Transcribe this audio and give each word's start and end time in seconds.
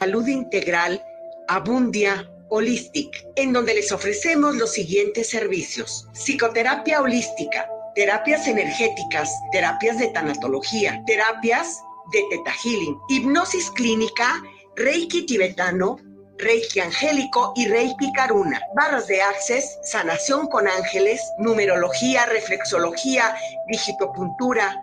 Salud 0.00 0.26
Integral 0.28 1.04
Abundia 1.46 2.26
Holistic, 2.48 3.22
en 3.36 3.52
donde 3.52 3.74
les 3.74 3.92
ofrecemos 3.92 4.56
los 4.56 4.72
siguientes 4.72 5.28
servicios. 5.28 6.08
Psicoterapia 6.14 7.02
holística, 7.02 7.68
terapias 7.94 8.48
energéticas, 8.48 9.30
terapias 9.52 9.98
de 9.98 10.08
tanatología, 10.08 11.02
terapias 11.06 11.82
de 12.14 12.24
teta 12.30 12.50
healing, 12.50 12.96
hipnosis 13.10 13.70
clínica, 13.72 14.42
reiki 14.74 15.26
tibetano, 15.26 15.98
reiki 16.38 16.80
angélico 16.80 17.52
y 17.54 17.68
reiki 17.68 18.10
karuna, 18.14 18.58
barras 18.74 19.06
de 19.06 19.20
access, 19.20 19.80
sanación 19.84 20.46
con 20.46 20.66
ángeles, 20.66 21.20
numerología, 21.40 22.24
reflexología, 22.24 23.36
digitopuntura, 23.68 24.82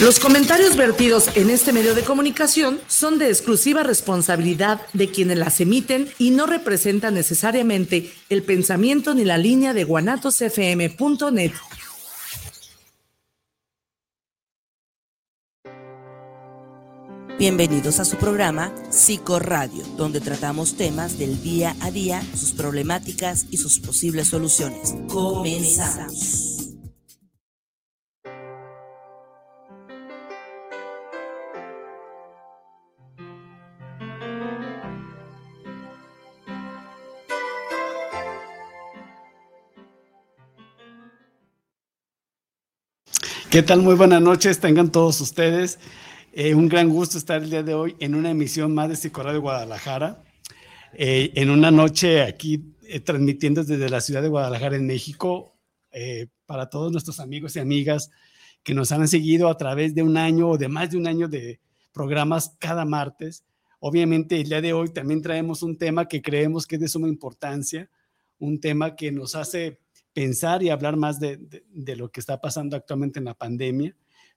Los 0.00 0.18
comentarios 0.18 0.76
vertidos 0.76 1.30
en 1.36 1.50
este 1.50 1.72
medio 1.72 1.94
de 1.94 2.02
comunicación 2.02 2.80
son 2.88 3.16
de 3.16 3.28
exclusiva 3.28 3.84
responsabilidad 3.84 4.80
de 4.92 5.08
quienes 5.08 5.38
las 5.38 5.60
emiten 5.60 6.08
y 6.18 6.30
no 6.30 6.46
representan 6.46 7.14
necesariamente 7.14 8.12
el 8.28 8.42
pensamiento 8.42 9.14
ni 9.14 9.24
la 9.24 9.38
línea 9.38 9.72
de 9.72 9.84
guanatosfm.net. 9.84 11.52
Bienvenidos 17.38 18.00
a 18.00 18.04
su 18.04 18.16
programa 18.16 18.74
Psicoradio, 18.90 19.84
donde 19.96 20.20
tratamos 20.20 20.76
temas 20.76 21.18
del 21.18 21.40
día 21.40 21.76
a 21.80 21.92
día, 21.92 22.20
sus 22.34 22.50
problemáticas 22.50 23.46
y 23.52 23.58
sus 23.58 23.78
posibles 23.78 24.26
soluciones. 24.26 24.96
Comenzamos. 25.08 26.53
¿Qué 43.54 43.62
tal? 43.62 43.82
Muy 43.82 43.94
buenas 43.94 44.20
noches, 44.20 44.58
tengan 44.58 44.90
todos 44.90 45.20
ustedes. 45.20 45.78
Eh, 46.32 46.56
un 46.56 46.68
gran 46.68 46.88
gusto 46.88 47.16
estar 47.16 47.40
el 47.40 47.50
día 47.50 47.62
de 47.62 47.72
hoy 47.72 47.94
en 48.00 48.16
una 48.16 48.32
emisión 48.32 48.74
más 48.74 48.88
de 48.88 48.96
Psicoradio 48.96 49.34
de 49.34 49.42
Guadalajara. 49.42 50.24
Eh, 50.92 51.30
en 51.36 51.50
una 51.50 51.70
noche 51.70 52.22
aquí 52.22 52.74
eh, 52.82 52.98
transmitiendo 52.98 53.62
desde 53.62 53.88
la 53.88 54.00
ciudad 54.00 54.22
de 54.22 54.28
Guadalajara 54.28 54.74
en 54.74 54.88
México 54.88 55.56
para 56.46 56.68
todos 56.68 56.90
nuestros 56.90 57.20
amigos 57.20 57.54
y 57.54 57.60
amigas 57.60 58.10
que 58.64 58.74
nos 58.74 58.90
han 58.90 59.06
seguido 59.06 59.48
a 59.48 59.56
través 59.56 59.94
de 59.94 60.02
un 60.02 60.16
año 60.16 60.48
o 60.48 60.58
de 60.58 60.66
más 60.66 60.90
de 60.90 60.96
un 60.96 61.06
año 61.06 61.28
de 61.28 61.60
programas 61.92 62.56
cada 62.58 62.84
martes. 62.84 63.44
Obviamente 63.78 64.40
el 64.40 64.48
día 64.48 64.62
de 64.62 64.72
hoy 64.72 64.88
también 64.88 65.22
traemos 65.22 65.62
un 65.62 65.78
tema 65.78 66.08
que 66.08 66.22
creemos 66.22 66.66
que 66.66 66.74
es 66.74 66.80
de 66.80 66.88
suma 66.88 67.06
importancia, 67.06 67.88
un 68.40 68.58
tema 68.58 68.96
que 68.96 69.12
nos 69.12 69.36
hace 69.36 69.78
pensar 70.14 70.62
y 70.62 70.70
hablar 70.70 70.96
más 70.96 71.20
de, 71.20 71.38
lo 71.96 72.10
que 72.10 72.20
está 72.20 72.40
pasando 72.40 72.76
actualmente 72.76 73.18
en 73.18 73.26
la 73.26 73.34
pandemia. 73.34 73.94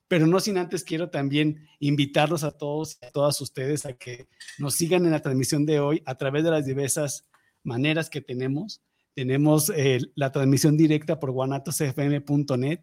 Pero 0.08 0.26
no 0.26 0.40
sin 0.40 0.58
antes 0.58 0.84
quiero 0.84 1.10
también 1.10 1.68
invitarlos 1.80 2.44
a 2.44 2.52
todos 2.52 2.98
y 3.02 3.06
a 3.06 3.12
todas 3.12 3.40
ustedes 3.42 3.86
a 3.86 3.94
que 3.94 4.28
nos 4.58 4.74
sigan 4.74 5.06
en 5.06 5.12
la 5.12 5.22
transmisión 5.22 5.66
de 5.66 5.80
hoy 5.80 6.02
a 6.06 6.16
través 6.16 6.44
de 6.44 6.52
las 6.52 6.66
diversas 6.66 7.28
maneras 7.64 8.10
que 8.10 8.22
tenemos. 8.22 8.82
Tenemos 9.14 9.72
eh, 9.76 10.00
la 10.16 10.32
transmisión 10.32 10.78
directa 10.78 11.20
por 11.20 11.32
guanatosfm.net. 11.32 12.80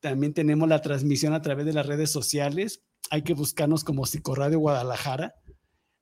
También 0.00 0.34
tenemos 0.34 0.68
la 0.68 0.80
transmisión 0.80 1.34
a 1.34 1.42
través 1.42 1.66
de 1.66 1.74
las 1.74 1.86
redes 1.86 2.10
sociales. 2.10 2.82
Hay 3.10 3.22
que 3.22 3.34
buscarnos 3.34 3.84
como 3.84 4.06
Psicoradio 4.06 4.58
Guadalajara 4.58 5.34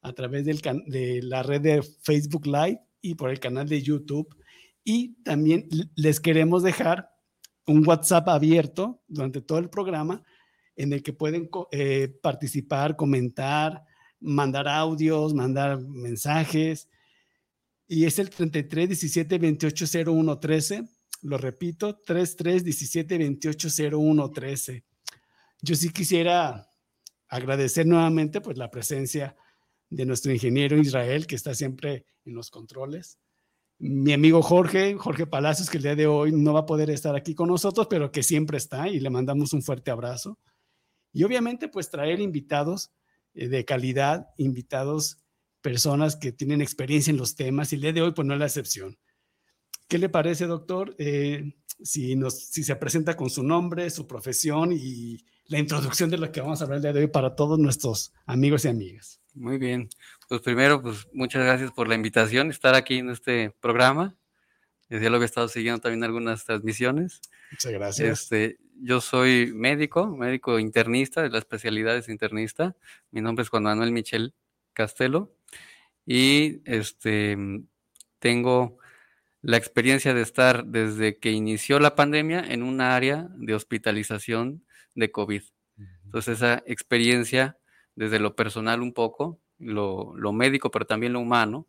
a 0.03 0.13
través 0.13 0.45
del 0.45 0.61
de 0.87 1.21
la 1.23 1.43
red 1.43 1.61
de 1.61 1.83
Facebook 1.83 2.47
Live 2.47 2.81
y 3.01 3.17
por 3.17 3.31
el 3.31 3.41
canal 3.41 3.69
de 3.69 3.83
YouTube 3.83 4.37
y 4.85 5.15
también 5.23 5.69
les 5.95 6.21
queremos 6.21 6.63
dejar 6.63 7.11
un 7.67 7.87
WhatsApp 7.87 8.29
abierto 8.29 9.03
durante 9.07 9.41
todo 9.41 9.59
el 9.59 9.71
programa 9.71 10.23
en 10.75 10.93
el 10.93 11.03
que 11.03 11.13
pueden 11.13 11.49
eh, 11.71 12.09
participar, 12.23 12.97
comentar, 12.97 13.85
mandar 14.21 14.67
audios, 14.69 15.35
mandar 15.35 15.81
mensajes. 15.81 16.89
Y 17.87 18.05
es 18.07 18.19
el 18.19 18.31
33 18.31 18.89
17 18.89 19.39
28 19.39 19.87
01 20.07 20.39
13. 20.39 20.85
Lo 21.23 21.39
repito, 21.39 21.99
33 21.99 22.65
17 22.65 23.19
28 23.19 23.69
01 23.93 24.31
13. 24.31 24.85
Yo 25.61 25.77
sí 25.77 25.91
quisiera 25.91 26.69
agradecer 27.29 27.87
nuevamente 27.87 28.41
pues, 28.41 28.59
la 28.59 28.71
presencia 28.71 29.37
de 29.89 30.07
nuestro 30.07 30.33
ingeniero 30.33 30.77
Israel, 30.79 31.27
que 31.27 31.37
está 31.37 31.55
siempre 31.55 32.07
en 32.25 32.35
los 32.35 32.51
controles 32.51 33.19
mi 33.83 34.13
amigo 34.13 34.43
Jorge, 34.43 34.95
Jorge 34.95 35.27
Palacios, 35.27 35.69
que 35.69 35.79
el 35.79 35.83
día 35.83 35.97
de 35.97 36.07
hoy 36.07 36.31
no 36.31 36.53
va 36.53 36.61
a 36.61 36.67
poder 36.67 36.89
estar 36.89 37.17
aquí 37.17 37.35
con 37.35 37.49
nosotros, 37.49 37.89
pero 37.91 38.13
que 38.13 38.23
siempre 38.23 38.57
está 38.57 38.89
y 38.89 39.01
le 39.01 39.11
mandamos 39.11 39.53
un 39.53 39.61
fuerte 39.61 39.91
abrazo. 39.91 40.39
Y 41.13 41.25
obviamente, 41.25 41.67
pues 41.67 41.91
traer 41.91 42.21
invitados 42.21 42.93
eh, 43.35 43.49
de 43.49 43.65
calidad, 43.65 44.29
invitados, 44.39 45.19
personas 45.61 46.15
que 46.15 46.31
tienen 46.31 46.63
experiencia 46.63 47.11
en 47.11 47.17
los 47.17 47.35
temas 47.35 47.73
y 47.73 47.75
el 47.75 47.83
día 47.83 47.93
de 47.93 48.03
hoy, 48.03 48.13
pues 48.13 48.27
no 48.27 48.35
es 48.35 48.41
la 48.41 48.47
excepción. 48.47 48.99
¿Qué 49.89 49.99
le 49.99 50.09
parece, 50.09 50.47
doctor? 50.47 50.95
Eh, 50.99 51.53
si, 51.83 52.17
si 52.31 52.63
se 52.63 52.77
presenta 52.77 53.17
con 53.17 53.31
su 53.31 53.43
nombre, 53.43 53.91
su 53.91 54.07
profesión 54.07 54.71
y 54.73 55.25
la 55.47 55.59
introducción 55.59 56.09
de 56.09 56.19
lo 56.19 56.31
que 56.31 56.41
vamos 56.41 56.61
a 56.61 56.65
hablar 56.65 56.77
el 56.77 56.83
día 56.83 56.93
de 56.93 57.01
hoy 57.01 57.09
para 57.09 57.35
todos 57.35 57.59
nuestros 57.59 58.13
amigos 58.27 58.65
y 58.65 58.69
amigas. 58.69 59.21
Muy 59.35 59.59
bien. 59.59 59.89
Pues 60.33 60.41
primero, 60.41 60.81
pues 60.81 61.07
muchas 61.13 61.45
gracias 61.45 61.73
por 61.73 61.89
la 61.89 61.95
invitación, 61.95 62.49
estar 62.49 62.75
aquí 62.75 62.97
en 62.97 63.11
este 63.11 63.51
programa. 63.61 64.17
Ya 64.89 65.11
lo 65.11 65.17
había 65.17 65.27
estado 65.27 65.47
siguiendo 65.47 65.83
también 65.83 66.05
algunas 66.05 66.47
transmisiones. 66.47 67.21
Muchas 67.51 67.73
gracias. 67.73 68.21
Este, 68.23 68.59
yo 68.81 69.03
soy 69.03 69.53
médico, 69.55 70.07
médico 70.07 70.59
internista, 70.59 71.21
de 71.21 71.29
la 71.29 71.37
especialidad 71.37 71.99
es 71.99 72.09
internista. 72.09 72.75
Mi 73.11 73.21
nombre 73.21 73.43
es 73.43 73.51
Juan 73.51 73.65
Manuel 73.65 73.93
Michel 73.93 74.33
Castelo 74.73 75.37
y 76.07 76.63
este, 76.65 77.37
tengo 78.19 78.79
la 79.43 79.59
experiencia 79.59 80.15
de 80.15 80.23
estar 80.23 80.65
desde 80.65 81.19
que 81.19 81.31
inició 81.31 81.79
la 81.79 81.95
pandemia 81.95 82.41
en 82.41 82.63
un 82.63 82.81
área 82.81 83.29
de 83.37 83.55
hospitalización 83.55 84.65
de 84.95 85.13
COVID. 85.13 85.43
Entonces 86.07 86.39
esa 86.39 86.63
experiencia 86.65 87.59
desde 87.97 88.19
lo 88.19 88.35
personal 88.35 88.81
un 88.81 88.95
poco 88.95 89.42
lo, 89.63 90.33
médico, 90.33 90.71
pero 90.71 90.87
también 90.87 91.13
lo 91.13 91.21
humano, 91.21 91.67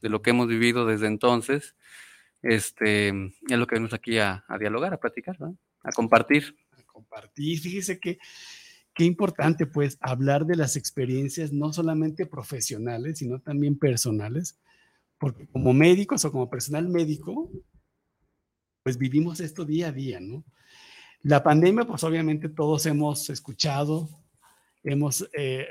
de 0.00 0.08
lo 0.08 0.22
que 0.22 0.30
hemos 0.30 0.48
vivido 0.48 0.86
desde 0.86 1.06
entonces, 1.06 1.74
este, 2.42 3.08
es 3.08 3.58
lo 3.58 3.66
que 3.66 3.74
venimos 3.74 3.94
aquí 3.94 4.18
a, 4.18 4.44
dialogar, 4.58 4.94
a 4.94 5.00
platicar, 5.00 5.36
a 5.82 5.92
compartir. 5.92 6.56
A 6.72 6.82
compartir, 6.84 7.60
fíjese 7.60 7.98
que 8.00 8.18
qué 8.94 9.04
importante 9.04 9.66
pues 9.66 9.98
hablar 10.00 10.44
de 10.44 10.56
las 10.56 10.76
experiencias 10.76 11.52
no 11.52 11.72
solamente 11.72 12.26
profesionales, 12.26 13.18
sino 13.18 13.40
también 13.40 13.78
personales, 13.78 14.58
porque 15.18 15.46
como 15.46 15.72
médicos 15.72 16.24
o 16.24 16.32
como 16.32 16.50
personal 16.50 16.88
médico, 16.88 17.50
pues 18.82 18.98
vivimos 18.98 19.40
esto 19.40 19.64
día 19.64 19.88
a 19.88 19.92
día, 19.92 20.20
¿no? 20.20 20.44
La 21.22 21.42
pandemia, 21.44 21.84
pues 21.84 22.02
obviamente 22.02 22.48
todos 22.48 22.84
hemos 22.86 23.30
escuchado, 23.30 24.08
hemos 24.82 25.28
eh, 25.32 25.68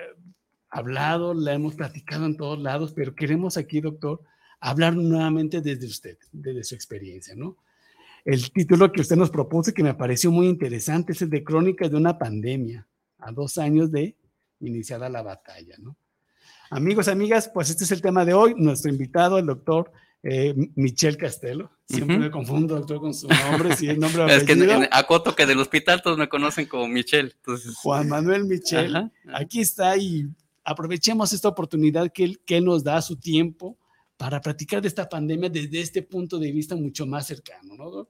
hablado, 0.72 1.34
la 1.34 1.54
hemos 1.54 1.76
platicado 1.76 2.26
en 2.26 2.38
todos 2.38 2.60
lados, 2.60 2.94
pero 2.94 3.14
queremos 3.14 3.58
aquí, 3.58 3.82
doctor, 3.82 4.22
hablar 4.60 4.96
nuevamente 4.96 5.62
desde 5.62 5.86
usted, 5.86 6.18
desde 6.32 6.64
su 6.64 6.76
experiencia, 6.76 7.36
¿no? 7.36 7.58
El 8.24 8.52
título 8.52 8.92
que 8.92 9.02
usted 9.02 9.16
nos 9.16 9.30
propuso, 9.30 9.74
que 9.74 9.84
me 9.84 9.94
pareció 9.94 10.32
muy 10.32 10.48
interesante, 10.48 11.12
es 11.12 11.22
el 11.22 11.30
de 11.30 11.44
Crónicas 11.44 11.92
de 11.92 11.98
una 11.98 12.18
pandemia, 12.18 12.88
a 13.20 13.32
dos 13.32 13.58
años 13.58 13.92
de 13.92 14.16
iniciada 14.62 15.10
la 15.10 15.22
batalla, 15.22 15.76
¿no? 15.80 15.96
Amigos, 16.70 17.10
amigas, 17.10 17.52
pues 17.54 17.70
este 17.70 17.84
es 17.84 17.92
el 17.92 18.02
tema 18.02 18.24
de 18.24 18.34
hoy. 18.34 18.54
Nuestro 18.56 18.90
invitado, 18.90 19.38
el 19.38 19.46
doctor 19.46 19.92
eh, 20.24 20.54
Michel 20.76 21.18
Castelo. 21.18 21.72
Siempre 21.86 22.18
me 22.18 22.32
confundo, 22.32 22.76
doctor, 22.76 23.02
con 23.02 23.14
su 23.14 23.28
nombre, 23.28 23.76
si 23.76 23.90
es 23.90 23.98
nombre 23.98 24.26
Es 24.36 24.44
que 24.44 24.54
en, 24.54 24.88
acoto 24.92 25.36
que 25.36 25.46
del 25.46 25.60
hospital 25.60 26.02
todos 26.02 26.18
me 26.18 26.30
conocen 26.30 26.68
como 26.68 26.88
Michel. 26.88 27.34
Entonces... 27.36 27.76
Juan 27.76 28.08
Manuel 28.08 28.46
Michel. 28.48 29.12
Aquí 29.34 29.60
está 29.60 29.98
y 29.98 30.30
aprovechemos 30.72 31.34
esta 31.34 31.50
oportunidad 31.50 32.12
que 32.12 32.24
él, 32.24 32.40
que 32.46 32.62
nos 32.62 32.84
da 32.84 33.02
su 33.02 33.18
tiempo 33.18 33.78
para 34.22 34.40
platicar 34.40 34.84
de 34.84 34.88
esta 34.88 35.10
pandemia 35.10 35.50
desde 35.50 35.82
este 35.82 36.04
punto 36.04 36.38
de 36.38 36.52
vista 36.52 36.76
mucho 36.76 37.08
más 37.08 37.26
cercano, 37.26 37.74
¿no? 37.76 38.08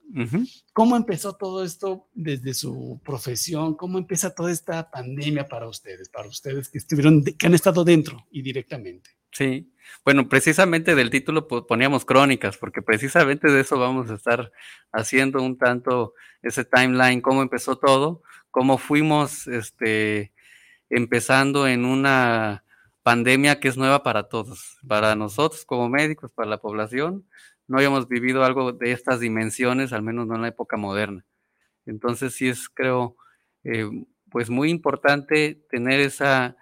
¿Cómo 0.74 0.98
empezó 0.98 1.38
todo 1.38 1.64
esto 1.64 2.10
desde 2.14 2.54
su 2.54 3.00
profesión? 3.02 3.76
¿Cómo 3.76 3.98
empieza 3.98 4.36
toda 4.36 4.52
esta 4.52 4.92
pandemia 4.92 5.48
para 5.48 5.70
ustedes, 5.70 6.10
para 6.10 6.28
ustedes 6.28 6.68
que 6.68 6.80
estuvieron, 6.80 7.24
que 7.24 7.48
han 7.48 7.54
estado 7.54 7.86
dentro 7.86 8.28
y 8.30 8.42
directamente? 8.42 9.12
Sí, 9.32 9.72
bueno, 10.04 10.28
precisamente 10.28 10.96
del 10.96 11.10
título 11.10 11.48
poníamos 11.48 12.04
crónicas, 12.04 12.58
porque 12.58 12.82
precisamente 12.82 13.50
de 13.50 13.62
eso 13.62 13.80
vamos 13.80 14.12
a 14.12 14.16
estar 14.16 14.52
haciendo 14.92 15.42
un 15.42 15.58
tanto 15.58 16.14
ese 16.42 16.66
timeline, 16.66 17.22
cómo 17.22 17.42
empezó 17.42 17.78
todo, 17.78 18.22
cómo 18.50 18.78
fuimos 18.78 19.48
este, 19.48 20.34
empezando 20.92 21.68
en 21.68 21.86
una 21.86 22.64
pandemia 23.02 23.60
que 23.60 23.70
es 23.70 23.78
nueva 23.78 24.04
para 24.04 24.24
todos, 24.24 24.78
para 24.88 25.16
nosotros 25.16 25.66
como 25.66 25.90
médicos, 25.90 26.32
para 26.32 26.50
la 26.50 26.60
población. 26.60 27.26
No 27.68 27.78
habíamos 27.78 28.08
vivido 28.08 28.44
algo 28.44 28.74
de 28.74 28.92
estas 28.92 29.20
dimensiones, 29.20 29.94
al 29.94 30.04
menos 30.04 30.28
no 30.28 30.36
en 30.36 30.42
la 30.44 30.50
época 30.50 30.78
moderna. 30.78 31.26
Entonces 31.86 32.36
sí 32.36 32.48
es, 32.48 32.70
creo, 32.70 33.16
eh, 33.64 33.90
pues 34.30 34.50
muy 34.50 34.70
importante 34.70 35.64
tener 35.70 36.00
esa 36.02 36.58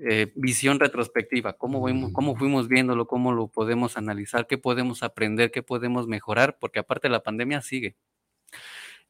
eh, 0.00 0.32
visión 0.34 0.80
retrospectiva, 0.80 1.54
cómo, 1.54 1.86
cómo 2.12 2.36
fuimos 2.36 2.68
viéndolo, 2.68 3.06
cómo 3.06 3.32
lo 3.32 3.48
podemos 3.48 3.96
analizar, 3.96 4.46
qué 4.46 4.58
podemos 4.58 5.02
aprender, 5.02 5.50
qué 5.50 5.62
podemos 5.62 6.06
mejorar, 6.06 6.58
porque 6.58 6.78
aparte 6.78 7.08
la 7.08 7.22
pandemia 7.22 7.62
sigue. 7.62 7.96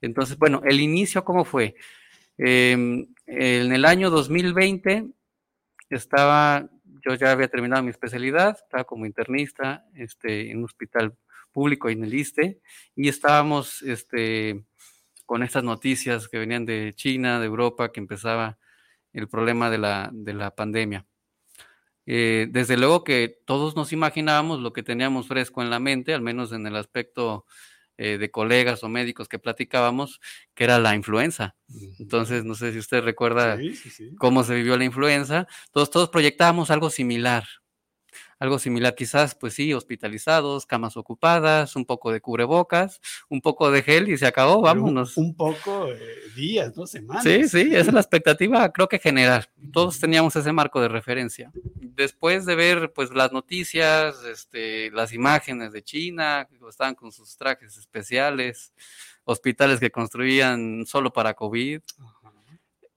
Entonces, 0.00 0.36
bueno, 0.36 0.62
el 0.64 0.80
inicio, 0.80 1.24
¿cómo 1.24 1.44
fue? 1.44 1.74
Em, 2.38 3.06
en 3.26 3.72
el 3.72 3.84
año 3.84 4.10
2020 4.10 5.08
estaba, 5.90 6.70
yo 7.04 7.14
ya 7.14 7.32
había 7.32 7.48
terminado 7.48 7.82
mi 7.82 7.90
especialidad, 7.90 8.56
estaba 8.62 8.84
como 8.84 9.06
internista 9.06 9.84
este, 9.94 10.50
en 10.50 10.58
un 10.58 10.64
hospital 10.64 11.16
público 11.52 11.88
en 11.88 12.04
el 12.04 12.14
ISTE, 12.14 12.60
y 12.94 13.08
estábamos 13.08 13.82
este, 13.82 14.64
con 15.24 15.42
estas 15.42 15.64
noticias 15.64 16.28
que 16.28 16.38
venían 16.38 16.64
de 16.64 16.92
China, 16.94 17.40
de 17.40 17.46
Europa, 17.46 17.92
que 17.92 18.00
empezaba 18.00 18.58
el 19.12 19.28
problema 19.28 19.70
de 19.70 19.78
la, 19.78 20.10
de 20.12 20.34
la 20.34 20.54
pandemia. 20.54 21.06
Eh, 22.04 22.46
desde 22.50 22.76
luego 22.76 23.02
que 23.02 23.40
todos 23.44 23.74
nos 23.74 23.92
imaginábamos 23.92 24.60
lo 24.60 24.72
que 24.72 24.84
teníamos 24.84 25.26
fresco 25.26 25.62
en 25.62 25.70
la 25.70 25.80
mente, 25.80 26.14
al 26.14 26.20
menos 26.20 26.52
en 26.52 26.66
el 26.66 26.76
aspecto 26.76 27.46
eh, 27.98 28.18
de 28.18 28.30
colegas 28.30 28.84
o 28.84 28.88
médicos 28.88 29.28
que 29.28 29.38
platicábamos, 29.38 30.20
que 30.54 30.64
era 30.64 30.78
la 30.78 30.94
influenza. 30.94 31.56
Entonces, 31.98 32.44
no 32.44 32.54
sé 32.54 32.72
si 32.72 32.78
usted 32.78 33.02
recuerda 33.02 33.58
cómo 34.18 34.44
se 34.44 34.54
vivió 34.54 34.76
la 34.76 34.84
influenza. 34.84 35.46
Todos, 35.72 35.90
todos 35.90 36.10
proyectábamos 36.10 36.70
algo 36.70 36.90
similar, 36.90 37.44
algo 38.38 38.58
similar, 38.58 38.94
quizás, 38.94 39.34
pues 39.34 39.54
sí, 39.54 39.72
hospitalizados, 39.72 40.66
camas 40.66 40.96
ocupadas, 40.96 41.74
un 41.74 41.86
poco 41.86 42.12
de 42.12 42.20
cubrebocas, 42.20 43.00
un 43.28 43.40
poco 43.40 43.70
de 43.70 43.82
gel 43.82 44.08
y 44.08 44.18
se 44.18 44.26
acabó, 44.26 44.60
vámonos. 44.60 45.16
Un, 45.16 45.34
poco 45.34 45.88
días, 46.34 46.76
¿no? 46.76 46.86
Semanas. 46.86 47.22
Sí, 47.22 47.48
sí, 47.48 47.74
esa 47.74 47.88
es 47.88 47.92
la 47.92 48.00
expectativa, 48.00 48.70
creo 48.72 48.88
que 48.88 48.98
general. 48.98 49.48
Todos 49.72 49.98
teníamos 49.98 50.36
ese 50.36 50.52
marco 50.52 50.80
de 50.80 50.88
referencia. 50.88 51.50
Después 51.80 52.44
de 52.44 52.54
ver, 52.54 52.92
pues, 52.92 53.10
las 53.10 53.32
noticias, 53.32 54.22
este, 54.24 54.90
las 54.90 55.12
imágenes 55.12 55.72
de 55.72 55.82
China, 55.82 56.46
que 56.50 56.58
estaban 56.68 56.94
con 56.94 57.12
sus 57.12 57.36
trajes 57.36 57.76
especiales, 57.78 58.72
hospitales 59.24 59.80
que 59.80 59.90
construían 59.90 60.84
solo 60.86 61.12
para 61.12 61.34
COVID. 61.34 61.80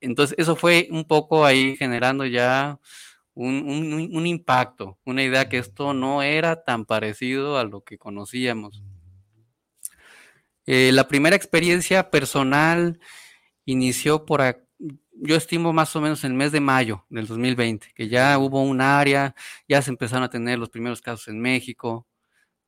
Entonces, 0.01 0.35
eso 0.37 0.55
fue 0.55 0.87
un 0.91 1.05
poco 1.05 1.45
ahí 1.45 1.75
generando 1.77 2.25
ya 2.25 2.79
un, 3.43 4.27
impacto, 4.27 4.99
una 5.05 5.23
idea 5.23 5.47
que 5.47 5.59
esto 5.59 5.93
no 5.93 6.21
era 6.21 6.63
tan 6.63 6.85
parecido 6.85 7.57
a 7.57 7.63
lo 7.63 7.81
que 7.81 7.97
conocíamos. 7.97 8.83
Eh, 10.65 10.91
la 10.91 11.07
primera 11.07 11.35
experiencia 11.35 12.11
personal 12.11 12.99
inició 13.65 14.25
por, 14.25 14.41
yo 15.13 15.35
estimo 15.35 15.71
más 15.71 15.95
o 15.95 16.01
menos 16.01 16.23
en 16.23 16.31
el 16.31 16.37
mes 16.37 16.51
de 16.51 16.59
mayo 16.59 17.05
del 17.09 17.27
2020, 17.27 17.93
que 17.95 18.09
ya 18.09 18.37
hubo 18.37 18.61
un 18.61 18.81
área, 18.81 19.33
ya 19.67 19.81
se 19.81 19.91
empezaron 19.91 20.23
a 20.23 20.29
tener 20.29 20.59
los 20.59 20.69
primeros 20.69 21.01
casos 21.01 21.29
en 21.29 21.39
México. 21.39 22.07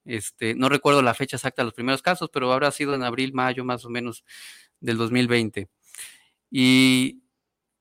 Este, 0.06 0.56
no 0.56 0.70
recuerdo 0.70 1.02
la 1.02 1.14
fecha 1.14 1.36
exacta 1.36 1.62
de 1.62 1.66
los 1.66 1.74
primeros 1.74 2.02
casos, 2.02 2.30
pero 2.32 2.52
habrá 2.52 2.72
sido 2.72 2.96
en 2.96 3.04
abril, 3.04 3.34
mayo 3.34 3.66
más 3.66 3.84
o 3.86 3.90
menos 3.90 4.24
del 4.80 4.98
2020. 4.98 5.70
Y 6.50 7.24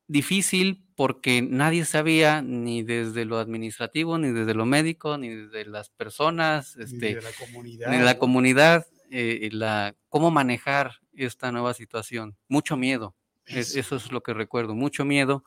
difícil 0.08 0.84
porque 1.00 1.41
nadie 1.41 1.87
sabía 1.87 2.43
ni 2.43 2.82
desde 2.82 3.25
lo 3.25 3.38
administrativo, 3.38 4.19
ni 4.19 4.32
desde 4.32 4.52
lo 4.52 4.67
médico, 4.67 5.17
ni 5.17 5.31
desde 5.31 5.64
las 5.64 5.88
personas, 5.88 6.76
ni 6.76 6.85
este, 6.85 7.14
de 7.14 7.23
la 7.23 7.31
comunidad, 7.32 7.91
ni 7.91 7.97
de 7.97 8.05
la 8.05 8.19
comunidad 8.19 8.87
eh, 9.11 9.49
la, 9.50 9.94
cómo 10.11 10.31
manejar 10.31 10.97
esta 11.14 11.52
nueva 11.52 11.73
situación. 11.73 12.37
Mucho 12.49 12.76
miedo, 12.76 13.17
eso 13.47 13.97
es 13.97 14.12
lo 14.12 14.23
que 14.23 14.35
recuerdo, 14.35 14.75
mucho 14.75 15.06
miedo. 15.06 15.43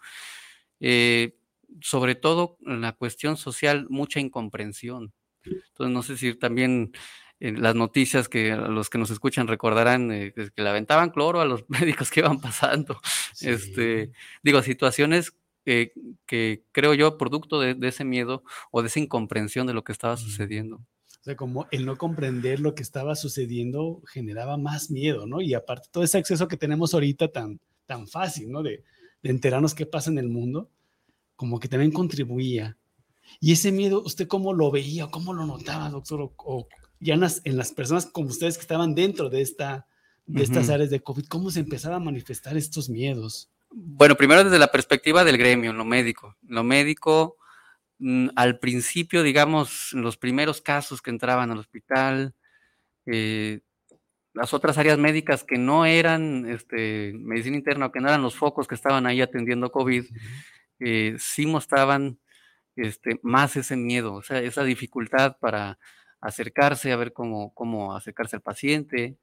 Eh, 0.79 1.35
sobre 1.81 2.15
todo 2.15 2.57
en 2.65 2.81
la 2.81 2.93
cuestión 2.93 3.37
social, 3.37 3.85
mucha 3.91 4.19
incomprensión. 4.19 5.13
Entonces, 5.45 5.93
no 5.93 6.01
sé 6.01 6.17
si 6.17 6.33
también 6.33 6.93
las 7.39 7.75
noticias 7.75 8.27
que 8.27 8.55
los 8.55 8.89
que 8.89 8.97
nos 8.97 9.11
escuchan 9.11 9.47
recordarán 9.47 10.11
eh, 10.11 10.33
que 10.33 10.63
le 10.63 10.69
aventaban 10.69 11.11
cloro 11.11 11.41
a 11.41 11.45
los 11.45 11.63
médicos 11.69 12.09
que 12.09 12.21
iban 12.21 12.41
pasando. 12.41 12.99
Este, 13.39 14.13
digo, 14.41 14.63
situaciones 14.63 15.35
que 15.63 16.63
creo 16.71 16.93
yo, 16.93 17.17
producto 17.17 17.59
de, 17.59 17.77
ese 17.87 18.03
miedo 18.03 18.43
o 18.71 18.81
de 18.81 18.87
esa 18.87 18.99
incomprensión 18.99 19.67
de 19.67 19.73
lo 19.73 19.83
que 19.83 19.91
estaba 19.91 20.17
sucediendo. 20.17 20.77
O 20.77 21.23
sea, 21.23 21.37
como 21.37 21.67
el 21.71 21.85
no 21.85 21.97
comprender 21.97 22.59
lo 22.59 22.75
que 22.75 22.83
estaba 22.83 23.15
sucediendo 23.15 24.01
generaba 24.11 24.57
más 24.57 24.91
miedo, 24.91 25.25
¿no? 25.25 25.39
Y 25.41 25.53
aparte, 25.53 25.87
todo 25.89 26.03
ese 26.03 26.17
acceso 26.17 26.49
que 26.49 26.57
tenemos 26.57 26.93
ahorita 26.93 27.29
tan, 27.29 27.61
tan 27.85 28.07
fácil, 28.07 28.51
¿no? 28.51 28.61
De, 28.61 28.83
de 29.23 29.29
enterarnos 29.29 29.73
qué 29.73 29.85
pasa 29.85 30.11
en 30.11 30.17
el 30.17 30.27
mundo, 30.27 30.69
como 31.37 31.59
que 31.59 31.69
también 31.69 31.91
contribuía. 31.91 32.77
Y 33.39 33.53
ese 33.53 33.71
miedo, 33.71 34.03
¿usted 34.03 34.27
cómo 34.27 34.53
lo 34.53 34.69
veía 34.69 35.05
o 35.05 35.11
cómo 35.11 35.33
lo 35.33 35.45
notaba, 35.45 35.89
doctor? 35.89 36.33
O, 36.37 36.67
ya 36.99 37.13
en 37.13 37.21
las, 37.21 37.41
en 37.45 37.57
las, 37.57 37.71
personas 37.71 38.05
como 38.05 38.27
ustedes 38.27 38.57
que 38.57 38.61
estaban 38.61 38.93
dentro 38.93 39.29
de, 39.29 39.41
esta, 39.41 39.87
de 40.25 40.43
estas 40.43 40.69
áreas 40.69 40.89
de 40.89 41.01
COVID, 41.01 41.25
¿cómo 41.25 41.51
se 41.51 41.61
empezaban 41.61 42.01
a 42.01 42.05
manifestar 42.05 42.57
estos 42.57 42.89
miedos? 42.89 43.49
Bueno, 43.75 44.15
primero 44.15 44.43
desde 44.43 44.59
la 44.59 44.71
perspectiva 44.71 45.23
del 45.23 45.37
gremio, 45.37 45.73
lo 45.73 45.83
médico. 45.83 46.37
Lo 46.47 46.63
médico, 46.63 47.37
mm, 47.99 48.29
al 48.35 48.59
principio, 48.59 49.23
digamos, 49.23 49.93
los 49.93 50.17
primeros 50.17 50.61
casos 50.61 51.01
que 51.01 51.09
entraban 51.09 51.51
al 51.51 51.57
hospital, 51.59 52.35
eh, 53.07 53.61
las 54.33 54.53
otras 54.53 54.77
áreas 54.77 54.99
médicas 54.99 55.43
que 55.43 55.57
no 55.57 55.85
eran 55.85 56.49
este, 56.49 57.13
medicina 57.15 57.57
interna, 57.57 57.91
que 57.91 57.99
no 57.99 58.09
eran 58.09 58.21
los 58.21 58.35
focos 58.35 58.67
que 58.67 58.75
estaban 58.75 59.07
ahí 59.07 59.21
atendiendo 59.21 59.71
COVID, 59.71 60.05
eh, 60.79 61.15
sí 61.19 61.47
mostraban 61.47 62.19
este, 62.75 63.19
más 63.23 63.55
ese 63.55 63.77
miedo, 63.77 64.13
o 64.15 64.23
sea, 64.23 64.39
esa 64.39 64.63
dificultad 64.63 65.37
para 65.39 65.79
acercarse, 66.21 66.91
a 66.91 66.97
ver 66.97 67.13
cómo, 67.13 67.53
cómo 67.55 67.95
acercarse 67.95 68.35
al 68.37 68.43
paciente, 68.43 69.17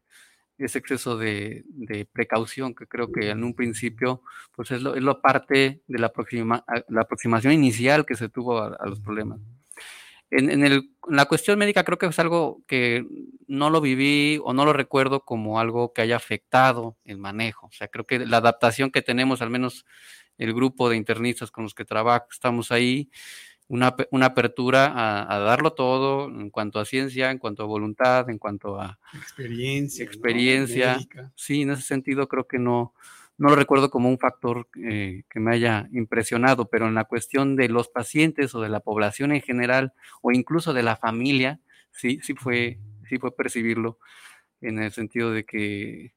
ese 0.64 0.78
exceso 0.78 1.16
de, 1.16 1.64
precaución 2.12 2.74
que 2.74 2.86
creo 2.86 3.10
que 3.10 3.30
en 3.30 3.44
un 3.44 3.54
principio 3.54 4.22
pues 4.54 4.70
es 4.70 4.82
lo, 4.82 5.20
parte 5.20 5.82
de 5.86 5.98
la, 5.98 6.12
la 6.88 7.00
aproximación 7.00 7.52
inicial 7.52 8.06
que 8.06 8.14
se 8.14 8.28
tuvo 8.28 8.58
a, 8.58 8.86
los 8.86 9.00
problemas. 9.00 9.40
En, 10.30 10.88
la 11.08 11.24
cuestión 11.26 11.58
médica 11.58 11.82
creo 11.82 11.98
que 11.98 12.06
es 12.06 12.18
algo 12.20 12.62
que 12.68 13.04
no 13.48 13.68
lo 13.68 13.80
viví 13.80 14.38
o 14.44 14.52
no 14.52 14.64
lo 14.64 14.72
recuerdo 14.72 15.24
como 15.24 15.58
algo 15.58 15.92
que 15.92 16.02
haya 16.02 16.16
afectado 16.16 16.96
el 17.04 17.18
manejo. 17.18 17.66
O 17.66 17.72
sea, 17.72 17.88
creo 17.88 18.06
que 18.06 18.20
la 18.20 18.36
adaptación 18.36 18.92
que 18.92 19.02
tenemos, 19.02 19.42
al 19.42 19.50
menos 19.50 19.84
el 20.38 20.54
grupo 20.54 20.88
de 20.88 20.96
internistas 20.96 21.50
con 21.50 21.64
los 21.64 21.74
que 21.74 21.84
trabajo, 21.84 22.26
estamos 22.30 22.70
ahí, 22.70 23.10
una, 23.70 23.94
una 24.10 24.26
apertura 24.26 24.92
a, 25.32 25.38
darlo 25.38 25.74
todo 25.74 26.26
en 26.26 26.50
cuanto 26.50 26.80
a 26.80 26.84
ciencia, 26.84 27.30
en 27.30 27.38
cuanto 27.38 27.62
a 27.62 27.66
voluntad, 27.66 28.28
en 28.28 28.38
cuanto 28.38 28.80
a 28.80 28.98
experiencia. 29.14 30.04
Experiencia. 30.04 30.98
Sí, 31.36 31.62
en 31.62 31.70
ese 31.70 31.82
sentido 31.82 32.26
creo 32.26 32.48
que 32.48 32.58
no, 32.58 32.94
no 33.38 33.48
lo 33.48 33.54
recuerdo 33.54 33.88
como 33.88 34.08
un 34.08 34.18
factor 34.18 34.68
eh, 34.84 35.22
que 35.30 35.38
me 35.38 35.54
haya 35.54 35.88
impresionado, 35.92 36.68
pero 36.68 36.88
en 36.88 36.94
la 36.94 37.04
cuestión 37.04 37.54
de 37.54 37.68
los 37.68 37.88
pacientes 37.88 38.56
o 38.56 38.60
de 38.60 38.70
la 38.70 38.80
población 38.80 39.30
en 39.30 39.40
general, 39.40 39.92
o 40.20 40.32
incluso 40.32 40.72
de 40.72 40.82
la 40.82 40.96
familia, 40.96 41.60
sí, 41.92 42.18
sí 42.24 42.34
fue, 42.34 42.80
sí 43.08 43.18
fue 43.18 43.36
percibirlo 43.36 44.00
en 44.60 44.80
el 44.80 44.90
sentido 44.90 45.30
de 45.30 45.44
que 45.44 46.12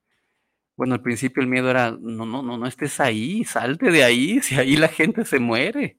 bueno, 0.75 0.95
al 0.95 1.01
principio 1.01 1.41
el 1.41 1.49
miedo 1.49 1.69
era, 1.69 1.91
no, 1.91 2.25
no, 2.25 2.41
no, 2.41 2.57
no 2.57 2.67
estés 2.67 2.99
ahí, 2.99 3.43
salte 3.43 3.91
de 3.91 4.03
ahí, 4.03 4.39
si 4.41 4.55
ahí 4.55 4.75
la 4.75 4.87
gente 4.87 5.25
se 5.25 5.39
muere. 5.39 5.97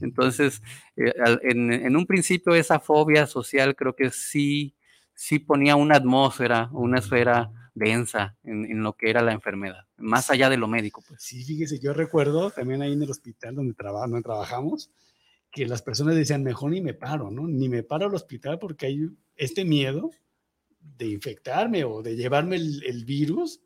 Entonces, 0.00 0.62
eh, 0.96 1.12
en, 1.42 1.96
un 1.96 2.06
principio 2.06 2.54
esa 2.54 2.80
fobia 2.80 3.26
social 3.26 3.76
creo 3.76 3.94
que 3.94 4.10
sí, 4.10 4.74
sí 5.14 5.38
ponía 5.38 5.76
una 5.76 5.96
atmósfera, 5.96 6.68
una 6.72 6.98
esfera 6.98 7.50
densa 7.74 8.36
en, 8.42 8.82
lo 8.82 8.94
que 8.94 9.10
era 9.10 9.22
la 9.22 9.32
enfermedad, 9.32 9.84
más 9.98 10.30
allá 10.30 10.48
de 10.48 10.56
lo 10.56 10.66
médico. 10.66 11.02
Pues. 11.06 11.22
Sí, 11.22 11.44
fíjese, 11.44 11.78
yo 11.78 11.92
recuerdo 11.92 12.50
también 12.50 12.82
ahí 12.82 12.94
en 12.94 13.02
el 13.02 13.10
hospital 13.10 13.54
donde, 13.54 13.74
donde 13.78 14.22
trabajamos, 14.22 14.90
que 15.50 15.66
las 15.66 15.82
personas 15.82 16.16
decían, 16.16 16.42
mejor 16.42 16.70
ni 16.70 16.80
me 16.80 16.94
paro, 16.94 17.30
¿no? 17.30 17.46
Ni 17.46 17.68
me 17.68 17.82
paro 17.82 18.06
al 18.06 18.14
hospital 18.14 18.58
porque 18.58 18.86
hay 18.86 19.08
este 19.36 19.64
miedo 19.64 20.10
de 20.80 21.06
infectarme 21.06 21.84
o 21.84 22.02
de 22.02 22.16
llevarme 22.16 22.56
el, 22.56 23.04
virus 23.04 23.60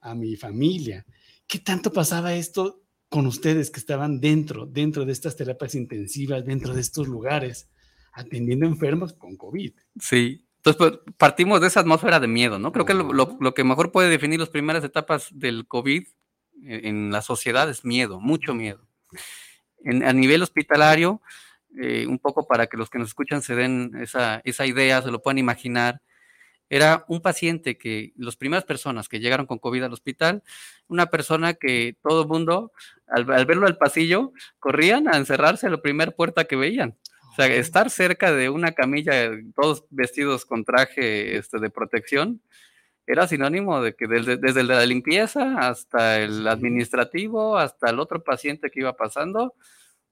a 0.00 0.14
mi 0.14 0.36
familia. 0.36 1.04
¿Qué 1.46 1.58
tanto 1.58 1.92
pasaba 1.92 2.34
esto 2.34 2.82
con 3.08 3.26
ustedes 3.26 3.70
que 3.70 3.80
estaban 3.80 4.20
dentro, 4.20 4.66
dentro 4.66 5.04
de 5.04 5.12
estas 5.12 5.36
terapias 5.36 5.74
intensivas, 5.74 6.44
dentro 6.44 6.74
de 6.74 6.80
estos 6.80 7.08
lugares, 7.08 7.70
atendiendo 8.12 8.66
enfermos 8.66 9.12
con 9.14 9.36
COVID? 9.36 9.72
Sí, 10.00 10.44
entonces 10.56 10.76
pues, 10.76 11.14
partimos 11.16 11.60
de 11.60 11.68
esa 11.68 11.80
atmósfera 11.80 12.20
de 12.20 12.28
miedo, 12.28 12.58
¿no? 12.58 12.72
Creo 12.72 12.84
que 12.84 12.94
lo, 12.94 13.54
que 13.54 13.64
mejor 13.64 13.92
puede 13.92 14.10
definir 14.10 14.40
las 14.40 14.50
primeras 14.50 14.84
etapas 14.84 15.28
del 15.32 15.66
COVID 15.66 16.02
eh, 16.64 16.80
en 16.84 17.10
la 17.10 17.22
sociedad 17.22 17.70
es 17.70 17.84
miedo, 17.84 18.20
mucho 18.20 18.54
miedo. 18.54 18.86
a 20.04 20.12
nivel 20.12 20.42
hospitalario, 20.42 21.22
eh, 21.80 22.06
un 22.06 22.18
poco 22.18 22.46
para 22.46 22.66
que 22.66 22.76
los 22.76 22.90
que 22.90 22.98
nos 22.98 23.08
escuchan 23.08 23.40
se 23.40 23.54
den 23.54 23.92
esa, 24.00 24.42
esa 24.44 24.66
idea, 24.66 25.00
se 25.00 25.10
lo 25.10 25.22
puedan 25.22 25.38
imaginar, 25.38 26.02
era 26.70 27.04
un 27.08 27.20
paciente 27.20 27.78
que, 27.78 28.12
las 28.16 28.36
primeras 28.36 28.64
personas 28.64 29.08
que 29.08 29.20
llegaron 29.20 29.46
con 29.46 29.58
COVID 29.58 29.84
al 29.84 29.92
hospital, 29.92 30.42
una 30.86 31.06
persona 31.06 31.54
que 31.54 31.96
todo 32.02 32.22
el 32.22 32.28
mundo, 32.28 32.72
al, 33.06 33.24
verlo 33.24 33.66
al 33.66 33.76
pasillo, 33.76 34.32
corrían 34.58 35.08
a 35.08 35.16
encerrarse 35.16 35.66
a 35.66 35.70
la 35.70 35.80
primera 35.80 36.10
puerta 36.10 36.44
que 36.44 36.56
veían. 36.56 36.96
O 37.30 37.34
sea, 37.34 37.46
estar 37.46 37.88
cerca 37.90 38.32
de 38.32 38.50
una 38.50 38.72
camilla, 38.72 39.30
todos 39.54 39.84
vestidos 39.90 40.44
con 40.44 40.64
traje 40.64 41.36
este, 41.36 41.58
de 41.58 41.70
protección, 41.70 42.42
era 43.06 43.26
sinónimo 43.26 43.80
de 43.80 43.94
que 43.94 44.06
desde, 44.06 44.36
desde 44.36 44.64
la 44.64 44.84
limpieza 44.84 45.56
hasta 45.58 46.20
el 46.20 46.46
administrativo, 46.46 47.56
hasta 47.56 47.88
el 47.88 48.00
otro 48.00 48.22
paciente 48.22 48.70
que 48.70 48.80
iba 48.80 48.92
pasando, 48.94 49.54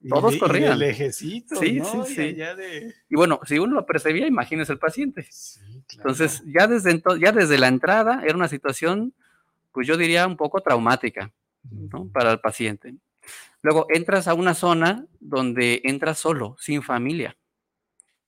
todos 0.08 0.36
corrían. 0.36 0.80
Y 0.80 0.94
sí, 1.12 1.44
sí, 1.48 1.80
sí. 2.06 2.36
Y, 3.08 3.16
bueno, 3.16 3.40
si 3.44 3.58
uno 3.58 3.74
lo 3.74 3.86
percibía, 3.86 4.26
imagínese 4.26 4.72
el 4.72 4.78
paciente. 4.78 5.28
Entonces, 5.92 6.42
ya 6.46 6.66
desde, 6.66 7.02
ya 7.20 7.32
desde 7.32 7.58
la 7.58 7.68
entrada 7.68 8.22
era 8.24 8.36
una 8.36 8.48
situación, 8.48 9.14
pues 9.72 9.86
yo 9.86 9.96
diría 9.96 10.26
un 10.26 10.36
poco 10.36 10.60
traumática 10.60 11.32
para 12.12 12.32
el 12.32 12.40
paciente. 12.40 12.94
Luego 13.62 13.86
entras 13.90 14.28
a 14.28 14.34
una 14.34 14.54
zona 14.54 15.06
donde 15.18 15.80
entras 15.84 16.18
solo, 16.18 16.56
sin 16.60 16.82
familia, 16.82 17.36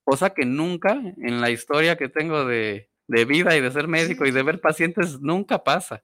cosa 0.03 0.31
que 0.31 0.45
nunca 0.45 1.01
en 1.19 1.41
la 1.41 1.51
historia 1.51 1.97
que 1.97 2.09
tengo 2.09 2.45
de, 2.45 2.89
de 3.07 3.25
vida 3.25 3.57
y 3.57 3.61
de 3.61 3.71
ser 3.71 3.89
médico 3.89 4.27
y 4.27 4.31
de 4.31 4.43
ver 4.43 4.61
pacientes 4.61 5.21
nunca 5.21 5.65
pasa. 5.65 6.03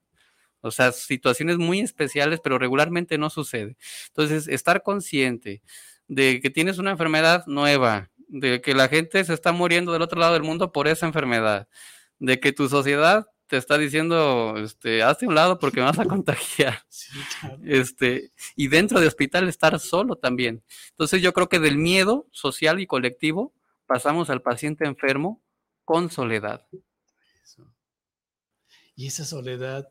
O 0.64 0.70
sea, 0.70 0.92
situaciones 0.92 1.58
muy 1.58 1.80
especiales, 1.80 2.40
pero 2.42 2.58
regularmente 2.58 3.18
no 3.18 3.28
sucede. 3.28 3.76
Entonces, 4.08 4.48
estar 4.48 4.82
consciente 4.82 5.62
de 6.08 6.40
que 6.40 6.50
tienes 6.50 6.78
una 6.78 6.90
enfermedad 6.90 7.44
nueva, 7.46 8.10
de 8.28 8.60
que 8.62 8.74
la 8.74 8.88
gente 8.88 9.22
se 9.24 9.34
está 9.34 9.52
muriendo 9.52 9.92
del 9.92 10.02
otro 10.02 10.18
lado 10.18 10.32
del 10.32 10.42
mundo 10.42 10.72
por 10.72 10.88
esa 10.88 11.06
enfermedad, 11.06 11.68
de 12.18 12.40
que 12.40 12.52
tu 12.52 12.68
sociedad 12.68 13.26
te 13.46 13.58
está 13.58 13.76
diciendo, 13.76 14.54
este, 14.56 15.02
hazte 15.02 15.26
un 15.26 15.34
lado 15.34 15.58
porque 15.58 15.80
me 15.80 15.86
vas 15.86 15.98
a 15.98 16.06
contagiar. 16.06 16.82
Este, 17.64 18.32
y 18.56 18.68
dentro 18.68 19.00
de 19.00 19.06
hospital 19.06 19.48
estar 19.48 19.78
solo 19.78 20.16
también. 20.16 20.62
Entonces 20.90 21.20
yo 21.20 21.34
creo 21.34 21.48
que 21.48 21.58
del 21.58 21.76
miedo 21.76 22.26
social 22.32 22.80
y 22.80 22.86
colectivo 22.86 23.52
pasamos 23.86 24.30
al 24.30 24.40
paciente 24.40 24.86
enfermo 24.86 25.42
con 25.84 26.10
soledad. 26.10 26.66
Y 28.96 29.08
esa 29.08 29.24
soledad 29.24 29.88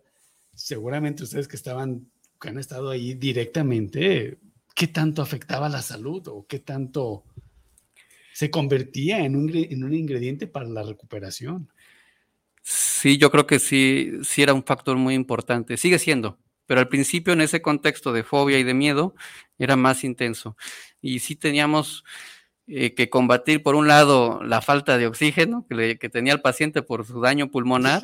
seguramente 0.53 1.24
ustedes 1.24 1.48
que 1.48 1.55
estaban, 1.55 2.10
que 2.39 2.50
han 2.50 2.57
estado 2.57 2.89
ahí 2.89 3.13
directamente, 3.15 4.38
¿qué 4.75 4.88
tanto 4.88 5.22
afectaba 5.22 5.69
la 5.69 5.81
salud 5.81 6.27
o 6.27 6.45
qué 6.48 6.60
tanto 6.60 7.24
se 8.33 8.50
convertía 8.50 9.24
en 9.25 9.36
un, 9.36 9.51
en 9.53 9.83
un 9.83 9.93
ingrediente 9.93 10.48
para 10.48 10.67
la 10.67 10.83
recuperación? 10.83 11.69
Sí, 12.62 13.17
yo 13.17 13.29
creo 13.31 13.45
que 13.45 13.60
sí, 13.60 14.12
sí 14.24 14.41
era 14.41 14.53
un 14.53 14.63
factor 14.63 14.98
muy 14.98 15.13
importante. 15.13 15.77
Sigue 15.77 16.00
siendo, 16.00 16.39
pero 16.65 16.79
al 16.79 16.88
principio 16.88 17.33
en 17.33 17.41
ese 17.41 17.62
contexto 17.62 18.13
de 18.13 18.24
fobia 18.24 18.60
y 18.60 18.63
de 18.63 18.74
miedo 18.74 19.13
era 19.57 19.75
más 19.75 20.03
intenso. 20.03 20.55
Y 21.01 21.19
sí 21.19 21.36
teníamos 21.36 22.03
eh, 22.67 22.93
que 22.93 23.10
combatir, 23.10 23.62
por 23.62 23.75
un 23.75 23.88
lado, 23.88 24.41
la 24.43 24.62
falta 24.62 24.98
de 24.98 25.07
oxígeno 25.07 25.65
que, 25.69 25.98
que 26.00 26.10
tenía 26.10 26.33
el 26.33 26.41
paciente 26.41 26.81
por 26.81 27.05
su 27.05 27.19
daño 27.19 27.51
pulmonar 27.51 28.03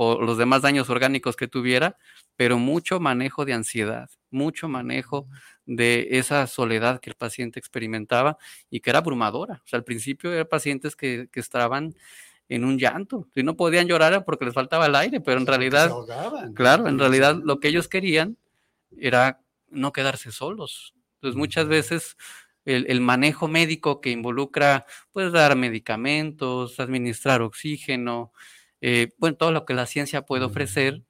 o 0.00 0.22
los 0.22 0.38
demás 0.38 0.62
daños 0.62 0.90
orgánicos 0.90 1.34
que 1.34 1.48
tuviera, 1.48 1.96
pero 2.36 2.56
mucho 2.56 3.00
manejo 3.00 3.44
de 3.44 3.52
ansiedad, 3.52 4.08
mucho 4.30 4.68
manejo 4.68 5.26
de 5.66 6.06
esa 6.12 6.46
soledad 6.46 7.00
que 7.00 7.10
el 7.10 7.16
paciente 7.16 7.58
experimentaba 7.58 8.38
y 8.70 8.78
que 8.78 8.90
era 8.90 9.00
abrumadora. 9.00 9.60
O 9.64 9.66
sea, 9.66 9.76
al 9.76 9.82
principio 9.82 10.32
eran 10.32 10.46
pacientes 10.46 10.94
que, 10.94 11.28
estaban 11.34 11.96
en 12.48 12.64
un 12.64 12.78
llanto. 12.78 13.26
y 13.34 13.42
no 13.42 13.56
podían 13.56 13.88
llorar 13.88 14.24
porque 14.24 14.44
les 14.44 14.54
faltaba 14.54 14.86
el 14.86 14.94
aire, 14.94 15.20
pero 15.20 15.40
en 15.40 15.48
realidad, 15.48 15.90
claro, 16.54 16.86
en 16.86 17.00
realidad 17.00 17.36
lo 17.42 17.58
que 17.58 17.66
ellos 17.66 17.88
querían 17.88 18.36
era 18.96 19.40
no 19.68 19.92
quedarse 19.92 20.30
solos. 20.30 20.94
Entonces 21.14 21.36
muchas 21.36 21.66
veces 21.66 22.16
el, 22.64 22.86
el, 22.88 23.00
manejo 23.00 23.48
médico 23.48 24.00
que 24.00 24.12
involucra, 24.12 24.86
pues 25.10 25.32
dar 25.32 25.56
medicamentos, 25.56 26.78
administrar 26.78 27.42
oxígeno, 27.42 28.32
eh, 28.80 29.12
bueno, 29.18 29.36
todo 29.36 29.52
lo 29.52 29.64
que 29.64 29.74
la 29.74 29.86
ciencia 29.86 30.22
puede 30.22 30.44
ofrecer, 30.44 31.02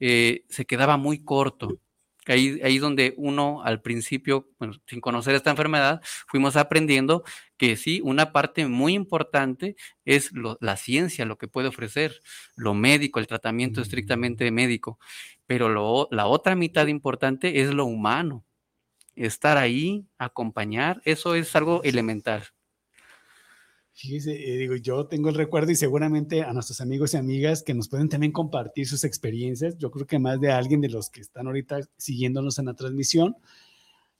eh, 0.00 0.44
se 0.48 0.66
quedaba 0.66 0.96
muy 0.96 1.24
corto. 1.24 1.80
Ahí, 2.26 2.60
ahí 2.62 2.78
donde 2.78 3.14
uno 3.16 3.62
al 3.64 3.80
principio, 3.80 4.50
bueno, 4.58 4.74
sin 4.86 5.00
conocer 5.00 5.34
esta 5.34 5.50
enfermedad, 5.50 6.02
fuimos 6.26 6.56
aprendiendo 6.56 7.24
que 7.56 7.76
sí, 7.76 8.02
una 8.04 8.32
parte 8.32 8.66
muy 8.66 8.92
importante 8.94 9.76
es 10.04 10.30
la 10.60 10.76
ciencia, 10.76 11.24
lo 11.24 11.38
que 11.38 11.48
puede 11.48 11.68
ofrecer, 11.68 12.20
lo 12.54 12.74
médico, 12.74 13.18
el 13.18 13.26
tratamiento 13.26 13.80
estrictamente 13.80 14.50
médico, 14.50 14.98
pero 15.46 16.08
la 16.10 16.26
otra 16.26 16.54
mitad 16.54 16.86
importante 16.88 17.62
es 17.62 17.72
lo 17.72 17.86
humano, 17.86 18.44
estar 19.16 19.56
ahí, 19.56 20.06
acompañar, 20.18 21.00
eso 21.04 21.34
es 21.34 21.56
algo 21.56 21.82
elemental. 21.82 22.44
Fíjese, 24.00 24.30
eh, 24.30 24.56
digo, 24.56 24.76
yo 24.76 25.06
tengo 25.06 25.28
el 25.28 25.34
recuerdo 25.34 25.72
y 25.72 25.74
seguramente 25.74 26.42
a 26.42 26.52
nuestros 26.52 26.80
amigos 26.80 27.14
y 27.14 27.16
amigas 27.16 27.64
que 27.64 27.74
nos 27.74 27.88
pueden 27.88 28.08
también 28.08 28.30
compartir 28.30 28.86
sus 28.86 29.02
experiencias. 29.02 29.76
Yo 29.76 29.90
creo 29.90 30.06
que 30.06 30.20
más 30.20 30.40
de 30.40 30.52
alguien 30.52 30.80
de 30.80 30.88
los 30.88 31.10
que 31.10 31.20
están 31.20 31.48
ahorita 31.48 31.80
siguiéndonos 31.96 32.60
en 32.60 32.66
la 32.66 32.74
transmisión 32.74 33.36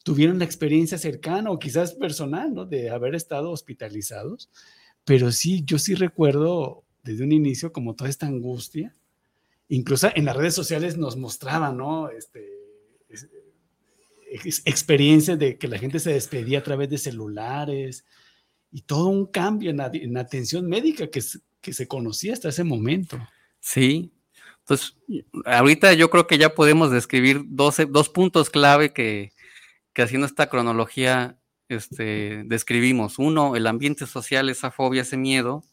tuvieron 0.02 0.40
la 0.40 0.46
experiencia 0.46 0.98
cercana 0.98 1.52
o 1.52 1.60
quizás 1.60 1.94
personal, 1.94 2.52
¿no? 2.52 2.66
De 2.66 2.90
haber 2.90 3.14
estado 3.14 3.52
hospitalizados. 3.52 4.50
Pero 5.04 5.30
sí, 5.30 5.62
yo 5.64 5.78
sí 5.78 5.94
recuerdo 5.94 6.82
desde 7.04 7.22
un 7.22 7.30
inicio 7.30 7.72
como 7.72 7.94
toda 7.94 8.10
esta 8.10 8.26
angustia. 8.26 8.96
Incluso 9.68 10.08
en 10.12 10.24
las 10.24 10.36
redes 10.36 10.54
sociales 10.54 10.98
nos 10.98 11.16
mostraban, 11.16 11.76
¿no? 11.76 12.10
Este, 12.10 12.48
experiencias 14.64 15.38
de 15.38 15.56
que 15.56 15.68
la 15.68 15.78
gente 15.78 16.00
se 16.00 16.14
despedía 16.14 16.58
a 16.58 16.64
través 16.64 16.90
de 16.90 16.98
celulares, 16.98 18.04
y 18.70 18.82
todo 18.82 19.06
un 19.06 19.26
cambio 19.26 19.70
en 19.70 19.78
la, 19.78 20.20
atención 20.20 20.66
médica 20.68 21.08
que, 21.08 21.22
que 21.60 21.72
se 21.72 21.88
conocía 21.88 22.32
hasta 22.32 22.50
ese 22.50 22.64
momento. 22.64 23.18
Sí, 23.60 24.12
entonces 24.60 24.96
ahorita 25.46 25.94
yo 25.94 26.10
creo 26.10 26.26
que 26.26 26.36
ya 26.36 26.54
podemos 26.54 26.90
describir 26.90 27.42
dos, 27.46 27.76
dos 27.88 28.10
puntos 28.10 28.50
clave 28.50 28.92
que, 28.92 29.32
que, 29.94 30.02
haciendo 30.02 30.26
esta 30.26 30.48
cronología 30.48 31.38
este, 31.68 32.44
describimos. 32.44 33.18
Uno, 33.18 33.56
el 33.56 33.66
ambiente 33.66 34.06
social, 34.06 34.50
esa 34.50 34.70
fobia, 34.70 35.02
ese 35.02 35.16
miedo. 35.16 35.64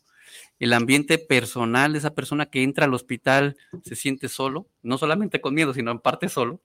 El 0.59 0.71
ambiente 0.71 1.17
personal, 1.17 1.97
esa 1.97 2.15
persona 2.15 2.45
que 2.45 2.63
entra 2.63 2.85
al 2.85 2.93
hospital 2.93 3.57
se 3.83 3.97
siente 3.97 4.29
solo, 4.29 4.69
no 4.81 4.97
solamente 4.97 5.41
con 5.41 5.53
miedo, 5.53 5.73
sino 5.73 5.91
en 5.91 5.99
parte 5.99 6.29
solo. 6.29 6.61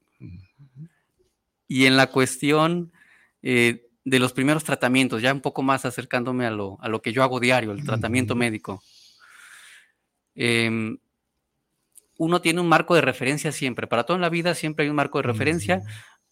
Y 1.66 1.86
en 1.86 1.96
la 1.96 2.06
cuestión 2.08 2.92
eh, 3.42 3.88
de 4.04 4.18
los 4.18 4.32
primeros 4.32 4.64
tratamientos, 4.64 5.22
ya 5.22 5.32
un 5.32 5.40
poco 5.40 5.62
más 5.62 5.84
acercándome 5.84 6.46
a 6.46 6.50
lo, 6.50 6.78
a 6.80 6.88
lo 6.88 7.02
que 7.02 7.12
yo 7.12 7.22
hago 7.22 7.40
diario, 7.40 7.72
el 7.72 7.84
tratamiento 7.84 8.34
médico. 8.34 8.82
Em, 10.34 10.98
uno 12.16 12.40
tiene 12.40 12.60
un 12.60 12.68
marco 12.68 12.94
de 12.94 13.00
referencia 13.00 13.52
siempre, 13.52 13.86
para 13.86 14.04
toda 14.04 14.18
la 14.18 14.28
vida 14.28 14.54
siempre 14.54 14.84
hay 14.84 14.90
un 14.90 14.96
marco 14.96 15.18
de 15.18 15.22
referencia, 15.22 15.82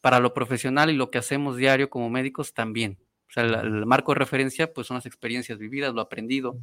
para 0.01 0.21
lo 0.21 0.33
profesional 0.33 0.91
y 0.91 0.95
lo 0.95 1.11
que 1.11 1.19
hacemos 1.19 1.57
diario 1.57 1.91
como 1.91 2.09
médicos 2.11 2.55
también. 2.55 2.99
O 3.29 3.33
sea, 3.33 3.43
el, 3.45 3.85
marco 3.85 4.13
de 4.13 4.19
referencia 4.19 4.73
pues 4.73 4.87
son 4.87 4.97
las 4.97 5.07
experiencias 5.07 5.59
vividas, 5.59 5.93
lo 5.93 6.01
aprendido. 6.01 6.57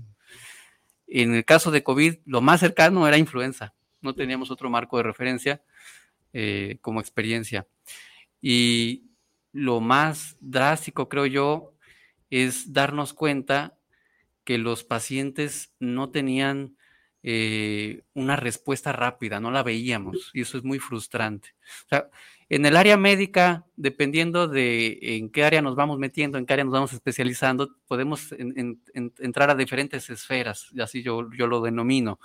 En 1.07 1.35
el 1.35 1.45
caso 1.45 1.69
de 1.69 1.83
COVID, 1.83 2.15
lo 2.25 2.41
más 2.41 2.62
cercano 2.62 3.07
era 3.07 3.17
influenza, 3.17 3.74
no 4.01 4.15
teníamos 4.15 4.50
otro 4.51 4.69
marco 4.69 4.97
de 4.97 5.03
referencia 5.03 5.62
eh, 6.33 6.77
como 6.81 7.00
experiencia. 7.00 7.67
Y 8.41 9.12
lo 9.55 9.79
más 9.79 10.35
drástico, 10.41 11.07
creo 11.07 11.25
yo, 11.25 11.74
es 12.29 12.74
darnos 12.74 13.13
cuenta 13.13 13.77
que 14.43 14.57
los 14.57 14.83
pacientes 14.83 15.74
no 15.79 16.09
tenían 16.09 16.75
eh, 17.24 18.03
una 18.13 18.35
respuesta 18.35 18.91
rápida, 18.91 19.39
no 19.39 19.51
la 19.51 19.63
veíamos 19.63 20.29
y 20.33 20.41
eso 20.41 20.57
es 20.57 20.65
muy 20.65 20.79
frustrante. 20.79 21.55
O 21.85 21.89
sea, 21.89 22.09
en 22.50 22.65
el 22.65 22.75
área 22.75 22.97
médica, 22.97 23.65
dependiendo 23.77 24.50
de 24.50 25.00
en 25.01 25.29
qué 25.29 25.45
área 25.45 25.62
nos 25.62 25.75
vamos 25.75 26.00
metiendo, 26.00 26.38
en 26.38 26.45
qué 26.45 26.53
área 26.53 26.65
nos 26.65 26.74
vamos 26.74 26.91
especializando, 26.91 27.77
podemos 27.88 28.35
entrar 28.38 29.50
a 29.50 29.55
diferentes 29.55 30.09
esferas, 30.09 30.67
y 30.74 30.81
así 30.81 31.01
yo, 31.01 31.29
yo 31.31 31.47
lo 31.47 31.62
denomino. 31.62 32.19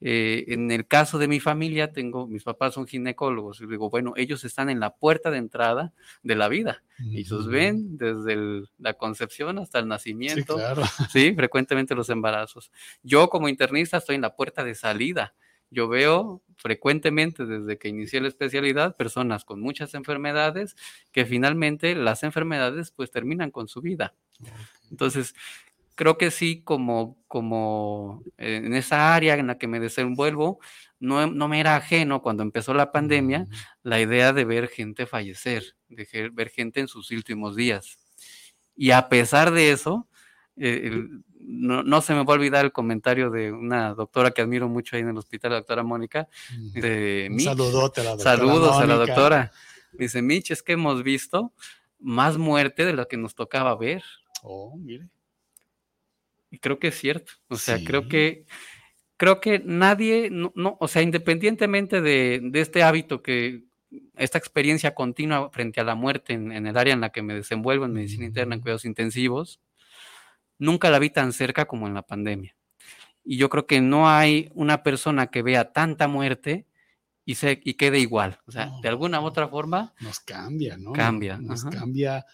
Eh, 0.00 0.44
en 0.48 0.70
el 0.70 0.86
caso 0.86 1.18
de 1.18 1.28
mi 1.28 1.40
familia, 1.40 1.92
tengo, 1.92 2.26
mis 2.26 2.42
papás 2.42 2.74
son 2.74 2.86
ginecólogos, 2.86 3.60
y 3.60 3.66
digo, 3.66 3.90
bueno, 3.90 4.14
ellos 4.16 4.44
están 4.44 4.70
en 4.70 4.80
la 4.80 4.94
puerta 4.94 5.30
de 5.30 5.38
entrada 5.38 5.92
de 6.22 6.36
la 6.36 6.48
vida. 6.48 6.82
y 6.98 7.20
Ellos 7.20 7.46
ven 7.46 7.98
desde 7.98 8.66
la 8.78 8.94
concepción 8.94 9.58
hasta 9.58 9.78
el 9.78 9.88
nacimiento, 9.88 10.56
sí, 11.12 11.34
frecuentemente 11.34 11.94
los 11.94 12.08
embarazos. 12.08 12.70
Yo 13.02 13.28
como 13.28 13.48
internista 13.48 13.98
estoy 13.98 14.16
en 14.16 14.22
la 14.22 14.36
puerta 14.36 14.64
de 14.64 14.74
salida. 14.74 15.34
Yo 15.72 15.86
veo 15.86 16.42
frecuentemente 16.56 17.46
desde 17.46 17.78
que 17.78 17.88
inicié 17.88 18.20
la 18.20 18.28
especialidad 18.28 18.96
personas 18.96 19.44
con 19.44 19.60
muchas 19.60 19.94
enfermedades 19.94 20.76
que 21.12 21.24
finalmente 21.24 21.94
las 21.94 22.24
enfermedades 22.24 22.90
pues 22.90 23.10
terminan 23.10 23.50
con 23.52 23.68
su 23.68 23.80
vida. 23.80 24.14
Entonces, 24.90 25.34
creo 26.00 26.16
que 26.16 26.30
sí, 26.30 26.62
como, 26.62 27.18
como 27.28 28.22
en 28.38 28.74
esa 28.74 29.14
área 29.14 29.34
en 29.34 29.48
la 29.48 29.58
que 29.58 29.68
me 29.68 29.80
desenvuelvo, 29.80 30.58
no, 30.98 31.26
no 31.26 31.46
me 31.46 31.60
era 31.60 31.76
ajeno 31.76 32.22
cuando 32.22 32.42
empezó 32.42 32.72
la 32.72 32.90
pandemia 32.90 33.46
la 33.82 34.00
idea 34.00 34.32
de 34.32 34.46
ver 34.46 34.68
gente 34.68 35.04
fallecer, 35.04 35.76
de 35.90 36.30
ver 36.32 36.48
gente 36.48 36.80
en 36.80 36.88
sus 36.88 37.10
últimos 37.10 37.54
días. 37.54 37.98
Y 38.74 38.92
a 38.92 39.10
pesar 39.10 39.50
de 39.50 39.72
eso, 39.72 40.08
eh, 40.56 40.90
no, 41.38 41.82
no, 41.82 42.00
se 42.00 42.14
me 42.14 42.24
va 42.24 42.32
a 42.32 42.36
olvidar 42.36 42.64
el 42.64 42.72
comentario 42.72 43.28
de 43.28 43.52
una 43.52 43.92
doctora 43.92 44.30
que 44.30 44.40
admiro 44.40 44.70
mucho 44.70 44.96
ahí 44.96 45.02
en 45.02 45.10
el 45.10 45.18
hospital, 45.18 45.50
la 45.50 45.58
doctora 45.58 45.82
Mónica. 45.82 46.28
De 46.72 47.28
Un 47.30 47.40
saludote 47.40 48.00
a 48.00 48.04
la 48.04 48.10
doctora. 48.12 48.36
Saludos 48.36 48.76
a 48.78 48.86
la 48.86 48.94
doctora. 48.94 49.52
Dice, 49.92 50.22
Mitch, 50.22 50.50
es 50.50 50.62
que 50.62 50.72
hemos 50.72 51.02
visto 51.02 51.52
más 51.98 52.38
muerte 52.38 52.86
de 52.86 52.94
lo 52.94 53.06
que 53.06 53.18
nos 53.18 53.34
tocaba 53.34 53.76
ver. 53.76 54.02
Oh, 54.42 54.78
mire. 54.78 55.10
Creo 56.60 56.78
que 56.78 56.88
es 56.88 56.98
cierto. 56.98 57.32
O 57.48 57.56
sea, 57.56 57.78
creo 57.84 58.08
que 58.08 58.44
creo 59.20 59.38
que 59.38 59.58
nadie, 59.62 60.30
no, 60.30 60.78
o 60.80 60.88
sea, 60.88 61.02
independientemente 61.02 62.00
de, 62.00 62.50
este 62.54 62.82
hábito 62.82 63.22
que, 63.22 63.64
esta 64.16 64.38
experiencia 64.38 64.94
continua 64.94 65.50
frente 65.50 65.78
a 65.78 65.84
la 65.84 65.94
muerte 65.94 66.32
en, 66.32 66.66
el 66.66 66.76
área 66.76 66.94
en 66.94 67.02
la 67.02 67.10
que 67.10 67.20
me 67.20 67.34
desenvuelvo, 67.34 67.84
en 67.84 67.92
medicina 67.92 68.24
interna, 68.24 68.54
en 68.54 68.62
cuidados 68.62 68.86
intensivos, 68.86 69.60
nunca 70.58 70.88
la 70.88 70.98
vi 70.98 71.10
tan 71.10 71.34
cerca 71.34 71.66
como 71.66 71.86
en 71.86 71.92
la 71.92 72.00
pandemia. 72.00 72.56
Y 73.22 73.36
yo 73.36 73.50
creo 73.50 73.66
que 73.66 73.82
no 73.82 74.08
hay 74.08 74.48
una 74.54 74.82
persona 74.82 75.26
que 75.26 75.42
vea 75.42 75.72
tanta 75.72 76.08
muerte 76.08 76.66
y, 77.26 77.34
se, 77.34 77.60
y 77.62 77.74
quede 77.74 77.98
igual. 77.98 78.38
O 78.46 78.52
sea, 78.52 78.70
de 78.80 78.88
alguna 78.88 79.20
u 79.20 79.24
otra 79.24 79.48
forma. 79.48 79.92
Nos 80.00 80.20
cambia, 80.20 80.78
¿no? 80.78 80.92
Cambia. 80.92 81.36
Nos 81.36 81.64
cambia 81.64 82.24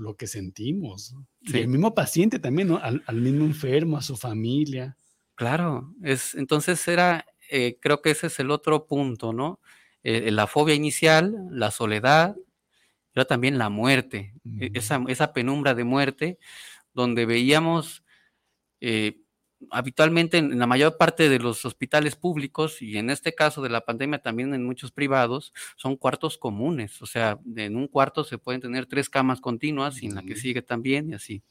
lo 0.00 0.16
que 0.16 0.26
sentimos. 0.26 1.14
el 1.52 1.68
mismo 1.68 1.94
paciente 1.94 2.38
también, 2.38 2.68
¿no? 2.68 2.78
Al, 2.78 3.02
mismo 3.16 3.44
enfermo, 3.44 3.96
a 3.96 4.02
su 4.02 4.16
familia. 4.16 4.96
Claro, 5.34 5.94
es, 6.02 6.34
entonces 6.34 6.86
era, 6.88 7.26
eh, 7.50 7.78
creo 7.80 8.02
que 8.02 8.10
ese 8.10 8.28
es 8.28 8.38
el 8.40 8.50
otro 8.50 8.86
punto, 8.86 9.32
¿no? 9.32 9.60
Eh, 10.02 10.30
la 10.30 10.46
fobia 10.46 10.74
inicial, 10.74 11.34
la 11.50 11.70
soledad, 11.70 12.36
pero 13.12 13.26
también 13.26 13.58
la 13.58 13.70
muerte, 13.70 14.34
e, 14.60 14.70
esa, 14.74 15.02
esa, 15.08 15.32
penumbra 15.32 15.74
de 15.74 15.84
muerte, 15.84 16.38
donde 16.92 17.26
veíamos 17.26 18.04
eh, 18.80 19.22
habitualmente 19.70 20.38
en 20.38 20.58
la 20.58 20.66
mayor 20.66 20.96
parte 20.96 21.28
de 21.28 21.38
los 21.38 21.64
hospitales 21.64 22.16
públicos 22.16 22.82
y 22.82 22.98
en 22.98 23.10
este 23.10 23.34
caso 23.34 23.62
de 23.62 23.70
la 23.70 23.82
pandemia 23.82 24.18
también 24.18 24.54
en 24.54 24.64
muchos 24.64 24.92
privados 24.92 25.52
son 25.76 25.96
cuartos 25.96 26.38
comunes, 26.38 27.00
o 27.02 27.06
sea, 27.06 27.38
en 27.56 27.76
un 27.76 27.88
cuarto 27.88 28.24
se 28.24 28.38
pueden 28.38 28.60
tener 28.60 28.86
tres 28.86 29.08
camas 29.08 29.40
continuas 29.40 30.02
y 30.02 30.06
en 30.06 30.14
la 30.14 30.22
que 30.22 30.36
sigue 30.36 30.62
también 30.62 31.10
y 31.10 31.14
así. 31.14 31.42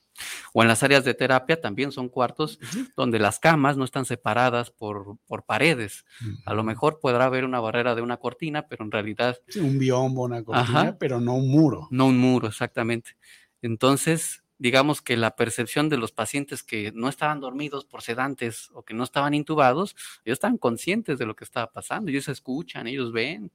O 0.54 0.62
en 0.62 0.70
las 0.70 0.82
áreas 0.82 1.04
de 1.04 1.14
terapia 1.14 1.60
también 1.60 1.92
son 1.92 2.08
cuartos 2.08 2.58
donde 2.96 3.20
las 3.20 3.38
camas 3.40 3.76
no 3.76 3.84
están 3.84 4.06
separadas 4.06 4.72
por, 4.72 5.18
por 5.28 5.44
paredes. 5.44 6.06
A 6.46 6.54
lo 6.54 6.64
mejor 6.64 7.00
podrá 7.02 7.26
haber 7.26 7.44
una 7.44 7.60
barrera 7.60 7.96
de 7.96 8.02
una 8.02 8.16
cortina, 8.16 8.68
pero 8.68 8.86
en 8.86 8.92
realidad... 8.92 9.38
un 9.60 9.78
biombo, 9.78 10.24
una 10.24 10.42
cortina, 10.42 10.98
pero 10.98 11.20
no 11.20 11.36
un 11.36 11.50
muro. 11.50 11.90
No 11.92 12.06
un 12.06 12.18
muro, 12.18 12.48
exactamente. 12.48 13.18
Entonces, 13.62 14.45
digamos 14.58 15.02
que 15.02 15.18
la 15.18 15.36
percepción 15.36 15.90
de 15.90 15.98
los 15.98 16.12
pacientes 16.12 16.64
que 16.64 16.92
no 16.94 17.10
estaban 17.10 17.40
dormidos 17.40 17.86
por 17.86 18.02
sedantes 18.02 18.70
o 18.74 18.84
que 18.84 18.94
no 18.94 19.04
estaban 19.04 19.34
intubados, 19.34 19.96
ellos 20.24 20.38
estaban 20.38 20.58
conscientes 20.58 21.18
de 21.20 21.26
lo 21.26 21.36
que 21.36 21.44
estaba 21.44 21.72
pasando, 21.72 22.10
ellos 22.10 22.28
escuchan, 22.28 22.88
ellos 22.88 23.12
ven. 23.12 23.52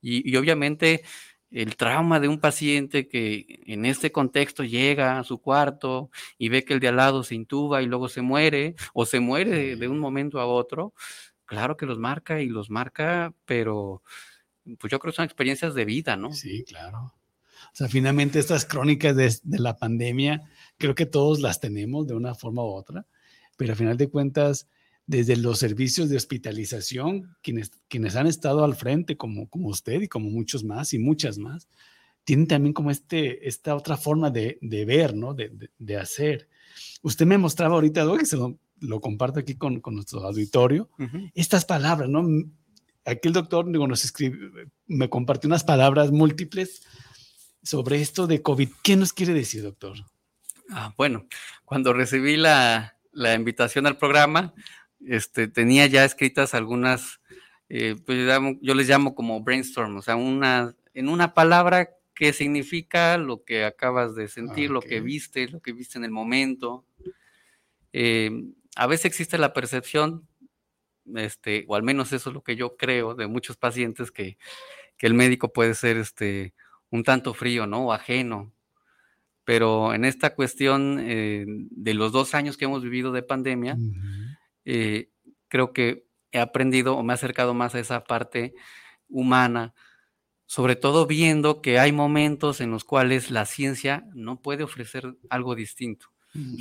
Y, 0.00 0.36
obviamente 0.36 1.02
el 1.50 1.76
trauma 1.76 2.20
de 2.20 2.28
un 2.28 2.38
paciente 2.38 3.08
que 3.08 3.60
en 3.66 3.84
este 3.84 4.12
contexto 4.12 4.62
llega 4.62 5.18
a 5.18 5.24
su 5.24 5.38
cuarto 5.38 6.10
y 6.38 6.48
ve 6.48 6.64
que 6.64 6.74
el 6.74 6.80
de 6.80 6.88
al 6.88 6.96
lado 6.96 7.24
se 7.24 7.34
intuba 7.34 7.82
y 7.82 7.86
luego 7.86 8.08
se 8.08 8.22
muere 8.22 8.76
o 8.94 9.04
se 9.04 9.18
muere 9.18 9.74
de 9.74 9.88
un 9.88 9.98
momento 9.98 10.38
a 10.40 10.46
otro, 10.46 10.94
claro 11.46 11.76
que 11.76 11.86
los 11.86 11.98
marca 11.98 12.40
y 12.40 12.46
los 12.46 12.70
marca, 12.70 13.34
pero 13.46 14.04
pues 14.78 14.92
yo 14.92 15.00
creo 15.00 15.12
que 15.12 15.16
son 15.16 15.24
experiencias 15.24 15.74
de 15.74 15.84
vida, 15.84 16.16
¿no? 16.16 16.32
Sí, 16.32 16.64
claro. 16.64 17.14
O 17.72 17.76
sea, 17.76 17.88
finalmente 17.88 18.38
estas 18.38 18.64
crónicas 18.64 19.16
de, 19.16 19.58
la 19.58 19.76
pandemia, 19.76 20.42
creo 20.76 20.94
que 20.94 21.06
todos 21.06 21.40
las 21.40 21.60
tenemos 21.60 22.06
de 22.06 22.14
una 22.14 22.34
forma 22.34 22.62
u 22.62 22.68
otra, 22.68 23.06
pero 23.56 23.72
al 23.72 23.78
final 23.78 23.96
de 23.96 24.08
cuentas, 24.08 24.68
desde 25.06 25.36
los 25.36 25.58
servicios 25.58 26.08
de 26.08 26.16
hospitalización, 26.16 27.36
quienes, 27.42 27.70
quienes 27.88 28.16
han 28.16 28.26
estado 28.26 28.64
al 28.64 28.74
frente, 28.74 29.16
como, 29.16 29.48
como 29.48 29.68
usted 29.68 30.02
y 30.02 30.08
como 30.08 30.30
muchos 30.30 30.64
más 30.64 30.92
y 30.94 30.98
muchas 30.98 31.38
más, 31.38 31.68
tienen 32.24 32.46
también 32.46 32.72
como 32.72 32.90
este, 32.90 33.48
esta 33.48 33.74
otra 33.74 33.96
forma 33.96 34.30
de, 34.30 34.58
de 34.60 34.84
ver, 34.84 35.14
¿no? 35.14 35.34
De, 35.34 35.70
de, 35.78 35.96
hacer. 35.96 36.48
Usted 37.02 37.26
me 37.26 37.38
mostraba 37.38 37.74
ahorita, 37.74 38.06
que 38.18 38.26
se 38.26 38.36
lo, 38.36 38.58
lo, 38.80 39.00
comparto 39.00 39.40
aquí 39.40 39.54
con, 39.54 39.80
con 39.80 39.94
nuestro 39.94 40.24
auditorio, 40.24 40.90
estas 41.34 41.64
palabras, 41.64 42.08
¿no? 42.08 42.26
Aquí 43.04 43.28
el 43.28 43.34
doctor 43.34 43.70
digo, 43.70 43.88
nos 43.88 44.04
escribe, 44.04 44.68
me 44.86 45.08
compartió 45.08 45.48
unas 45.48 45.64
palabras 45.64 46.12
múltiples 46.12 46.82
sobre 47.62 48.00
esto 48.00 48.26
de 48.26 48.42
COVID. 48.42 48.68
¿Qué 48.82 48.96
nos 48.96 49.12
quiere 49.12 49.34
decir, 49.34 49.62
doctor? 49.62 49.96
Ah, 50.70 50.94
bueno, 50.96 51.26
cuando 51.64 51.92
recibí 51.92 52.36
la, 52.36 52.96
invitación 53.34 53.86
al 53.86 53.98
programa, 53.98 54.54
este, 55.04 55.48
tenía 55.48 55.86
ya 55.86 56.04
escritas 56.04 56.54
algunas, 56.54 57.20
eh, 57.68 57.96
pues 58.06 58.26
yo, 58.60 58.74
les 58.74 58.88
llamo 58.88 59.14
como 59.14 59.42
brainstorm, 59.42 59.96
o 59.96 60.02
sea, 60.02 60.16
una, 60.16 60.74
en 60.94 61.08
una 61.08 61.34
palabra 61.34 61.90
que 62.14 62.32
significa 62.32 63.16
lo 63.18 63.44
que 63.44 63.64
acabas 63.64 64.14
de 64.14 64.28
sentir, 64.28 64.70
lo 64.70 64.80
que 64.80 65.00
viste, 65.00 65.48
lo 65.48 65.60
que 65.60 65.72
viste 65.72 65.98
en 65.98 66.04
el 66.04 66.10
momento. 66.10 66.84
Eh, 67.92 68.30
a 68.76 68.86
veces 68.86 69.06
existe 69.06 69.38
la 69.38 69.52
percepción, 69.52 70.28
este, 71.16 71.64
o 71.66 71.76
al 71.76 71.82
menos 71.82 72.12
eso 72.12 72.30
es 72.30 72.34
lo 72.34 72.42
que 72.42 72.56
yo 72.56 72.76
creo 72.76 73.14
de 73.14 73.26
muchos 73.26 73.56
pacientes, 73.56 74.10
que, 74.10 74.36
que 74.96 75.06
el 75.06 75.14
médico 75.14 75.52
puede 75.52 75.74
ser 75.74 75.96
este, 75.96 76.52
un 76.90 77.04
tanto 77.04 77.34
frío, 77.34 77.66
¿no? 77.66 77.86
O 77.86 77.92
ajeno. 77.92 78.52
Pero 79.44 79.94
en 79.94 80.04
esta 80.04 80.34
cuestión 80.34 80.98
eh, 81.00 81.44
de 81.46 81.94
los 81.94 82.12
dos 82.12 82.34
años 82.34 82.56
que 82.56 82.66
hemos 82.66 82.82
vivido 82.82 83.10
de 83.12 83.22
pandemia, 83.22 83.76
eh, 84.64 85.10
creo 85.48 85.72
que 85.72 86.06
he 86.32 86.38
aprendido 86.38 86.96
o 86.96 87.02
me 87.02 87.12
he 87.12 87.14
acercado 87.14 87.54
más 87.54 87.74
a 87.74 87.80
esa 87.80 88.04
parte 88.04 88.54
humana, 89.08 89.74
sobre 90.46 90.76
todo 90.76 91.06
viendo 91.06 91.62
que 91.62 91.78
hay 91.78 91.90
momentos 91.90 92.60
en 92.60 92.70
los 92.70 92.84
cuales 92.84 93.30
la 93.30 93.46
ciencia 93.46 94.04
no 94.14 94.40
puede 94.40 94.62
ofrecer 94.62 95.16
algo 95.30 95.54
distinto. 95.54 96.08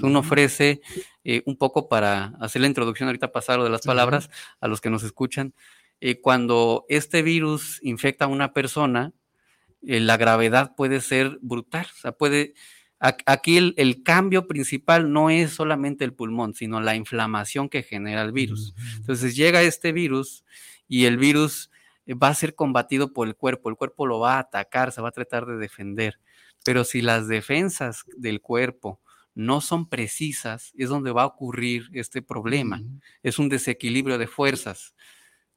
Uno 0.01 0.19
ofrece 0.19 0.81
eh, 1.23 1.43
un 1.45 1.55
poco 1.55 1.89
para 1.89 2.33
hacer 2.39 2.61
la 2.61 2.67
introducción, 2.67 3.07
ahorita 3.07 3.31
pasar 3.31 3.61
de 3.61 3.69
las 3.69 3.85
palabras 3.85 4.31
a 4.59 4.67
los 4.67 4.81
que 4.81 4.89
nos 4.89 5.03
escuchan. 5.03 5.53
cuando 6.23 6.85
este 6.89 7.21
virus 7.21 7.79
infecta 7.83 8.25
a 8.25 8.29
una 8.29 8.53
persona, 8.53 9.13
eh, 9.81 9.99
la 9.99 10.17
gravedad 10.17 10.75
puede 10.75 11.01
ser 11.01 11.39
brutal. 11.41 11.85
O 11.85 11.99
sea, 11.99 12.11
puede. 12.11 12.53
Aquí 13.01 13.55
el, 13.55 14.03
cambio 14.03 14.45
principal 14.45 15.13
no 15.13 15.29
es 15.29 15.51
solamente 15.51 16.03
el 16.03 16.13
pulmón, 16.13 16.53
sino 16.53 16.81
la 16.81 16.95
inflamación 16.95 17.69
que 17.69 17.81
genera 17.81 18.23
el 18.23 18.33
virus. 18.33 18.75
Entonces 18.97 19.37
llega 19.37 19.61
este 19.61 19.93
virus 19.93 20.43
y 20.89 21.05
el 21.05 21.17
virus 21.17 21.71
eh, 22.07 22.13
va 22.13 22.27
a 22.27 22.33
ser 22.33 22.55
combatido 22.55 23.13
por 23.13 23.29
el 23.29 23.37
cuerpo, 23.37 23.69
el 23.69 23.77
cuerpo 23.77 24.05
lo 24.05 24.19
va 24.19 24.35
a 24.35 24.39
atacar, 24.39 24.91
se 24.91 25.01
va 25.01 25.09
a 25.09 25.13
tratar 25.13 25.45
de 25.45 25.55
defender. 25.55 26.19
Pero 26.65 26.83
si 26.83 27.01
las 27.01 27.29
defensas 27.29 28.03
del 28.17 28.41
cuerpo 28.41 28.99
no 29.33 29.61
son 29.61 29.87
precisas, 29.87 30.73
es 30.77 30.89
donde 30.89 31.11
va 31.11 31.21
a 31.23 31.27
ocurrir 31.27 31.89
este 31.93 32.21
problema. 32.21 32.81
Es 33.23 33.39
un 33.39 33.47
desequilibrio 33.47 34.17
de 34.17 34.27
fuerzas 34.27 34.93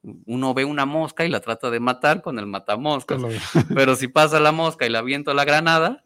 uno 0.03 0.55
ve 0.55 0.65
una 0.65 0.85
mosca 0.85 1.25
y 1.25 1.29
la 1.29 1.41
trata 1.41 1.71
de 1.71 1.81
matar 1.81 2.23
con 2.23 2.38
el 2.38 2.47
matamoscas. 2.47 3.21
Pero 3.75 3.97
si 3.97 4.09
pasa 4.09 4.41
la 4.41 4.53
mosca 4.53 4.87
y 4.87 4.91
la 4.91 4.99
aviento 4.99 5.33
la 5.35 5.45
granada, 5.45 6.05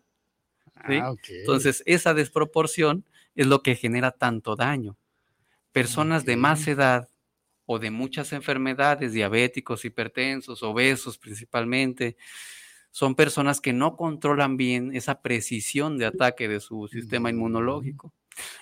ah, 0.76 1.14
entonces 1.28 1.82
esa 1.86 2.14
desproporción 2.14 3.04
es 3.34 3.46
lo 3.46 3.62
que 3.62 3.76
genera 3.76 4.10
tanto 4.10 4.56
daño. 4.56 4.96
Personas 5.72 6.24
de 6.24 6.36
más 6.36 6.66
edad 6.68 7.08
o 7.66 7.78
de 7.78 7.90
muchas 7.90 8.32
enfermedades, 8.32 9.12
diabéticos, 9.12 9.84
hipertensos, 9.84 10.62
obesos 10.62 11.18
principalmente, 11.18 12.16
son 12.90 13.14
personas 13.14 13.60
que 13.60 13.74
no 13.74 13.96
controlan 13.96 14.56
bien 14.56 14.94
esa 14.94 15.20
precisión 15.20 15.98
de 15.98 16.06
ataque 16.06 16.48
de 16.48 16.60
su 16.60 16.88
sistema 16.88 17.28
inmunológico. 17.28 18.14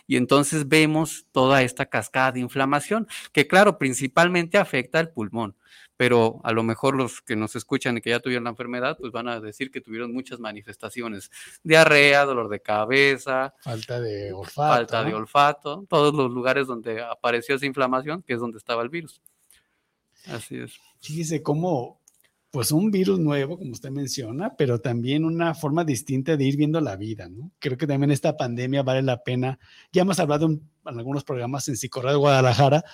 Y 0.06 0.16
entonces 0.16 0.68
vemos 0.68 1.26
toda 1.32 1.62
esta 1.62 1.86
cascada 1.86 2.32
de 2.32 2.40
inflamación, 2.40 3.06
que 3.32 3.46
claro, 3.46 3.78
principalmente 3.78 4.58
afecta 4.58 4.98
al 4.98 5.10
pulmón, 5.10 5.56
pero 5.96 6.40
a 6.44 6.52
lo 6.52 6.62
mejor 6.62 6.96
los 6.96 7.20
que 7.22 7.36
nos 7.36 7.56
escuchan 7.56 7.96
y 7.96 8.00
que 8.00 8.10
ya 8.10 8.20
tuvieron 8.20 8.44
la 8.44 8.50
enfermedad, 8.50 8.96
pues 8.98 9.12
van 9.12 9.28
a 9.28 9.40
decir 9.40 9.70
que 9.70 9.80
tuvieron 9.80 10.12
muchas 10.12 10.40
manifestaciones, 10.40 11.30
diarrea, 11.62 12.24
dolor 12.24 12.48
de 12.48 12.60
cabeza, 12.60 13.54
falta 13.60 14.00
de 14.00 14.32
olfato, 14.32 14.74
falta 14.74 15.04
de 15.04 15.14
olfato, 15.14 15.86
todos 15.88 16.14
los 16.14 16.30
lugares 16.30 16.66
donde 16.66 17.02
apareció 17.02 17.54
esa 17.54 17.66
inflamación, 17.66 18.22
que 18.22 18.34
es 18.34 18.40
donde 18.40 18.58
estaba 18.58 18.82
el 18.82 18.88
virus. 18.88 19.22
Así 20.26 20.56
es. 20.56 20.78
Fíjese 21.00 21.42
cómo 21.42 22.00
pues 22.54 22.70
un 22.70 22.92
virus 22.92 23.18
nuevo, 23.18 23.58
como 23.58 23.72
usted 23.72 23.90
menciona, 23.90 24.54
pero 24.56 24.80
también 24.80 25.24
una 25.24 25.54
forma 25.54 25.82
distinta 25.82 26.36
de 26.36 26.44
ir 26.44 26.56
viendo 26.56 26.80
la 26.80 26.94
vida, 26.94 27.28
¿no? 27.28 27.50
Creo 27.58 27.76
que 27.76 27.88
también 27.88 28.12
esta 28.12 28.36
pandemia 28.36 28.84
vale 28.84 29.02
la 29.02 29.24
pena. 29.24 29.58
Ya 29.92 30.02
hemos 30.02 30.20
hablado 30.20 30.46
en, 30.46 30.62
algunos 30.84 31.24
programas 31.24 31.66
en 31.66 31.76
Psicorra 31.76 32.12
de 32.12 32.16
Guadalajara 32.16 32.84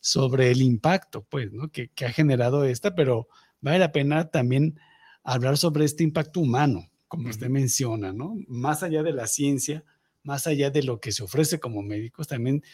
sobre 0.00 0.50
el 0.50 0.62
impacto, 0.62 1.24
pues, 1.30 1.52
¿no? 1.52 1.70
Que, 1.70 1.90
que, 1.90 2.06
ha 2.06 2.10
generado 2.10 2.64
esta, 2.64 2.96
pero 2.96 3.28
vale 3.60 3.78
la 3.78 3.92
pena 3.92 4.32
también 4.32 4.80
hablar 5.22 5.58
sobre 5.58 5.84
este 5.84 6.02
impacto 6.02 6.40
humano, 6.40 6.90
como 7.06 7.28
usted 7.28 7.48
menciona, 7.48 8.12
¿no? 8.12 8.34
Más 8.48 8.82
allá 8.82 9.04
de 9.04 9.12
la 9.12 9.28
ciencia, 9.28 9.84
más 10.24 10.48
allá 10.48 10.70
de 10.70 10.82
lo 10.82 10.98
que 10.98 11.12
se 11.12 11.22
ofrece 11.22 11.60
como 11.60 11.82
médicos, 11.82 12.26
también 12.26 12.64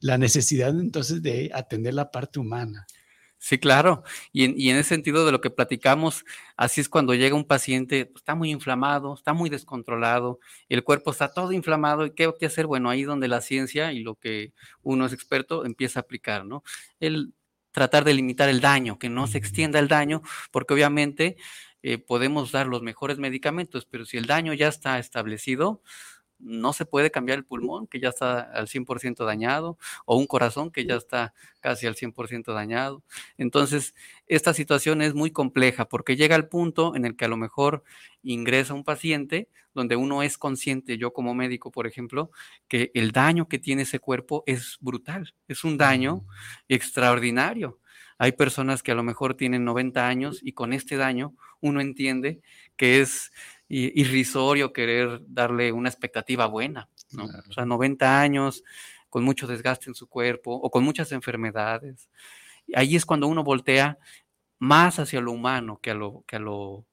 la 0.00 0.16
necesidad 0.16 0.70
entonces 0.70 1.20
de 1.20 1.50
atender 1.52 1.92
la 1.92 2.10
parte 2.10 2.38
humana. 2.38 2.86
Sí, 3.46 3.58
claro. 3.58 4.04
Y 4.32 4.70
en, 4.70 4.76
ese 4.78 4.88
sentido 4.88 5.26
de 5.26 5.30
lo 5.32 5.42
que 5.42 5.50
platicamos, 5.50 6.24
así 6.56 6.80
es 6.80 6.88
cuando 6.88 7.12
llega 7.12 7.36
un 7.36 7.44
paciente, 7.44 8.06
pues, 8.06 8.22
está 8.22 8.34
muy 8.34 8.50
inflamado, 8.50 9.12
está 9.12 9.34
muy 9.34 9.50
descontrolado, 9.50 10.40
el 10.70 10.82
cuerpo 10.82 11.10
está 11.10 11.30
todo 11.30 11.52
inflamado. 11.52 12.06
¿Y 12.06 12.12
qué 12.14 12.24
hay 12.24 12.32
que 12.40 12.46
hacer? 12.46 12.66
Bueno, 12.66 12.88
ahí 12.88 13.02
donde 13.02 13.28
la 13.28 13.42
ciencia 13.42 13.92
y 13.92 14.00
lo 14.00 14.14
que 14.14 14.54
uno 14.80 15.04
es 15.04 15.12
experto 15.12 15.66
empieza 15.66 16.00
a 16.00 16.02
aplicar, 16.04 16.46
¿no? 16.46 16.62
El 17.00 17.34
tratar 17.70 18.04
de 18.04 18.14
limitar 18.14 18.48
el 18.48 18.62
daño, 18.62 18.98
que 18.98 19.10
no 19.10 19.26
se 19.26 19.36
extienda 19.36 19.78
el 19.78 19.88
daño, 19.88 20.22
porque 20.50 20.72
obviamente 20.72 21.36
eh, 21.82 21.98
podemos 21.98 22.50
dar 22.50 22.66
los 22.66 22.80
mejores 22.80 23.18
medicamentos, 23.18 23.84
pero 23.84 24.06
si 24.06 24.16
el 24.16 24.24
daño 24.24 24.54
ya 24.54 24.68
está 24.68 24.98
establecido, 24.98 25.82
no 26.44 26.72
se 26.72 26.86
puede 26.86 27.10
cambiar 27.10 27.38
el 27.38 27.44
pulmón, 27.44 27.86
que 27.86 28.00
ya 28.00 28.10
está 28.10 28.40
al 28.40 28.68
100% 28.68 29.24
dañado, 29.24 29.78
o 30.04 30.16
un 30.16 30.26
corazón 30.26 30.70
que 30.70 30.84
ya 30.86 30.96
está 30.96 31.34
casi 31.60 31.86
al 31.86 31.96
100% 31.96 32.52
dañado. 32.52 33.02
Entonces, 33.38 33.94
esta 34.26 34.54
situación 34.54 35.02
es 35.02 35.14
muy 35.14 35.30
compleja 35.30 35.88
porque 35.88 36.16
llega 36.16 36.36
al 36.36 36.48
punto 36.48 36.94
en 36.94 37.04
el 37.04 37.16
que 37.16 37.24
a 37.24 37.28
lo 37.28 37.36
mejor 37.36 37.82
ingresa 38.22 38.74
un 38.74 38.84
paciente 38.84 39.48
donde 39.74 39.96
uno 39.96 40.22
es 40.22 40.38
consciente, 40.38 40.98
yo 40.98 41.12
como 41.12 41.34
médico, 41.34 41.70
por 41.72 41.86
ejemplo, 41.86 42.30
que 42.68 42.90
el 42.94 43.10
daño 43.10 43.48
que 43.48 43.58
tiene 43.58 43.82
ese 43.82 43.98
cuerpo 43.98 44.44
es 44.46 44.78
brutal, 44.80 45.34
es 45.48 45.64
un 45.64 45.76
daño 45.76 46.24
extraordinario. 46.68 47.80
Hay 48.18 48.32
personas 48.32 48.82
que 48.82 48.92
a 48.92 48.94
lo 48.94 49.02
mejor 49.02 49.34
tienen 49.34 49.64
90 49.64 50.06
años 50.06 50.38
y 50.42 50.52
con 50.52 50.72
este 50.72 50.96
daño 50.96 51.34
uno 51.60 51.80
entiende 51.80 52.40
que 52.76 53.00
es 53.00 53.32
irrisorio 53.68 54.72
querer 54.72 55.20
darle 55.26 55.72
una 55.72 55.88
expectativa 55.88 56.46
buena, 56.46 56.88
¿no? 57.12 57.24
O 57.24 57.52
sea, 57.52 57.64
90 57.64 58.20
años 58.20 58.62
con 59.08 59.24
mucho 59.24 59.46
desgaste 59.46 59.88
en 59.88 59.94
su 59.94 60.08
cuerpo 60.08 60.52
o 60.52 60.70
con 60.70 60.84
muchas 60.84 61.12
enfermedades. 61.12 62.08
Ahí 62.74 62.96
es 62.96 63.06
cuando 63.06 63.26
uno 63.26 63.44
voltea 63.44 63.98
más 64.58 64.98
hacia 64.98 65.20
lo 65.20 65.32
humano 65.32 65.78
que 65.80 65.90
a 65.92 65.94
lo, 65.94 66.24
que 66.26 66.36
a 66.36 66.40
lo 66.40 66.86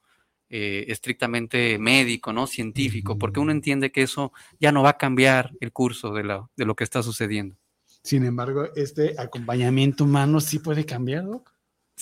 eh, 0.49 0.85
estrictamente 0.89 1.77
médico, 1.79 2.33
¿no? 2.33 2.45
Científico, 2.45 3.17
porque 3.17 3.39
uno 3.39 3.51
entiende 3.51 3.91
que 3.91 4.01
eso 4.01 4.33
ya 4.59 4.71
no 4.71 4.83
va 4.83 4.89
a 4.89 4.97
cambiar 4.97 5.51
el 5.61 5.71
curso 5.71 6.13
de, 6.13 6.25
la, 6.25 6.49
de 6.57 6.65
lo 6.65 6.75
que 6.75 6.83
está 6.83 7.01
sucediendo. 7.01 7.55
Sin 8.03 8.25
embargo, 8.25 8.67
este 8.75 9.15
acompañamiento 9.17 10.03
humano 10.03 10.41
sí 10.41 10.59
puede 10.59 10.85
cambiar, 10.85 11.25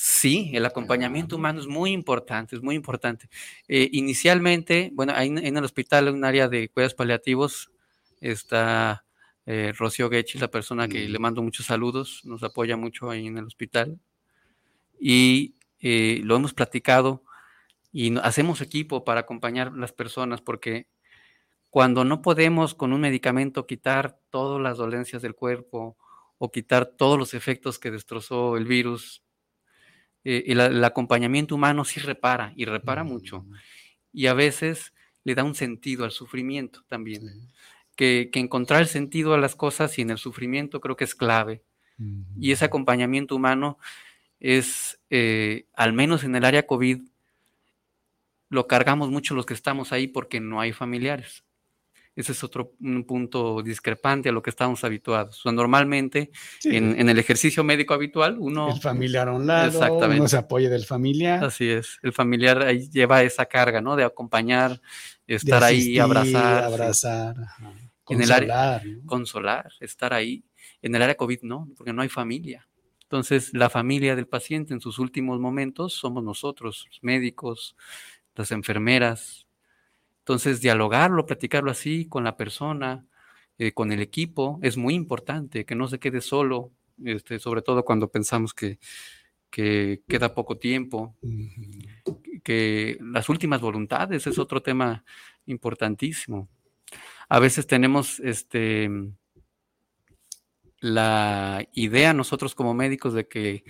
Sí, 0.02 0.52
el 0.54 0.66
acompañamiento 0.66 1.36
humano 1.36 1.60
es 1.60 1.68
muy 1.68 1.92
importante, 1.92 2.56
es 2.56 2.62
muy 2.62 2.76
importante. 2.76 3.28
Eh, 3.68 3.90
inicialmente, 3.92 4.92
bueno, 4.94 5.12
ahí 5.14 5.28
en, 5.28 5.58
el 5.58 5.64
hospital, 5.66 6.08
en 6.08 6.16
un 6.16 6.24
área 6.24 6.48
de 6.48 6.70
cuidados 6.70 6.94
paliativos, 6.94 7.70
está 8.22 9.04
eh, 9.46 9.74
Rocío 9.78 10.10
Gechi, 10.10 10.40
la 10.40 10.50
persona 10.50 10.88
que 10.88 11.10
le 11.10 11.20
mando 11.20 11.42
muchos 11.42 11.66
saludos, 11.66 12.22
nos 12.24 12.44
apoya 12.44 12.78
mucho 12.78 13.10
ahí 13.10 13.28
en 13.28 13.40
el 13.40 13.44
hospital. 13.44 14.00
Y 15.02 15.56
eh, 15.82 16.22
lo 16.24 16.38
hemos 16.38 16.54
platicado 16.54 17.26
y 17.92 18.18
hacemos 18.20 18.62
equipo 18.62 19.04
para 19.04 19.20
acompañar 19.20 19.68
a 19.68 19.76
las 19.76 19.92
personas 19.92 20.40
porque 20.40 20.88
cuando 21.70 22.06
no 22.06 22.22
podemos 22.22 22.74
con 22.74 22.94
un 22.94 23.02
medicamento 23.02 23.68
quitar 23.68 24.18
todas 24.30 24.62
las 24.62 24.78
dolencias 24.78 25.22
del 25.22 25.36
cuerpo 25.36 25.98
o 26.38 26.52
quitar 26.52 26.86
todos 26.86 27.20
los 27.20 27.34
efectos 27.34 27.80
que 27.80 27.92
destrozó 27.92 28.56
el 28.56 28.64
virus, 28.64 29.24
eh, 30.24 30.44
el, 30.48 30.84
acompañamiento 30.84 31.56
humano 31.56 31.86
sí 31.86 32.00
repara 32.00 32.54
y 32.56 32.66
repara 32.66 33.04
mucho. 33.04 33.42
Mm. 33.42 33.54
Y 34.14 34.28
a 34.28 34.34
veces 34.34 34.94
le 35.24 35.36
da 35.36 35.44
un 35.44 35.56
sentido 35.56 36.06
al 36.06 36.12
sufrimiento 36.12 36.84
también. 36.88 37.22
Que, 37.96 38.30
encontrar 38.34 38.82
el 38.82 38.88
sentido 38.88 39.34
a 39.34 39.38
las 39.38 39.56
cosas 39.56 39.98
y 40.00 40.02
en 40.02 40.10
el 40.10 40.18
sufrimiento 40.18 40.80
creo 40.80 40.96
que 40.96 41.04
es 41.04 41.16
clave. 41.16 41.64
Y 42.40 42.54
ese 42.54 42.64
acompañamiento 42.64 43.36
humano 43.36 43.78
es, 44.40 45.02
eh, 45.10 45.66
al 45.74 45.92
menos 45.92 46.24
en 46.24 46.34
el 46.34 46.46
área 46.46 46.66
COVID, 46.66 47.02
lo 48.48 48.68
cargamos 48.68 49.10
mucho 49.10 49.36
los 49.36 49.46
que 49.46 49.54
estamos 49.54 49.92
ahí 49.92 50.08
porque 50.08 50.40
no 50.40 50.62
hay 50.62 50.72
familiares. 50.72 51.44
Ese 52.20 52.34
es 52.34 52.44
otro 52.44 52.74
punto 53.08 53.62
discrepante 53.62 54.28
a 54.28 54.34
lo 54.34 54.42
que 54.42 54.50
estamos 54.50 54.84
habituados. 54.84 55.42
normalmente 55.46 56.32
en, 56.66 57.08
el 57.08 57.18
ejercicio 57.18 57.64
médico 57.64 57.94
habitual 57.94 58.36
uno... 58.40 58.74
El 58.74 58.82
familiar 58.82 59.30
a 59.30 59.32
un 59.32 59.48
lado, 59.48 59.68
exactamente. 59.68 60.20
uno 60.20 60.28
se 60.28 60.36
apoya 60.36 60.70
del 60.70 60.84
familiar. 60.84 61.42
Así 61.42 61.70
es, 61.70 61.98
el 62.04 62.12
familiar 62.12 62.62
ahí 62.62 62.90
lleva 62.90 63.24
esa 63.24 63.46
carga, 63.46 63.80
¿no? 63.80 63.96
De 63.96 64.04
acompañar, 64.04 64.82
estar 65.26 65.64
ahí, 65.64 65.98
abrazar. 65.98 66.66
Abrazar, 66.66 67.36
en 68.10 68.22
el 68.22 68.32
área, 68.34 68.84
consolar, 69.06 69.72
estar 69.80 70.14
ahí. 70.14 70.44
En 70.82 70.96
el 70.96 71.02
área 71.02 71.16
COVID 71.16 71.40
no, 71.44 71.70
porque 71.78 71.94
no 71.94 72.02
hay 72.02 72.10
familia. 72.10 72.68
Entonces, 73.04 73.54
la 73.54 73.70
familia 73.70 74.18
del 74.18 74.28
paciente 74.28 74.74
en 74.74 74.82
sus 74.82 75.00
últimos 75.00 75.40
momentos 75.40 75.94
somos 75.94 76.22
nosotros, 76.22 76.86
los 76.90 77.00
médicos, 77.02 77.78
las 78.36 78.52
enfermeras, 78.52 79.48
entonces, 80.30 80.62
dialogarlo, 80.62 81.26
platicarlo 81.26 81.72
así 81.72 82.06
con 82.06 82.24
la 82.24 82.38
persona, 82.38 83.04
eh, 83.58 83.72
con 83.72 83.92
el 83.92 84.00
equipo, 84.00 84.60
es 84.62 84.78
muy 84.78 84.94
importante, 84.94 85.66
que 85.66 85.74
no 85.74 85.88
se 85.88 85.98
quede 85.98 86.22
solo, 86.22 86.72
este, 87.04 87.40
sobre 87.40 87.64
todo 87.64 87.84
cuando 87.84 88.12
pensamos 88.12 88.54
que, 88.54 88.78
queda 89.50 90.36
poco 90.36 90.60
tiempo, 90.60 91.16
que 92.44 93.00
las 93.02 93.28
últimas 93.28 93.60
voluntades 93.60 94.28
es 94.28 94.38
otro 94.38 94.62
tema 94.62 95.04
importantísimo. 95.48 96.48
A 97.28 97.40
veces 97.40 97.66
tenemos 97.66 98.20
este, 98.20 98.88
la 100.80 101.68
idea 101.74 102.14
nosotros 102.14 102.54
como 102.54 102.76
médicos 102.76 103.16
de 103.16 103.28
que 103.28 103.64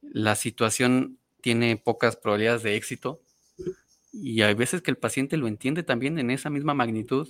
la 0.00 0.36
situación 0.36 1.18
tiene 1.40 1.76
pocas 1.76 2.14
probabilidades 2.14 2.62
de 2.62 2.76
éxito 2.76 3.20
y 4.12 4.42
hay 4.42 4.54
veces 4.54 4.82
que 4.82 4.90
el 4.90 4.98
paciente 4.98 5.36
lo 5.36 5.48
entiende 5.48 5.82
también 5.82 6.18
en 6.18 6.30
esa 6.30 6.50
misma 6.50 6.74
magnitud. 6.74 7.28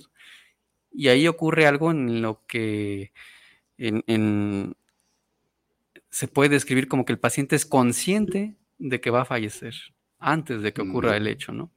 Y 0.91 1.07
ahí 1.07 1.27
ocurre 1.27 1.65
algo 1.65 1.91
en 1.91 2.21
lo 2.21 2.45
que 2.45 3.13
se 6.09 6.27
puede 6.27 6.49
describir 6.49 6.87
como 6.87 7.05
que 7.05 7.13
el 7.13 7.19
paciente 7.19 7.55
es 7.55 7.65
consciente 7.65 8.55
de 8.77 9.01
que 9.01 9.09
va 9.09 9.21
a 9.21 9.25
fallecer 9.25 9.73
antes 10.19 10.61
de 10.61 10.73
que 10.73 10.81
ocurra 10.81 11.17
el 11.17 11.27
hecho, 11.27 11.51
¿no? 11.53 11.71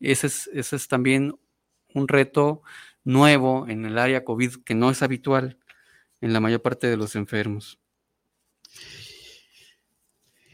Ese 0.00 0.28
es, 0.28 0.48
ese 0.54 0.76
es 0.76 0.88
también 0.88 1.38
un 1.94 2.08
reto 2.08 2.62
nuevo 3.04 3.66
en 3.68 3.84
el 3.84 3.98
área 3.98 4.24
COVID 4.24 4.64
que 4.64 4.74
no 4.74 4.90
es 4.90 5.02
habitual 5.02 5.58
en 6.20 6.32
la 6.32 6.40
mayor 6.40 6.62
parte 6.62 6.86
de 6.86 6.96
los 6.96 7.16
enfermos. 7.16 7.78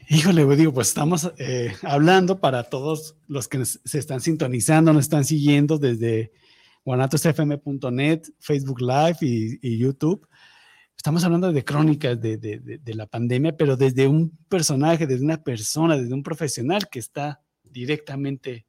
Híjole, 0.09 0.57
digo, 0.57 0.73
pues 0.73 0.89
estamos 0.89 1.33
eh, 1.39 1.75
hablando 1.83 2.39
para 2.39 2.65
todos 2.65 3.17
los 3.27 3.49
que 3.49 3.65
se 3.65 3.99
están 3.99 4.21
sintonizando, 4.21 4.93
nos 4.93 5.05
están 5.05 5.25
siguiendo 5.25 5.79
desde 5.79 6.33
guanatosfm.net, 6.85 8.23
Facebook 8.39 8.81
Live 8.81 9.19
y, 9.21 9.79
YouTube. 9.79 10.29
Estamos 10.97 11.25
hablando 11.25 11.53
de 11.53 11.65
crónicas 11.65 12.21
de, 12.21 12.81
la 12.95 13.07
pandemia, 13.07 13.57
pero 13.57 13.77
desde 13.77 14.07
un 14.07 14.31
personaje, 14.49 15.07
desde 15.07 15.25
una 15.25 15.43
persona, 15.43 15.97
desde 15.97 16.15
un 16.15 16.23
profesional 16.23 16.89
que 16.89 17.01
está 17.01 17.43
directamente 17.65 18.67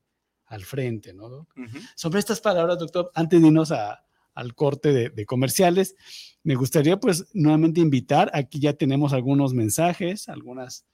al 0.48 0.66
frente, 0.66 1.14
¿no? 1.14 1.48
Sobre 1.96 2.20
estas 2.20 2.42
palabras, 2.42 2.80
doctor, 2.80 3.12
antes 3.14 3.40
de 3.40 3.48
irnos 3.48 3.72
a, 3.72 4.04
al 4.38 4.54
corte 4.54 5.12
de, 5.12 5.26
comerciales. 5.26 5.96
Me 6.44 6.54
gustaría 6.56 7.00
pues 7.00 7.26
nuevamente 7.34 7.82
invitar, 7.82 8.30
aquí 8.34 8.60
ya 8.60 8.74
tenemos 8.74 9.12
algunos 9.12 9.54
mensajes, 9.54 10.30
algunas 10.30 10.86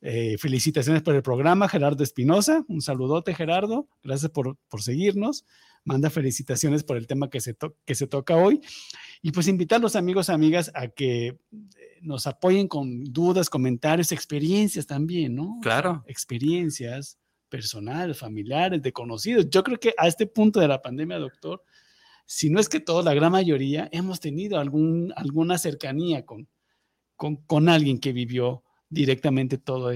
eh, 0.00 0.36
felicitaciones 0.38 1.02
por 1.02 1.14
el 1.14 1.22
programa, 1.22 1.68
Gerardo 1.68 2.02
Espinosa, 2.02 2.64
un 2.68 2.80
saludote 2.80 3.34
Gerardo, 3.34 3.88
gracias 4.02 4.30
por, 4.30 4.56
por 4.68 4.82
seguirnos, 4.82 5.44
manda 5.84 6.10
felicitaciones 6.10 6.84
por 6.84 6.96
el 6.96 7.06
tema 7.06 7.30
que 7.30 7.40
se, 7.40 7.56
que 7.84 7.94
se 7.94 8.06
toca 8.06 8.36
hoy 8.36 8.60
y 9.22 9.32
pues 9.32 9.48
invitar 9.48 9.78
a 9.78 9.82
los 9.82 9.96
amigos, 9.96 10.30
amigas 10.30 10.70
a 10.74 10.88
que 10.88 11.26
eh, 11.26 11.38
nos 12.00 12.26
apoyen 12.26 12.68
con 12.68 13.04
dudas, 13.04 13.50
comentarios, 13.50 14.12
experiencias 14.12 14.86
también, 14.86 15.34
¿no? 15.34 15.58
Claro. 15.62 16.02
Experiencias 16.06 17.18
personales, 17.50 18.16
familiares, 18.16 18.80
de 18.80 18.92
conocidos. 18.92 19.50
Yo 19.50 19.62
creo 19.62 19.78
que 19.78 19.94
a 19.98 20.06
este 20.06 20.26
punto 20.26 20.60
de 20.60 20.68
la 20.68 20.80
pandemia, 20.80 21.18
doctor, 21.18 21.62
si 22.24 22.48
no 22.48 22.60
es 22.60 22.68
que 22.68 22.80
todos, 22.80 23.04
la 23.04 23.12
gran 23.12 23.32
mayoría, 23.32 23.88
hemos 23.92 24.20
tenido 24.20 24.58
algún, 24.58 25.12
alguna 25.16 25.58
cercanía 25.58 26.24
con, 26.24 26.48
con, 27.16 27.68
alguien 27.68 27.98
que 27.98 28.12
vivió 28.12 28.62
directamente 28.90 29.56
todos 29.56 29.94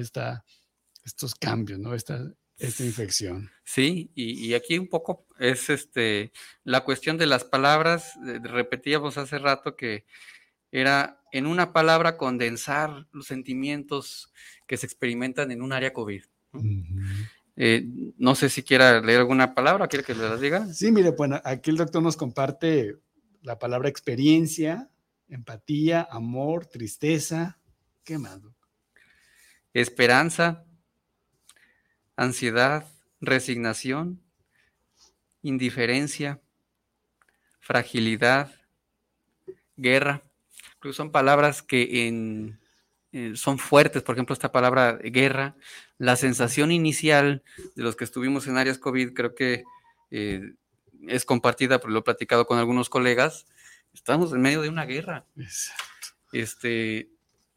estos 1.05 1.35
cambios, 1.35 1.79
¿no? 1.79 1.95
Esta, 1.95 2.33
esta 2.59 2.85
infección. 2.85 3.51
Sí, 3.65 4.11
y, 4.15 4.55
aquí 4.55 4.79
un 4.79 4.89
poco 4.89 5.27
es 5.39 5.69
este 5.69 6.33
la 6.63 6.85
cuestión 6.85 7.19
de 7.19 7.27
las 7.27 7.45
palabras. 7.45 8.13
Repetíamos 8.43 9.19
hace 9.19 9.39
rato 9.39 9.77
que 9.77 10.07
era 10.71 11.21
en 11.33 11.47
una 11.47 11.73
palabra 11.73 12.17
condensar 12.17 13.09
los 13.13 13.27
sentimientos 13.27 14.33
que 14.67 14.77
se 14.77 14.87
experimentan 14.87 15.51
en 15.51 15.63
un 15.63 15.73
área 15.73 15.93
COVID. 15.93 16.23
Eh, 17.57 17.87
no 18.19 18.35
sé 18.35 18.49
si 18.49 18.63
quiera 18.63 19.01
leer 19.01 19.21
alguna 19.21 19.55
palabra, 19.55 19.87
¿quiere 19.89 20.05
que 20.05 20.15
le 20.15 20.29
la 20.29 20.37
diga? 20.37 20.73
Sí, 20.73 20.91
mire, 20.91 21.11
bueno, 21.11 21.41
aquí 21.45 21.71
el 21.71 21.77
doctor 21.77 22.03
nos 22.03 22.17
comparte 22.17 22.97
la 23.43 23.59
palabra 23.59 23.89
experiencia, 23.89 24.91
empatía, 25.29 26.07
amor, 26.11 26.67
tristeza. 26.67 27.59
¿Qué 28.03 28.19
más? 28.19 28.41
Esperanza, 29.75 30.65
ansiedad, 32.17 32.87
resignación, 33.21 34.23
indiferencia, 35.43 36.41
fragilidad, 37.61 38.53
guerra. 39.77 40.23
son 40.93 41.11
palabras 41.11 41.63
que 41.63 42.07
en 42.07 42.59
eh, 43.17 43.37
son 43.37 43.61
fuertes, 43.61 44.03
por 44.03 44.17
ejemplo, 44.17 44.33
esta 44.33 44.51
palabra 44.51 44.99
guerra, 45.01 45.55
la 45.99 46.17
sensación 46.17 46.73
inicial 46.73 47.45
de 47.77 47.83
los 47.85 47.95
que 47.95 48.03
estuvimos 48.03 48.49
en 48.49 48.57
áreas 48.57 48.79
COVID, 48.79 49.13
creo 49.13 49.37
que 49.37 49.63
eh, 50.11 50.55
es 51.07 51.25
compartida, 51.25 51.81
lo 51.87 52.01
he 52.01 52.03
platicado 52.03 52.45
con 52.45 52.59
algunos 52.59 52.89
colegas, 52.89 53.47
estamos 53.93 54.33
en 54.33 54.43
medio 54.43 54.63
de 54.63 54.69
una 54.69 54.85
guerra. 54.85 55.27
Este, 56.33 57.09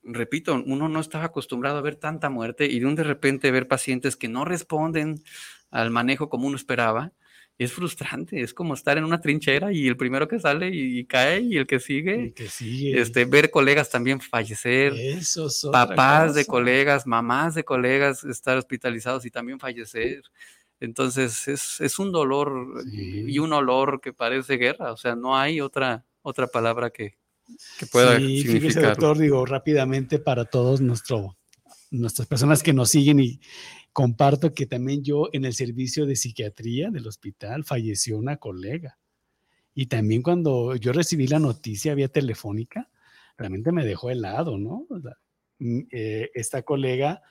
repito, 0.08 0.64
uno 0.66 0.90
no 0.90 1.00
estaba 1.00 1.26
acostumbrado 1.26 1.78
a 1.78 1.82
ver 1.82 1.96
tanta 1.96 2.30
muerte 2.30 2.66
y 2.66 2.80
de 2.80 2.86
un 2.86 2.96
de 2.96 3.04
repente 3.04 3.52
ver 3.52 3.68
pacientes 3.68 4.16
que 4.16 4.28
no 4.28 4.46
responden 4.46 5.22
al 5.70 5.92
manejo 5.92 6.30
como 6.30 6.48
uno 6.48 6.56
esperaba 6.56 7.12
es 7.58 7.74
frustrante, 7.74 8.42
es 8.42 8.54
como 8.54 8.76
estar 8.76 8.98
en 8.98 9.04
una 9.04 9.20
trinchera 9.20 9.74
y 9.74 9.88
el 9.88 9.98
primero 9.98 10.28
que 10.28 10.40
sale 10.40 10.70
y, 10.72 11.04
cae 11.06 11.42
y 11.42 11.58
el 11.58 11.66
que 11.66 11.80
sigue, 11.80 12.34
Este, 12.94 13.26
ver 13.26 13.50
colegas 13.50 13.90
también 13.90 14.22
fallecer, 14.22 14.94
papás 15.72 16.36
de 16.36 16.46
colegas, 16.46 17.08
mamás 17.08 17.56
de 17.56 17.64
colegas 17.64 18.24
estar 18.24 18.58
hospitalizados 18.58 19.26
y 19.26 19.32
también 19.32 19.60
fallecer. 19.60 20.22
Entonces 20.80 21.48
es, 21.48 22.00
un 22.00 22.12
dolor 22.12 22.84
y 22.86 23.40
un 23.40 23.52
olor 23.54 24.02
que 24.02 24.14
parece 24.14 24.58
guerra, 24.58 24.92
o 24.92 24.98
sea, 24.98 25.16
no 25.16 25.36
hay 25.36 25.60
otra, 25.60 26.06
otra 26.22 26.46
palabra 26.46 26.92
que, 26.92 27.18
que 27.80 27.86
pueda 27.86 28.18
sí, 28.18 28.42
significar. 28.42 28.84
doctor, 28.84 29.18
digo 29.18 29.46
rápidamente 29.46 30.20
para 30.20 30.46
todos 30.46 30.82
nuestro, 30.82 31.38
nuestras 31.92 32.28
personas 32.28 32.64
que 32.64 32.74
nos 32.74 32.90
siguen 32.90 33.20
y, 33.20 33.40
comparto 33.98 34.54
que 34.54 34.68
también 34.68 35.04
yo 35.04 35.28
en 35.34 35.44
el 35.44 35.56
servicio 35.56 36.06
de 36.06 36.16
psiquiatría 36.16 36.92
del 36.92 37.08
hospital 37.08 37.64
falleció 37.64 38.20
una 38.20 38.38
colega. 38.38 39.00
Y 39.74 39.88
también 39.88 40.22
cuando 40.22 40.76
yo 40.76 40.94
recibí 40.94 41.26
la 41.26 41.40
noticia 41.40 41.96
vía 41.96 42.08
telefónica, 42.08 42.92
realmente 43.40 43.72
me 43.72 43.84
dejó 43.84 44.12
helado, 44.12 44.60
¿no? 44.60 44.86
Mm, 45.58 45.80
eh, 45.90 46.30
esta 46.36 46.62
colega 46.62 47.24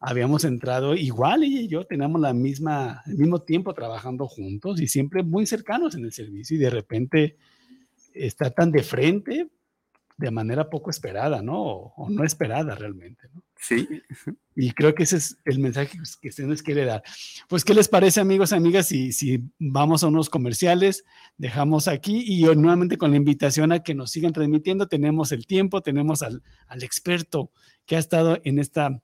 habíamos 0.00 0.44
entrado 0.44 0.94
igual 0.94 1.44
ella 1.44 1.60
y 1.60 1.68
yo 1.68 1.84
teníamos 1.84 2.18
la 2.22 2.32
misma, 2.32 3.02
el 3.04 3.18
mismo 3.18 3.42
tiempo 3.42 3.74
trabajando 3.74 4.26
juntos 4.26 4.80
y 4.80 4.88
siempre 4.88 5.22
muy 5.22 5.44
cercanos 5.44 5.96
en 5.96 6.06
el 6.06 6.12
servicio 6.14 6.56
y 6.56 6.60
de 6.60 6.70
repente 6.70 7.36
está 8.14 8.48
tan 8.48 8.72
de 8.72 8.82
frente 8.82 9.50
de 10.18 10.30
manera 10.30 10.70
poco 10.70 10.90
esperada, 10.90 11.42
¿no? 11.42 11.62
O, 11.62 12.08
no 12.08 12.24
esperada 12.24 12.74
realmente, 12.74 13.28
¿no? 13.34 13.42
Sí. 13.58 13.86
Y 14.54 14.72
creo 14.72 14.94
que 14.94 15.02
ese 15.02 15.16
es 15.18 15.38
el 15.44 15.58
mensaje 15.58 15.98
que 16.20 16.28
usted 16.28 16.44
nos 16.44 16.62
quiere 16.62 16.84
dar. 16.84 17.02
Pues, 17.48 17.64
¿qué 17.64 17.74
les 17.74 17.88
parece, 17.88 18.20
amigos, 18.20 18.52
amigas? 18.52 18.88
Si, 18.88 19.12
si 19.12 19.44
vamos 19.58 20.02
a 20.02 20.06
unos 20.06 20.30
comerciales, 20.30 21.04
dejamos 21.36 21.88
aquí 21.88 22.24
y 22.26 22.44
nuevamente 22.54 22.96
con 22.96 23.10
la 23.10 23.18
invitación 23.18 23.72
a 23.72 23.82
que 23.82 23.94
nos 23.94 24.10
sigan 24.10 24.32
transmitiendo, 24.32 24.88
tenemos 24.88 25.32
el 25.32 25.46
tiempo, 25.46 25.82
tenemos 25.82 26.22
al, 26.22 26.42
al 26.68 26.82
experto 26.82 27.50
que 27.84 27.96
ha 27.96 27.98
estado 27.98 28.38
en 28.44 28.58
esta 28.58 29.02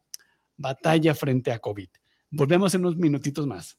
batalla 0.56 1.14
frente 1.14 1.52
a 1.52 1.58
COVID. 1.58 1.88
Volvemos 2.30 2.74
en 2.74 2.82
unos 2.82 2.96
minutitos 2.96 3.46
más. 3.46 3.78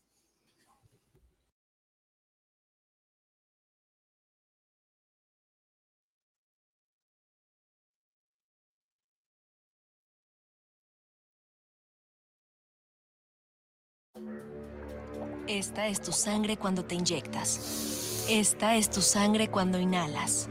Esta 15.53 15.85
es 15.87 16.01
tu 16.01 16.11
sangre 16.11 16.57
cuando 16.57 16.83
te 16.83 16.95
inyectas. 16.95 18.25
Esta 18.27 18.75
es 18.75 18.89
tu 18.89 19.01
sangre 19.01 19.51
cuando 19.51 19.79
inhalas. 19.79 20.49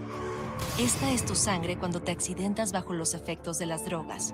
Esta 0.79 1.11
es 1.11 1.27
tu 1.27 1.35
sangre 1.35 1.77
cuando 1.77 2.01
te 2.01 2.13
accidentas 2.13 2.71
bajo 2.71 2.93
los 2.93 3.13
efectos 3.15 3.59
de 3.59 3.67
las 3.67 3.85
drogas. 3.85 4.33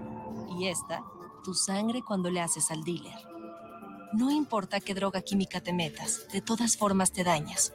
Y 0.60 0.68
esta, 0.68 1.02
tu 1.42 1.54
sangre 1.54 2.02
cuando 2.02 2.30
le 2.30 2.42
haces 2.42 2.70
al 2.70 2.84
dealer. 2.84 3.16
No 4.12 4.30
importa 4.30 4.78
qué 4.80 4.92
droga 4.92 5.22
química 5.22 5.62
te 5.62 5.72
metas, 5.72 6.26
de 6.34 6.42
todas 6.42 6.76
formas 6.76 7.12
te 7.12 7.24
dañas. 7.24 7.72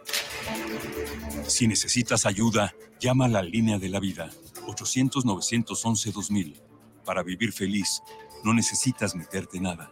Si 1.48 1.68
necesitas 1.68 2.28
ayuda, 2.28 2.76
llama 3.00 3.26
a 3.26 3.30
la 3.30 3.42
línea 3.42 3.80
de 3.80 3.90
la 3.90 4.00
vida, 4.00 4.30
800-911-2000. 4.68 6.62
Para 7.04 7.24
vivir 7.24 7.54
feliz, 7.54 8.04
no 8.44 8.54
necesitas 8.54 9.16
meterte 9.16 9.60
nada. 9.60 9.92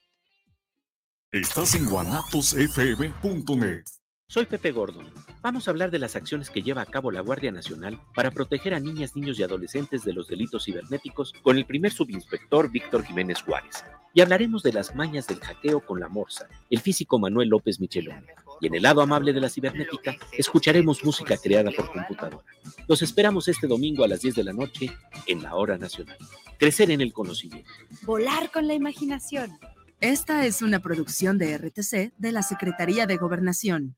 Estás 1.33 1.75
en 1.75 1.85
guanatosfm.net. 1.85 3.85
Soy 4.27 4.45
Pepe 4.47 4.73
Gordon. 4.73 5.09
Vamos 5.41 5.65
a 5.65 5.71
hablar 5.71 5.89
de 5.89 5.97
las 5.97 6.17
acciones 6.17 6.49
que 6.49 6.61
lleva 6.61 6.81
a 6.81 6.85
cabo 6.85 7.09
la 7.09 7.21
Guardia 7.21 7.53
Nacional 7.53 8.01
para 8.13 8.31
proteger 8.31 8.73
a 8.73 8.81
niñas, 8.81 9.15
niños 9.15 9.39
y 9.39 9.43
adolescentes 9.43 10.03
de 10.03 10.11
los 10.11 10.27
delitos 10.27 10.65
cibernéticos 10.65 11.31
con 11.41 11.57
el 11.57 11.65
primer 11.65 11.93
subinspector 11.93 12.69
Víctor 12.69 13.05
Jiménez 13.05 13.43
Juárez. 13.43 13.85
Y 14.13 14.19
hablaremos 14.19 14.61
de 14.61 14.73
las 14.73 14.93
mañas 14.93 15.25
del 15.25 15.39
hackeo 15.39 15.85
con 15.85 16.01
la 16.01 16.09
Morsa, 16.09 16.49
el 16.69 16.81
físico 16.81 17.17
Manuel 17.17 17.47
López 17.47 17.79
Michelón. 17.79 18.25
Y 18.59 18.67
en 18.67 18.75
el 18.75 18.83
lado 18.83 18.99
amable 18.99 19.31
de 19.31 19.39
la 19.39 19.49
cibernética, 19.49 20.17
escucharemos 20.33 21.01
música 21.05 21.37
creada 21.37 21.71
por 21.71 21.93
computadora. 21.93 22.43
Los 22.89 23.01
esperamos 23.03 23.47
este 23.47 23.67
domingo 23.67 24.03
a 24.03 24.09
las 24.09 24.19
10 24.19 24.35
de 24.35 24.43
la 24.43 24.51
noche 24.51 24.91
en 25.27 25.43
la 25.43 25.55
Hora 25.55 25.77
Nacional. 25.77 26.17
Crecer 26.59 26.91
en 26.91 26.99
el 26.99 27.13
conocimiento. 27.13 27.71
Volar 28.01 28.51
con 28.51 28.67
la 28.67 28.73
imaginación. 28.73 29.57
Esta 30.01 30.47
es 30.47 30.63
una 30.63 30.79
producción 30.79 31.37
de 31.37 31.55
RTC 31.55 32.13
de 32.17 32.31
la 32.31 32.41
Secretaría 32.41 33.05
de 33.05 33.17
Gobernación. 33.17 33.97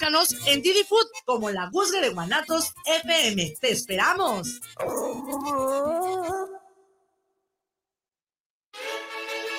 en 0.47 0.61
Didi 0.63 0.83
Food 0.83 1.05
como 1.25 1.51
la 1.51 1.69
Guzga 1.71 2.01
de 2.01 2.09
Guanatos 2.09 2.73
FM. 2.85 3.53
¡Te 3.61 3.71
esperamos! 3.71 4.59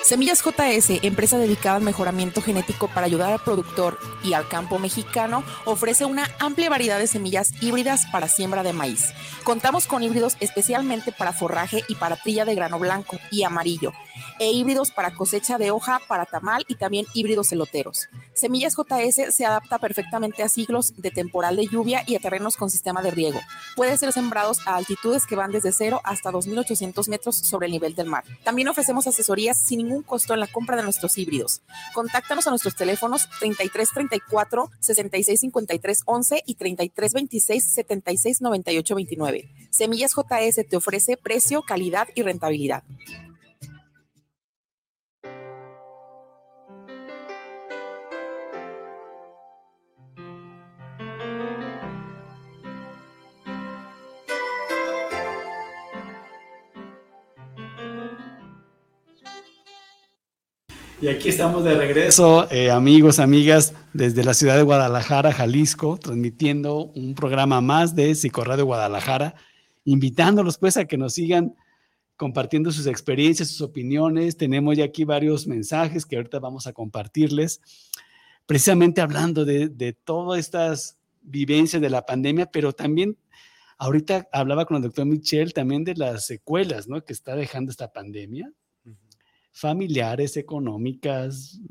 Semillas 0.03 0.43
JS, 0.43 1.01
empresa 1.03 1.37
dedicada 1.37 1.77
al 1.77 1.81
mejoramiento 1.81 2.41
genético 2.41 2.89
para 2.89 3.05
ayudar 3.05 3.31
al 3.31 3.41
productor 3.41 3.97
y 4.21 4.33
al 4.33 4.49
campo 4.49 4.79
mexicano, 4.79 5.45
ofrece 5.63 6.03
una 6.03 6.29
amplia 6.39 6.69
variedad 6.69 6.99
de 6.99 7.07
semillas 7.07 7.53
híbridas 7.61 8.05
para 8.11 8.27
siembra 8.27 8.63
de 8.63 8.73
maíz. 8.73 9.13
Contamos 9.45 9.87
con 9.87 10.03
híbridos 10.03 10.35
especialmente 10.41 11.13
para 11.13 11.31
forraje 11.31 11.85
y 11.87 11.95
para 11.95 12.17
trilla 12.17 12.43
de 12.43 12.53
grano 12.53 12.79
blanco 12.79 13.17
y 13.31 13.43
amarillo 13.43 13.93
e 14.39 14.51
híbridos 14.51 14.91
para 14.91 15.13
cosecha 15.13 15.57
de 15.57 15.71
hoja, 15.71 15.99
para 16.07 16.25
tamal 16.25 16.65
y 16.67 16.75
también 16.75 17.05
híbridos 17.13 17.49
celoteros. 17.49 18.09
Semillas 18.33 18.75
JS 18.75 19.35
se 19.35 19.45
adapta 19.45 19.79
perfectamente 19.79 20.43
a 20.43 20.49
siglos 20.49 20.93
de 20.97 21.11
temporal 21.11 21.55
de 21.55 21.67
lluvia 21.67 22.03
y 22.05 22.15
a 22.15 22.19
terrenos 22.19 22.57
con 22.57 22.69
sistema 22.69 23.01
de 23.01 23.11
riego. 23.11 23.39
Puede 23.75 23.97
ser 23.97 24.11
sembrados 24.11 24.59
a 24.65 24.75
altitudes 24.75 25.25
que 25.25 25.35
van 25.35 25.51
desde 25.51 25.71
0 25.71 26.01
hasta 26.03 26.31
2.800 26.31 27.07
metros 27.09 27.35
sobre 27.35 27.67
el 27.67 27.71
nivel 27.71 27.95
del 27.95 28.07
mar. 28.07 28.23
También 28.43 28.67
ofrecemos 28.67 29.07
asesorías 29.07 29.57
sin 29.57 29.79
ningún 29.79 30.03
costo 30.03 30.33
en 30.33 30.39
la 30.39 30.47
compra 30.47 30.75
de 30.75 30.83
nuestros 30.83 31.17
híbridos. 31.17 31.61
Contáctanos 31.93 32.47
a 32.47 32.49
nuestros 32.49 32.75
teléfonos 32.75 33.29
3334 33.39 34.71
6653 34.79 36.03
11 36.05 36.43
y 36.45 36.55
3326 36.55 37.73
76 37.73 38.39
29. 38.95 39.49
Semillas 39.69 40.13
JS 40.15 40.67
te 40.67 40.75
ofrece 40.75 41.17
precio, 41.17 41.61
calidad 41.63 42.07
y 42.15 42.21
rentabilidad. 42.21 42.83
Y 61.03 61.09
aquí 61.09 61.27
estamos 61.27 61.65
de 61.65 61.75
regreso, 61.75 62.49
eh, 62.49 62.71
amigos, 62.71 63.19
amigas, 63.19 63.73
desde 63.91 64.23
la 64.23 64.33
ciudad 64.33 64.55
de 64.55 64.63
Guadalajara, 64.63 65.33
Jalisco, 65.33 65.97
transmitiendo 65.97 66.93
un 66.95 67.13
programa 67.13 67.59
más 67.59 67.93
de 67.93 68.15
de 68.15 68.61
Guadalajara, 68.63 69.35
invitándolos 69.83 70.57
pues 70.57 70.77
a 70.77 70.85
que 70.85 70.97
nos 70.97 71.15
sigan 71.15 71.55
compartiendo 72.15 72.71
sus 72.71 72.87
experiencias, 72.87 73.49
sus 73.49 73.59
opiniones. 73.59 74.37
Tenemos 74.37 74.77
ya 74.77 74.85
aquí 74.85 75.03
varios 75.03 75.45
mensajes 75.45 76.05
que 76.05 76.15
ahorita 76.15 76.39
vamos 76.39 76.67
a 76.67 76.71
compartirles, 76.71 77.59
precisamente 78.45 79.01
hablando 79.01 79.43
de, 79.43 79.67
de 79.67 79.91
todas 79.91 80.39
estas 80.39 80.97
vivencias 81.21 81.81
de 81.81 81.89
la 81.89 82.05
pandemia, 82.05 82.45
pero 82.45 82.71
también 82.71 83.17
ahorita 83.77 84.29
hablaba 84.31 84.65
con 84.65 84.77
el 84.77 84.83
doctor 84.83 85.05
Michel 85.05 85.51
también 85.51 85.83
de 85.83 85.95
las 85.95 86.27
secuelas 86.27 86.87
¿no? 86.87 87.03
que 87.03 87.11
está 87.11 87.35
dejando 87.35 87.71
esta 87.71 87.91
pandemia 87.91 88.53
familiares, 89.53 90.35
económicas, 90.35 91.61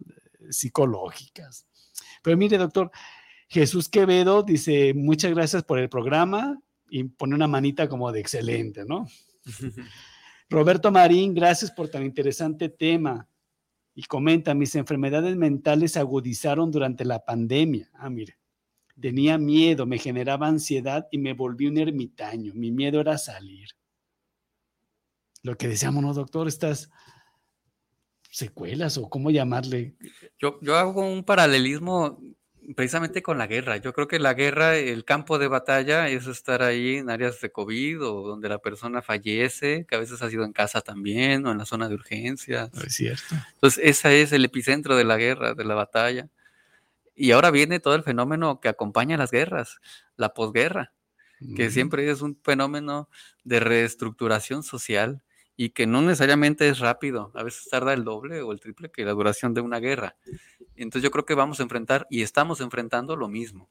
psicológicas. 0.48 1.66
Pero 2.22 2.36
mire, 2.36 2.56
doctor, 2.56 2.90
Jesús 3.48 3.88
Quevedo 3.88 4.42
dice, 4.42 4.94
muchas 4.94 5.32
gracias 5.32 5.64
por 5.64 5.78
el 5.78 5.90
programa 5.90 6.58
y 6.88 7.04
pone 7.04 7.34
una 7.34 7.48
manita 7.48 7.88
como 7.88 8.10
de 8.12 8.20
excelente, 8.20 8.84
¿no? 8.86 9.06
Roberto 10.48 10.90
Marín, 10.90 11.34
gracias 11.34 11.70
por 11.70 11.88
tan 11.88 12.04
interesante 12.04 12.68
tema. 12.68 13.28
Y 13.94 14.04
comenta, 14.04 14.54
mis 14.54 14.74
enfermedades 14.74 15.36
mentales 15.36 15.92
se 15.92 15.98
agudizaron 15.98 16.70
durante 16.70 17.04
la 17.04 17.24
pandemia. 17.24 17.90
Ah, 17.94 18.08
mire, 18.08 18.38
tenía 18.98 19.36
miedo, 19.36 19.86
me 19.86 19.98
generaba 19.98 20.46
ansiedad 20.46 21.08
y 21.10 21.18
me 21.18 21.34
volví 21.34 21.66
un 21.66 21.78
ermitaño. 21.78 22.54
Mi 22.54 22.70
miedo 22.70 23.00
era 23.00 23.18
salir. 23.18 23.68
Lo 25.42 25.56
que 25.56 25.68
decíamos, 25.68 26.02
¿no, 26.02 26.14
doctor? 26.14 26.48
Estás 26.48 26.88
secuelas 28.32 28.96
o 28.96 29.08
cómo 29.08 29.30
llamarle. 29.30 29.94
Yo, 30.38 30.58
yo 30.62 30.76
hago 30.76 31.06
un 31.06 31.22
paralelismo 31.22 32.18
precisamente 32.74 33.22
con 33.22 33.36
la 33.36 33.46
guerra. 33.46 33.76
Yo 33.76 33.92
creo 33.92 34.08
que 34.08 34.18
la 34.18 34.32
guerra, 34.32 34.76
el 34.76 35.04
campo 35.04 35.38
de 35.38 35.48
batalla 35.48 36.08
es 36.08 36.26
estar 36.26 36.62
ahí 36.62 36.96
en 36.96 37.10
áreas 37.10 37.40
de 37.40 37.52
COVID 37.52 38.02
o 38.02 38.22
donde 38.22 38.48
la 38.48 38.58
persona 38.58 39.02
fallece, 39.02 39.84
que 39.86 39.96
a 39.96 39.98
veces 39.98 40.22
ha 40.22 40.30
sido 40.30 40.44
en 40.44 40.52
casa 40.52 40.80
también 40.80 41.44
o 41.46 41.52
en 41.52 41.58
la 41.58 41.66
zona 41.66 41.88
de 41.88 41.94
urgencia. 41.94 42.70
Es 42.84 42.94
cierto. 42.94 43.34
Entonces, 43.54 43.84
ese 43.84 44.22
es 44.22 44.32
el 44.32 44.44
epicentro 44.46 44.96
de 44.96 45.04
la 45.04 45.18
guerra, 45.18 45.54
de 45.54 45.64
la 45.64 45.74
batalla. 45.74 46.28
Y 47.14 47.32
ahora 47.32 47.50
viene 47.50 47.80
todo 47.80 47.94
el 47.94 48.02
fenómeno 48.02 48.60
que 48.60 48.68
acompaña 48.68 49.16
a 49.16 49.18
las 49.18 49.30
guerras, 49.30 49.78
la 50.16 50.32
posguerra, 50.32 50.94
que 51.56 51.70
siempre 51.70 52.08
es 52.08 52.22
un 52.22 52.38
fenómeno 52.42 53.10
de 53.44 53.60
reestructuración 53.60 54.62
social 54.62 55.22
y 55.56 55.70
que 55.70 55.86
no 55.86 56.00
necesariamente 56.02 56.68
es 56.68 56.78
rápido, 56.78 57.30
a 57.34 57.42
veces 57.42 57.68
tarda 57.68 57.92
el 57.92 58.04
doble 58.04 58.42
o 58.42 58.52
el 58.52 58.60
triple 58.60 58.90
que 58.90 59.04
la 59.04 59.12
duración 59.12 59.54
de 59.54 59.60
una 59.60 59.80
guerra. 59.80 60.16
Entonces 60.76 61.02
yo 61.02 61.10
creo 61.10 61.26
que 61.26 61.34
vamos 61.34 61.60
a 61.60 61.62
enfrentar 61.62 62.06
y 62.10 62.22
estamos 62.22 62.60
enfrentando 62.60 63.16
lo 63.16 63.28
mismo. 63.28 63.68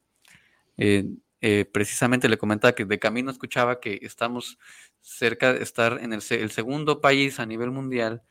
Eh, 0.78 1.06
eh, 1.42 1.66
precisamente 1.66 2.30
le 2.30 2.38
comentaba 2.38 2.74
que 2.74 2.86
de 2.86 3.00
camino 3.00 3.32
escuchaba 3.32 3.80
que 3.80 4.00
estamos 4.04 4.60
cerca 5.02 5.54
de 5.54 5.64
estar 5.64 6.00
en 6.02 6.14
el, 6.14 6.22
segundo 6.22 7.02
país 7.02 7.40
a 7.40 7.48
nivel 7.48 7.72
mundial 7.72 8.22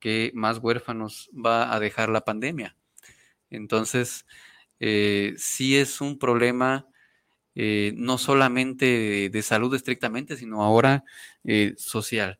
que 0.00 0.30
más 0.34 0.58
huérfanos 0.58 1.30
va 1.34 1.74
a 1.74 1.80
dejar 1.80 2.08
la 2.08 2.22
pandemia. 2.22 2.76
Entonces, 3.50 4.26
eh, 4.80 5.34
sí 5.36 5.76
es 5.76 6.00
un 6.00 6.18
problema 6.18 6.88
no 7.54 8.18
solamente 8.18 9.30
de, 9.30 9.42
salud 9.42 9.74
estrictamente, 9.74 10.36
sino 10.36 10.62
ahora 10.62 11.04
social 11.78 12.38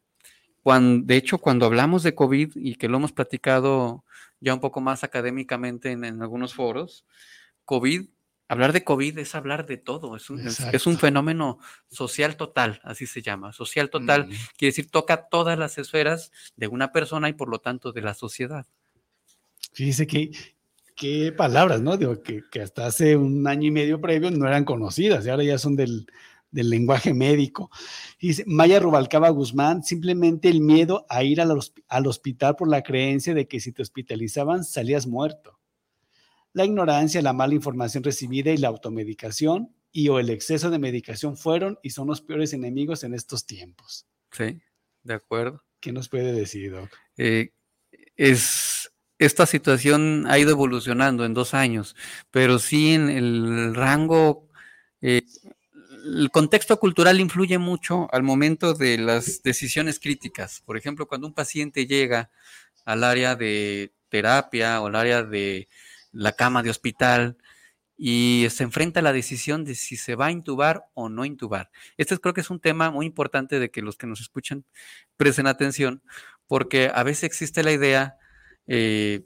de 0.75 1.17
hecho, 1.17 1.39
cuando 1.39 1.67
hablamos 1.67 2.03
de 2.03 2.15
COVID 2.15 2.53
y 2.57 2.75
que 2.75 2.89
lo 2.89 2.97
hemos 2.97 3.13
platicado 3.13 4.05
ya 4.41 4.53
un 4.53 4.61
poco 4.61 4.81
más 4.81 5.05
académicamente 5.05 5.93
en, 5.93 6.05
algunos 6.05 6.55
foros, 6.55 7.05
COVID, 7.65 8.09
hablar 8.49 8.73
de 8.73 8.83
COVID 8.83 9.19
es 9.19 9.35
hablar 9.35 9.67
de 9.67 9.77
todo, 9.77 10.17
es 10.17 10.29
un, 10.87 10.99
fenómeno 10.99 11.59
social 11.89 12.37
total, 12.37 12.81
así 12.83 13.07
se 13.07 13.23
llama, 13.23 13.53
social 13.53 13.91
total, 13.91 14.27
quiere 14.57 14.71
decir 14.71 14.91
toca 14.91 15.29
todas 15.29 15.59
las 15.59 15.79
esferas 15.79 16.33
de 16.57 16.67
una 16.67 16.93
persona 16.93 17.29
y 17.29 17.33
por 17.33 17.49
lo 17.49 17.61
tanto 17.61 17.93
de 17.93 18.03
la 18.03 18.15
sociedad. 18.15 18.67
Fíjese 19.73 20.07
que, 20.07 20.33
qué 20.97 21.33
palabras, 21.33 21.81
¿no? 21.81 21.97
Digo, 21.97 22.23
que, 22.23 22.43
que, 22.51 22.63
hasta 22.63 22.87
hace 22.87 23.17
un 23.17 23.47
año 23.47 23.69
y 23.69 23.71
medio 23.71 24.01
previo 24.01 24.31
no 24.33 24.49
eran 24.49 24.65
conocidas 24.65 25.27
y 25.27 25.31
ahora 25.31 25.45
ya 25.45 25.59
son 25.59 25.77
del, 25.77 26.07
del 26.51 26.71
lenguaje 26.71 27.15
médico. 27.15 27.71
Dice 28.21 28.45
Maya 28.47 28.81
Rubalcaba 28.81 29.29
Guzmán, 29.31 29.83
simplemente 29.83 30.49
el 30.49 30.61
miedo 30.61 31.07
a 31.09 31.23
ir 31.23 31.41
al, 31.41 31.59
al 31.89 32.07
hospital 32.07 32.57
por 32.57 32.69
la 32.69 32.83
creencia 32.83 33.35
de 33.35 33.47
que 33.47 33.61
si 33.61 33.73
te 33.73 33.83
hospitalizaban 33.83 34.65
salías 34.65 35.07
muerto. 35.07 35.59
La 36.53 36.65
ignorancia, 36.65 37.21
la 37.21 37.35
mala 37.35 37.55
información 37.55 38.03
recibida 38.03 38.51
y 38.51 38.57
la 38.57 38.69
automedicación 38.69 39.75
y 39.93 40.09
o 40.09 40.19
el 40.19 40.31
exceso 40.31 40.71
de 40.71 40.79
medicación 40.79 41.37
fueron 41.37 41.79
y 41.83 41.91
son 41.91 42.07
los 42.07 42.21
peores 42.21 42.53
enemigos 42.53 43.05
en 43.05 43.15
estos 43.15 43.47
tiempos. 43.47 44.07
Sí, 44.31 44.61
de 45.03 45.15
acuerdo. 45.15 45.63
¿Qué 45.81 45.93
nos 45.93 46.09
puede 46.09 46.33
decir, 46.33 46.73
Doc? 46.73 46.91
Eh, 47.17 47.53
es, 48.17 48.93
esta 49.19 49.47
situación 49.47 50.25
ha 50.29 50.39
ido 50.39 50.51
evolucionando 50.51 51.25
en 51.25 51.35
dos 51.35 51.55
años, 51.55 51.97
pero 52.31 52.59
sí 52.59 52.93
en 52.93 53.09
el 53.09 53.75
rango 53.75 54.49
eh, 55.01 55.23
el 56.07 56.31
contexto 56.31 56.79
cultural 56.79 57.21
influye 57.21 57.59
mucho 57.59 58.09
al 58.13 58.23
momento 58.23 58.75
de 58.75 58.99
las 58.99 59.43
decisiones 59.43 59.99
críticas. 59.99 60.63
Por 60.65 60.77
ejemplo, 60.77 61.07
cuando 61.07 61.27
un 61.27 61.35
paciente 61.35 61.87
llega 61.87 62.31
al 62.85 63.03
área 63.03 63.35
de 63.35 63.93
terapia 64.09 64.81
o 64.81 64.87
al 64.87 64.95
área 64.95 65.23
de 65.23 65.69
la 66.13 66.33
cama 66.33 66.63
de 66.63 66.71
hospital 66.71 67.37
y 67.97 68.47
se 68.51 68.63
enfrenta 68.63 69.01
a 69.01 69.03
la 69.03 69.13
decisión 69.13 69.65
de 69.65 69.75
si 69.75 69.97
se 69.97 70.15
va 70.15 70.27
a 70.27 70.31
intubar 70.31 70.85
o 70.95 71.09
no 71.09 71.25
intubar. 71.25 71.71
Este 71.97 72.17
creo 72.19 72.35
que 72.35 72.43
es 72.43 72.51
un 72.51 72.61
tema 72.61 72.91
muy 72.91 73.07
importante 73.07 73.59
de 73.59 73.71
que 73.71 73.83
los 73.83 73.97
que 73.97 74.07
nos 74.07 74.21
escuchan 74.21 74.65
presten 75.17 75.47
atención, 75.47 76.03
porque 76.47 76.91
a 76.95 77.03
veces 77.03 77.25
existe 77.25 77.63
la 77.63 77.73
idea, 77.73 78.17
eh, 78.67 79.25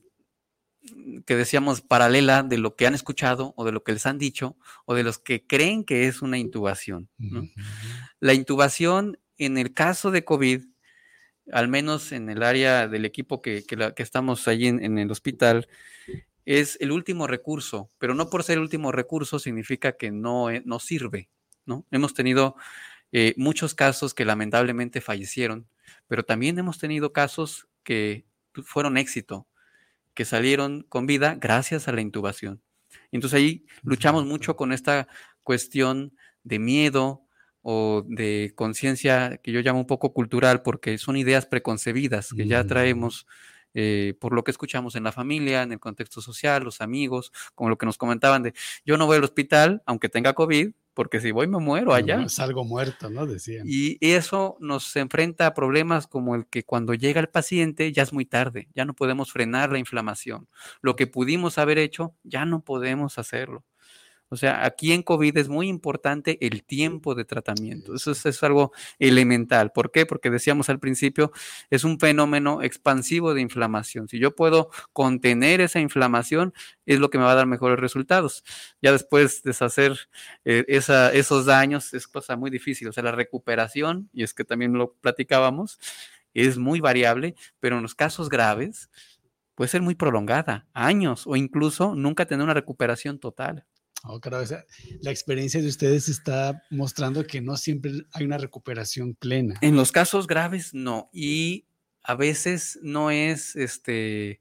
que 1.27 1.37
decíamos 1.37 1.83
paralela 1.83 2.43
de 2.43 2.59
lo 2.59 2.75
que 2.75 2.87
han 2.87 2.95
escuchado 2.95 3.53
o 3.57 3.65
de 3.65 3.73
lo 3.73 3.83
que 3.83 3.93
les 3.93 4.07
han 4.07 4.19
dicho 4.19 4.57
o 4.87 4.95
de 4.95 5.03
los 5.03 5.19
que 5.19 5.47
creen 5.47 5.85
que 5.85 6.07
es 6.07 6.23
una 6.23 6.39
intubación. 6.39 7.09
La 8.19 8.35
intubación, 8.35 9.19
en 9.37 9.59
el 9.59 9.75
caso 9.75 10.11
de 10.11 10.25
COVID, 10.25 10.65
al 11.53 11.69
menos 11.69 12.13
en 12.13 12.31
el 12.31 12.43
área 12.43 12.89
del 12.89 13.05
equipo 13.05 13.43
que, 13.43 13.65
estamos 13.97 14.49
allí 14.49 14.69
en, 14.69 14.99
el 14.99 15.11
hospital, 15.11 15.69
es 16.47 16.79
el 16.81 16.93
último 16.93 17.27
recurso, 17.27 17.91
pero 17.99 18.15
no 18.15 18.31
por 18.31 18.43
ser 18.43 18.57
el 18.57 18.63
último 18.63 18.93
recurso 18.93 19.39
significa 19.39 19.93
que 19.93 20.11
no, 20.11 20.51
e, 20.51 20.63
no 20.65 20.79
sirve. 20.81 21.29
¿no? 21.67 21.85
Hemos 21.91 22.15
tenido 22.15 22.57
eh, 23.13 23.35
muchos 23.37 23.75
casos 23.75 24.15
que 24.15 24.25
lamentablemente 24.25 25.01
fallecieron, 25.01 25.69
pero 26.09 26.25
también 26.25 26.59
hemos 26.59 26.79
tenido 26.79 27.13
casos 27.13 27.69
que 27.83 28.25
fueron 28.65 28.97
éxito, 28.97 29.47
que 30.21 30.27
salieron 30.27 30.83
con 30.91 31.07
vida 31.07 31.39
gracias 31.41 31.89
a 31.89 31.93
la 31.93 32.03
intubación. 32.03 32.61
Entonces 33.11 33.39
ahí 33.39 33.65
luchamos 33.83 34.27
mucho 34.27 34.55
con 34.55 34.71
esta 34.71 35.09
cuestión 35.43 36.13
de 36.45 36.59
miedo 36.59 37.25
o 37.63 38.05
de 38.07 38.53
conciencia 38.55 39.39
que 39.39 39.51
yo 39.51 39.63
llamo 39.63 39.79
un 39.79 39.87
poco 39.87 40.13
cultural, 40.13 40.61
porque 40.61 40.99
son 40.99 41.17
ideas 41.17 41.47
preconcebidas 41.47 42.35
que 42.37 42.47
ya 42.47 42.67
traemos 42.67 43.27
eh, 43.73 44.13
por 44.21 44.35
lo 44.35 44.45
que 44.45 44.51
escuchamos 44.51 44.95
en 44.95 45.05
la 45.05 45.13
familia, 45.13 45.63
en 45.63 45.73
el 45.73 45.81
contexto 45.81 46.21
social, 46.21 46.65
los 46.65 46.83
amigos, 46.83 47.33
como 47.55 47.71
lo 47.71 47.79
que 47.79 47.87
nos 47.87 47.97
comentaban 47.97 48.43
de 48.43 48.53
yo 48.85 48.99
no 48.99 49.07
voy 49.07 49.17
al 49.17 49.25
hospital 49.25 49.83
aunque 49.87 50.11
tenga 50.11 50.35
COVID, 50.35 50.73
porque 51.01 51.19
si 51.19 51.31
voy 51.31 51.47
me 51.47 51.59
muero 51.59 51.95
allá. 51.95 52.29
Salgo 52.29 52.63
muerto, 52.63 53.09
¿no? 53.09 53.25
Decían. 53.25 53.65
Y 53.67 53.97
eso 54.03 54.59
nos 54.61 54.95
enfrenta 54.97 55.47
a 55.47 55.55
problemas 55.55 56.07
como 56.07 56.35
el 56.35 56.47
que 56.47 56.63
cuando 56.63 56.93
llega 56.93 57.23
el 57.23 57.31
paciente 57.31 57.91
ya 57.91 58.03
es 58.03 58.13
muy 58.13 58.27
tarde, 58.27 58.69
ya 58.75 58.85
no 58.85 58.93
podemos 58.93 59.33
frenar 59.33 59.73
la 59.73 59.79
inflamación. 59.79 60.47
Lo 60.83 60.97
que 60.97 61.07
pudimos 61.07 61.57
haber 61.57 61.79
hecho, 61.79 62.15
ya 62.23 62.45
no 62.45 62.63
podemos 62.65 63.17
hacerlo. 63.17 63.65
O 64.31 64.37
sea, 64.37 64.65
aquí 64.65 64.93
en 64.93 65.03
COVID 65.03 65.37
es 65.39 65.49
muy 65.49 65.69
importante 65.69 66.39
el 66.47 66.63
tiempo 66.63 67.17
de 67.17 67.25
tratamiento. 67.25 67.97
Eso 67.97 68.13
es, 68.13 68.43
algo 68.45 68.73
elemental. 69.01 69.73
¿Por 69.73 69.91
qué? 69.91 70.07
Porque 70.07 70.31
decíamos 70.31 70.71
al 70.71 70.79
principio, 70.79 71.33
es 71.69 71.83
un 71.83 71.99
fenómeno 71.99 72.63
expansivo 72.63 73.35
de 73.35 73.41
inflamación. 73.41 74.09
Si 74.09 74.21
yo 74.21 74.37
puedo 74.37 74.71
contener 74.93 75.61
esa 75.61 75.81
inflamación, 75.81 76.55
es 76.87 77.01
lo 77.01 77.11
que 77.11 77.19
me 77.19 77.25
va 77.25 77.33
a 77.33 77.35
dar 77.35 77.47
mejores 77.47 77.81
resultados. 77.81 78.45
Ya 78.81 78.93
después 78.93 79.43
deshacer 79.43 79.99
eh, 80.45 80.65
esos 80.69 81.47
daños 81.47 81.93
es 81.93 82.07
cosa 82.07 82.37
muy 82.37 82.51
difícil. 82.51 82.87
O 82.87 82.93
sea, 82.93 83.03
la 83.03 83.13
recuperación, 83.13 84.11
y 84.13 84.23
es 84.23 84.33
que 84.33 84.45
también 84.45 84.75
lo 84.75 84.93
platicábamos, 84.95 85.81
es 86.35 86.57
muy 86.57 86.79
variable, 86.79 87.35
pero 87.59 87.77
en 87.77 87.83
los 87.83 87.97
casos 87.97 88.29
graves 88.29 88.91
puede 89.57 89.69
ser 89.69 89.83
muy 89.83 89.97
prolongada, 89.97 90.69
años 90.73 91.27
o 91.27 91.37
incluso 91.37 91.95
nunca 91.97 92.27
tener 92.27 92.45
una 92.45 92.55
recuperación 92.55 93.19
total. 93.19 93.67
Oh, 94.05 94.19
la 95.03 95.11
experiencia 95.11 95.61
de 95.61 95.69
ustedes 95.69 96.09
está 96.09 96.63
mostrando 96.71 97.27
que 97.27 97.41
no 97.43 97.57
siempre 97.57 97.93
hay 98.13 98.25
una 98.25 98.39
recuperación 98.39 99.15
plena. 99.15 99.59
En 99.61 99.77
los 99.77 99.93
casos 99.93 100.27
graves, 100.27 100.73
no. 100.73 101.11
Y 101.13 101.67
a 102.03 102.15
veces 102.15 102.79
no 102.83 103.11
es 103.11 103.57
este 103.57 104.41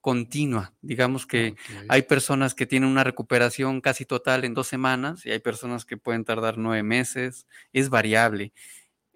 continua. 0.00 0.72
Digamos 0.82 1.26
que 1.26 1.56
hay 1.88 2.02
personas 2.02 2.54
que 2.54 2.64
tienen 2.64 2.88
una 2.88 3.02
recuperación 3.02 3.80
casi 3.80 4.04
total 4.04 4.44
en 4.44 4.54
dos 4.54 4.68
semanas 4.68 5.26
y 5.26 5.32
hay 5.32 5.40
personas 5.40 5.84
que 5.84 5.96
pueden 5.96 6.24
tardar 6.24 6.58
nueve 6.58 6.84
meses. 6.84 7.44
Es 7.72 7.88
variable. 7.88 8.52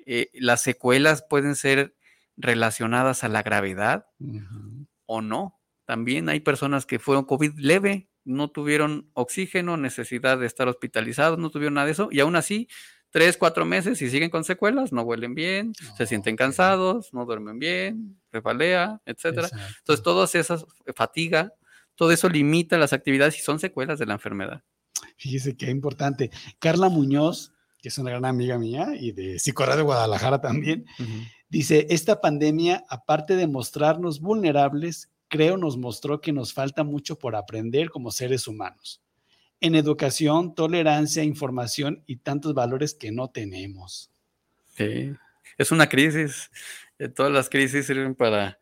Eh, 0.05 0.31
las 0.35 0.63
secuelas 0.63 1.23
pueden 1.23 1.55
ser 1.55 1.95
relacionadas 2.37 3.23
a 3.23 3.29
la 3.29 3.45
gravedad 3.45 4.07
o 5.07 5.23
no. 5.23 5.61
También 5.85 6.29
hay 6.29 6.41
personas 6.41 6.87
que 6.87 6.99
fueron 6.99 7.25
COVID 7.25 7.53
leve 7.57 8.10
no 8.25 8.51
tuvieron 8.51 9.11
oxígeno, 9.15 9.77
necesidad 9.77 10.39
de 10.39 10.47
estar 10.47 10.69
hospitalizados, 10.69 11.39
no 11.39 11.51
tuvieron 11.51 11.75
nada 11.75 11.87
de 11.87 11.93
eso, 11.93 12.09
y 12.11 12.21
aún 12.21 12.37
así, 12.37 12.69
tres, 13.11 13.37
cuatro 13.37 13.65
meses 13.65 14.01
y 14.03 14.11
siguen 14.11 14.31
con 14.31 14.45
secuelas, 14.45 14.93
no 14.93 15.03
huelen 15.03 15.35
bien, 15.35 15.73
se 15.97 16.07
sienten 16.07 16.37
cansados, 16.37 17.13
no 17.13 17.27
duermen 17.27 17.59
bien, 17.59 18.21
refalea, 18.33 19.01
etcétera. 19.05 19.49
Entonces, 19.79 20.03
todas 20.03 20.35
esas, 20.35 20.65
eh, 20.87 20.93
fatiga, 20.95 21.53
todo 21.95 22.13
eso 22.13 22.29
limita 22.29 22.79
las 22.79 22.93
actividades 22.93 23.37
y 23.39 23.41
son 23.41 23.59
secuelas 23.59 23.99
de 23.99 24.07
la 24.07 24.15
enfermedad. 24.15 24.63
Fíjese 25.17 25.57
qué 25.57 25.71
importante. 25.71 26.31
Carla 26.59 26.89
Muñoz, 26.89 27.53
que 27.83 27.89
es 27.89 27.99
una 27.99 28.11
gran 28.11 28.25
amiga 28.25 28.59
mía 28.59 28.93
y 28.99 29.13
de 29.13 29.39
Psicorra 29.39 29.77
de 29.77 29.83
Guadalajara 29.83 30.41
también, 30.41 30.87
dice, 31.49 31.87
esta 31.91 32.21
pandemia, 32.21 32.85
aparte 32.89 33.37
de 33.37 33.47
mostrarnos 33.47 34.21
vulnerables, 34.21 35.11
creo 35.31 35.57
nos 35.57 35.79
mostró 35.79 36.21
que 36.21 36.33
nos 36.33 36.53
falta 36.53 36.85
mucho 36.85 37.19
por 37.19 37.35
aprender 37.35 37.89
como 37.89 38.11
seres 38.11 38.47
humanos. 38.47 39.01
En 39.61 39.75
educación, 39.75 40.55
tolerancia, 40.55 41.23
información 41.23 42.03
y 42.07 42.17
tantos 42.17 42.53
valores 42.53 42.95
que 42.95 43.13
no 43.13 43.29
tenemos. 43.29 44.11
Sí, 44.77 45.13
es 45.57 45.71
una 45.71 45.89
crisis. 45.89 46.51
Eh, 46.99 47.09
todas 47.09 47.33
las 47.33 47.49
crisis 47.49 47.87
sirven 47.87 48.15
para 48.15 48.59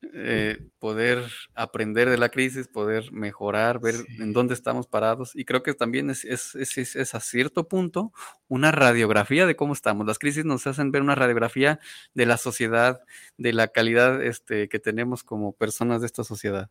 eh, 0.00 0.58
poder 0.78 1.24
aprender 1.54 2.08
de 2.08 2.18
la 2.18 2.28
crisis, 2.28 2.68
poder 2.68 3.10
mejorar, 3.10 3.80
ver 3.80 3.96
en 4.20 4.32
dónde 4.32 4.54
estamos 4.54 4.86
parados. 4.86 5.32
Y 5.34 5.44
creo 5.44 5.64
que 5.64 5.74
también 5.74 6.08
es, 6.10 6.24
es, 6.24 6.54
es, 6.54 7.14
a 7.14 7.20
cierto 7.20 7.66
punto 7.66 8.12
una 8.46 8.70
radiografía 8.70 9.44
de 9.44 9.56
cómo 9.56 9.72
estamos. 9.72 10.06
Las 10.06 10.18
crisis 10.18 10.44
nos 10.44 10.66
hacen 10.68 10.92
ver 10.92 11.02
una 11.02 11.16
radiografía 11.16 11.80
de 12.14 12.26
la 12.26 12.36
sociedad, 12.36 13.00
de 13.38 13.52
la 13.52 13.68
calidad 13.68 14.22
este, 14.22 14.68
que 14.68 14.78
tenemos 14.78 15.24
como 15.24 15.52
personas 15.52 16.00
de 16.00 16.06
esta 16.06 16.22
sociedad. 16.22 16.70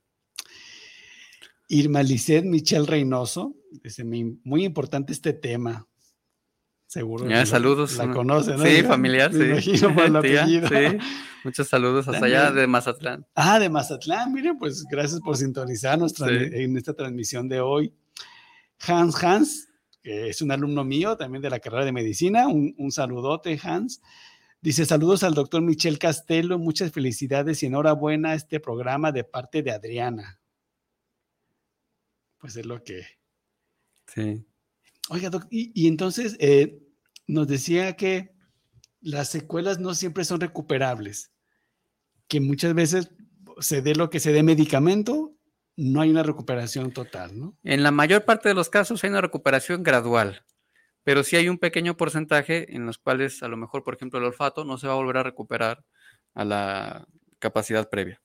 Irma 1.67 2.03
Lisset 2.03 2.45
Michel 2.45 2.87
Reynoso, 2.87 3.55
dice, 3.83 4.05
muy 4.05 4.63
importante 4.63 5.11
este 5.11 5.33
tema. 5.33 5.85
Seguro. 6.87 7.27
Ya, 7.27 7.45
saludos. 7.45 7.97
La 7.97 8.11
conoce, 8.11 8.55
¿no? 8.55 8.63
Sí, 8.65 8.81
familiar, 8.81 9.33
sí. 9.33 9.43
imagino 9.43 9.93
por 9.93 10.05
el 10.05 10.15
apellido. 10.15 10.67
sí. 10.69 10.97
Muchos 11.43 11.67
saludos 11.67 12.07
hasta 12.07 12.25
allá 12.25 12.51
de 12.51 12.65
Mazatlán. 12.65 13.25
Ah, 13.35 13.59
de 13.59 13.69
Mazatlán, 13.69 14.33
miren, 14.33 14.57
pues 14.57 14.83
gracias 14.89 15.21
por 15.21 15.37
sintonizarnos 15.37 16.13
en 16.21 16.75
esta 16.77 16.93
transmisión 16.93 17.47
de 17.47 17.61
hoy. 17.61 17.93
Hans 18.85 19.23
Hans, 19.23 19.69
que 20.01 20.29
es 20.29 20.41
un 20.41 20.51
alumno 20.51 20.83
mío 20.83 21.15
también 21.15 21.41
de 21.41 21.49
la 21.49 21.59
carrera 21.59 21.85
de 21.85 21.91
medicina, 21.91 22.47
un, 22.47 22.73
un 22.77 22.91
saludote, 22.91 23.59
Hans. 23.61 24.01
Dice 24.61 24.85
saludos 24.85 25.23
al 25.23 25.35
doctor 25.35 25.61
Michel 25.61 25.99
Castelo, 25.99 26.57
muchas 26.57 26.91
felicidades 26.91 27.61
y 27.63 27.67
enhorabuena 27.67 28.31
a 28.31 28.35
este 28.35 28.59
programa 28.59 29.11
de 29.11 29.23
parte 29.23 29.61
de 29.61 29.71
Adriana. 29.71 30.39
Pues 32.39 32.55
es 32.55 32.65
lo 32.65 32.83
que... 32.83 33.05
Sí. 34.07 34.45
Oiga, 35.09 35.31
y, 35.49 35.87
entonces 35.87 36.35
eh, 36.39 36.79
nos 37.27 37.47
decía 37.47 37.95
que 37.95 38.35
las 38.99 39.29
secuelas 39.29 39.79
no 39.79 39.93
siempre 39.93 40.25
son 40.25 40.41
recuperables, 40.41 41.31
que 42.27 42.41
muchas 42.41 42.73
veces 42.73 43.11
se 43.59 43.81
dé 43.81 43.95
lo 43.95 44.09
que 44.09 44.19
se 44.19 44.33
dé 44.33 44.43
medicamento, 44.43 45.33
no 45.77 46.01
hay 46.01 46.09
una 46.09 46.23
recuperación 46.23 46.91
total, 46.91 47.39
¿no? 47.39 47.57
En 47.63 47.83
la 47.83 47.91
mayor 47.91 48.25
parte 48.25 48.49
de 48.49 48.55
los 48.55 48.69
casos 48.69 49.03
hay 49.03 49.09
una 49.11 49.21
recuperación 49.21 49.83
gradual, 49.83 50.43
pero 51.03 51.23
sí 51.23 51.35
hay 51.35 51.47
un 51.47 51.57
pequeño 51.57 51.95
porcentaje 51.95 52.75
en 52.75 52.85
los 52.85 52.97
cuales 52.97 53.43
a 53.43 53.47
lo 53.47 53.55
mejor, 53.55 53.83
por 53.83 53.95
ejemplo, 53.95 54.19
el 54.19 54.25
olfato 54.25 54.65
no 54.65 54.77
se 54.77 54.87
va 54.87 54.93
a 54.93 54.97
volver 54.97 55.17
a 55.17 55.23
recuperar 55.23 55.85
a 56.33 56.43
la 56.43 57.07
capacidad 57.39 57.89
previa 57.89 58.21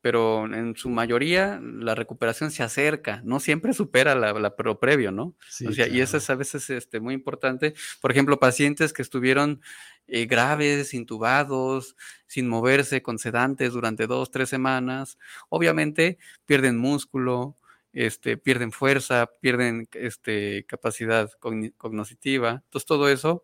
pero 0.00 0.44
en 0.46 0.76
su 0.76 0.90
mayoría 0.90 1.60
la 1.60 1.94
recuperación 1.94 2.50
se 2.50 2.62
acerca, 2.62 3.20
no 3.24 3.40
siempre 3.40 3.72
supera 3.72 4.14
la, 4.14 4.32
la 4.32 4.54
previo, 4.56 5.10
¿no? 5.10 5.34
o 5.66 5.72
sea, 5.72 5.88
y 5.88 6.00
eso 6.00 6.16
es 6.16 6.30
a 6.30 6.36
veces 6.36 6.70
este, 6.70 7.00
muy 7.00 7.14
importante. 7.14 7.74
Por 8.00 8.12
ejemplo, 8.12 8.38
pacientes 8.38 8.92
que 8.92 9.02
estuvieron 9.02 9.60
eh, 10.06 10.26
graves, 10.26 10.94
intubados, 10.94 11.96
sin 12.26 12.48
moverse, 12.48 13.02
con 13.02 13.18
sedantes 13.18 13.72
durante 13.72 14.06
dos, 14.06 14.30
tres 14.30 14.48
semanas, 14.48 15.18
obviamente 15.48 16.18
pierden 16.46 16.78
músculo, 16.78 17.56
este, 17.92 18.36
pierden 18.36 18.70
fuerza, 18.70 19.28
pierden 19.40 19.88
este, 19.92 20.64
capacidad 20.66 21.30
cognitiva. 21.40 22.62
Entonces, 22.64 22.86
todo 22.86 23.08
eso, 23.08 23.42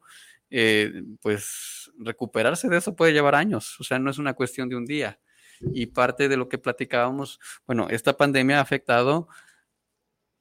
eh, 0.51 1.03
pues 1.21 1.91
recuperarse 1.99 2.69
de 2.69 2.77
eso 2.77 2.95
puede 2.95 3.13
llevar 3.13 3.35
años, 3.35 3.81
o 3.81 3.85
sea, 3.85 3.99
no 3.99 4.11
es 4.11 4.19
una 4.19 4.35
cuestión 4.35 4.69
de 4.69 4.77
un 4.77 4.85
día 4.85 5.19
y 5.61 5.87
parte 5.87 6.29
de 6.29 6.37
lo 6.37 6.49
que 6.49 6.59
platicábamos, 6.59 7.41
bueno, 7.67 7.89
esta 7.91 8.17
pandemia 8.17 8.59
ha 8.59 8.63
afectado 8.63 9.29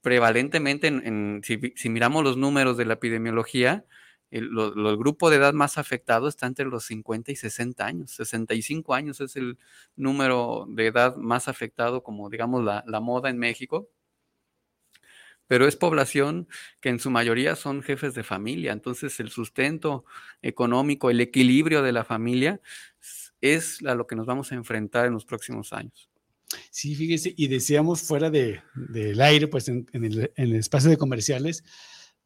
prevalentemente, 0.03 0.88
en, 0.88 1.41
si, 1.43 1.89
miramos 1.89 2.24
los 2.26 2.36
números 2.38 2.76
de 2.78 2.86
la 2.86 2.95
epidemiología, 2.95 3.86
el, 4.32 4.49
grupo 4.97 5.30
de 5.30 5.38
edad 5.38 5.53
más 5.53 5.78
afectado 5.78 6.28
está 6.28 6.45
entre 6.45 6.66
los 6.66 6.86
50 6.86 7.32
y 7.32 7.36
60 7.38 7.86
años. 7.86 8.11
65 8.11 8.93
años 8.93 9.22
es 9.22 9.36
el 9.38 9.57
número 9.95 10.66
de 10.68 10.88
edad 10.88 11.16
más 11.16 11.47
afectado, 11.47 12.03
como 12.03 12.30
digamos 12.30 12.64
la, 12.66 12.84
la 12.86 12.99
moda 12.99 13.30
en 13.30 13.38
México. 13.38 13.89
Pero 15.47 15.68
es 15.68 15.76
población 15.76 16.47
que 16.82 16.89
en 16.89 16.99
su 16.99 17.09
mayoría 17.09 17.55
son 17.55 17.82
jefes 17.84 18.14
de 18.14 18.24
familia. 18.24 18.74
Entonces 18.74 19.20
el 19.20 19.30
sustento 19.30 20.03
económico, 20.41 21.11
el 21.11 21.22
equilibrio 21.22 21.82
de 21.82 21.91
la 21.91 22.03
familia 22.03 22.59
es 23.43 23.83
a 23.85 23.93
lo 23.93 24.07
que 24.07 24.15
nos 24.15 24.25
vamos 24.25 24.51
a 24.51 24.55
enfrentar 24.55 25.05
en 25.05 25.13
los 25.13 25.25
próximos 25.25 25.73
años. 25.73 26.09
Sí, 26.71 26.95
fíjese, 26.95 27.33
y 27.35 27.47
decíamos 27.47 28.01
fuera 28.01 28.29
de, 28.29 28.61
del 28.73 29.19
aire, 29.19 29.47
pues 29.47 29.67
en, 29.67 29.85
el, 29.91 30.55
espacio 30.55 30.89
de 30.89 30.97
comerciales, 30.97 31.63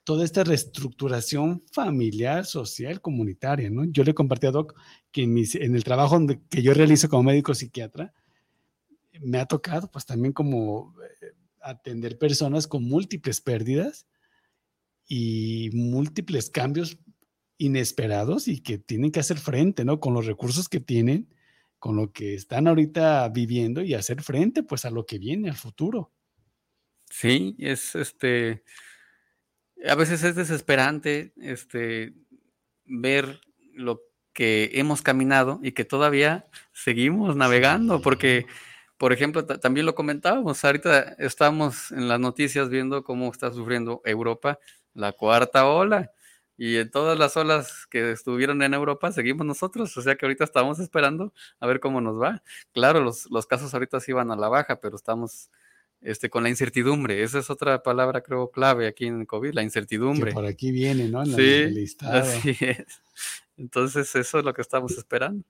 toda 0.04 0.24
esta 0.24 0.44
reestructuración 0.44 1.64
familiar, 1.72 2.46
social, 2.46 3.02
comunitaria, 3.02 3.70
¿no? 3.72 3.86
Yo 3.86 4.04
le 4.04 4.14
compartí 4.14 4.46
a 4.46 4.52
Doc 4.52 4.76
que 5.12 5.24
en, 5.24 5.36
en 5.38 5.76
el 5.76 5.84
trabajo 5.84 6.20
que 6.50 6.62
yo 6.62 6.74
realizo 6.76 7.10
como 7.10 7.24
médico 7.24 7.56
psiquiatra, 7.56 8.14
me 9.20 9.40
ha 9.40 9.48
tocado 9.48 9.90
pues 9.90 10.06
también 10.06 10.34
como 10.34 10.94
eh, 11.02 11.34
atender 11.62 12.20
personas 12.20 12.68
con 12.68 12.84
múltiples 12.84 13.42
pérdidas 13.42 14.06
y 15.08 15.72
múltiples 15.74 16.52
cambios 16.52 17.00
inesperados 17.58 18.48
y 18.48 18.62
que 18.62 18.78
tienen 18.78 19.12
que 19.12 19.20
hacer 19.20 19.38
frente, 19.38 19.86
¿no? 19.86 20.00
Con 20.00 20.14
los 20.14 20.26
recursos 20.26 20.70
que 20.70 20.80
tienen, 20.80 21.34
con 21.80 21.96
lo 21.96 22.12
que 22.12 22.34
están 22.34 22.68
ahorita 22.68 23.28
viviendo 23.30 23.82
y 23.82 23.94
hacer 23.94 24.22
frente 24.22 24.64
pues 24.64 24.86
a 24.86 24.92
lo 24.92 25.06
que 25.06 25.20
viene, 25.20 25.50
al 25.50 25.56
futuro. 25.56 26.12
Sí, 27.10 27.56
es 27.60 27.96
este, 27.96 28.64
a 29.88 29.96
veces 29.96 30.24
es 30.24 30.36
desesperante 30.36 31.34
este, 31.38 32.14
ver 32.86 33.42
lo 33.74 34.02
que 34.34 34.72
hemos 34.74 35.02
caminado 35.02 35.60
y 35.64 35.72
que 35.72 35.86
todavía 35.86 36.48
seguimos 36.74 37.36
navegando, 37.36 38.02
porque 38.02 38.46
por 38.98 39.14
ejemplo, 39.14 39.46
también 39.46 39.86
lo 39.86 39.94
comentábamos, 39.94 40.66
ahorita 40.66 41.16
estamos 41.20 41.92
en 41.92 42.08
las 42.08 42.20
noticias 42.20 42.70
viendo 42.70 43.04
cómo 43.04 43.32
está 43.32 43.54
sufriendo 43.54 44.02
Europa 44.04 44.60
la 44.96 45.12
cuarta 45.12 45.68
ola. 45.68 46.12
Y 46.58 46.78
en 46.78 46.90
todas 46.90 47.18
las 47.20 47.38
olas 47.38 47.86
que 47.90 48.12
estuvieron 48.12 48.64
en 48.64 48.74
Europa 48.74 49.12
seguimos 49.12 49.46
nosotros, 49.46 49.96
o 49.96 50.02
sea 50.02 50.16
que 50.16 50.26
ahorita 50.26 50.44
estamos 50.44 50.80
esperando 50.80 51.32
a 51.60 51.68
ver 51.68 51.80
cómo 51.80 52.02
nos 52.02 52.20
va. 52.20 52.44
Claro, 52.74 53.02
los, 53.02 53.30
los 53.30 53.46
casos 53.46 53.74
ahorita 53.74 54.00
sí 54.00 54.12
van 54.12 54.32
a 54.32 54.36
la 54.36 54.50
baja, 54.50 54.80
pero 54.82 54.96
estamos 54.96 55.52
este, 56.02 56.30
con 56.30 56.44
la 56.44 56.50
incertidumbre. 56.50 57.22
Esa 57.22 57.40
es 57.40 57.50
otra 57.52 57.84
palabra, 57.84 58.22
creo, 58.22 58.50
clave 58.50 58.88
aquí 58.88 59.06
en 59.06 59.26
COVID, 59.26 59.54
la 59.54 59.62
incertidumbre. 59.62 60.32
por 60.34 60.46
aquí 60.46 60.72
viene, 60.72 61.10
¿no? 61.10 61.26
sí, 61.26 61.86
así 62.02 62.58
es. 62.60 63.02
Entonces, 63.56 64.16
eso 64.16 64.40
es 64.40 64.46
lo 64.46 64.54
que 64.54 64.62
estamos 64.62 64.92
esperando. 64.98 65.44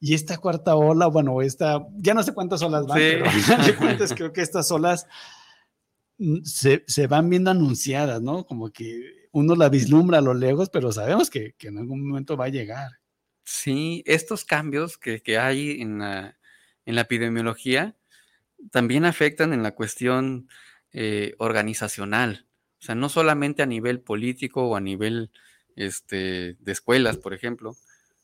Y 0.00 0.14
esta 0.14 0.36
cuarta 0.38 0.74
ola, 0.74 1.06
bueno, 1.06 1.40
esta, 1.42 1.86
ya 1.96 2.12
no 2.12 2.22
sé 2.22 2.34
cuántas 2.34 2.60
olas 2.62 2.86
van, 2.86 2.98
pero 2.98 3.24
de 3.64 3.76
cuentas 3.76 4.12
creo 4.14 4.32
que 4.32 4.40
estas 4.40 4.70
olas 4.72 5.06
mm, 6.18 6.42
se, 6.42 6.82
se, 6.88 7.06
van 7.06 7.30
viendo 7.30 7.52
anunciadas, 7.52 8.20
¿no? 8.20 8.44
Como 8.44 8.70
que 8.70 9.21
uno 9.32 9.56
la 9.56 9.68
vislumbra 9.68 10.18
a 10.18 10.22
lo 10.22 10.34
lejos, 10.34 10.70
pero 10.70 10.92
sabemos 10.92 11.30
que, 11.30 11.54
que 11.58 11.68
en 11.68 11.78
algún 11.78 12.06
momento 12.06 12.36
va 12.36 12.46
a 12.46 12.50
llegar. 12.50 13.00
Sí, 13.44 14.02
estos 14.06 14.44
cambios 14.44 14.98
que, 14.98 15.22
que 15.22 15.38
hay 15.38 15.80
en 15.80 15.98
la, 15.98 16.38
en 16.86 16.94
la, 16.94 17.00
epidemiología 17.00 17.96
también 18.70 19.04
afectan 19.04 19.52
en 19.52 19.62
la 19.62 19.74
cuestión 19.74 20.48
eh, 20.92 21.34
organizacional. 21.38 22.46
O 22.80 22.84
sea, 22.84 22.94
no 22.94 23.08
solamente 23.08 23.62
a 23.62 23.66
nivel 23.66 24.00
político 24.00 24.68
o 24.68 24.76
a 24.76 24.80
nivel 24.80 25.30
este, 25.74 26.56
de 26.60 26.72
escuelas, 26.72 27.16
por 27.16 27.34
ejemplo, 27.34 27.76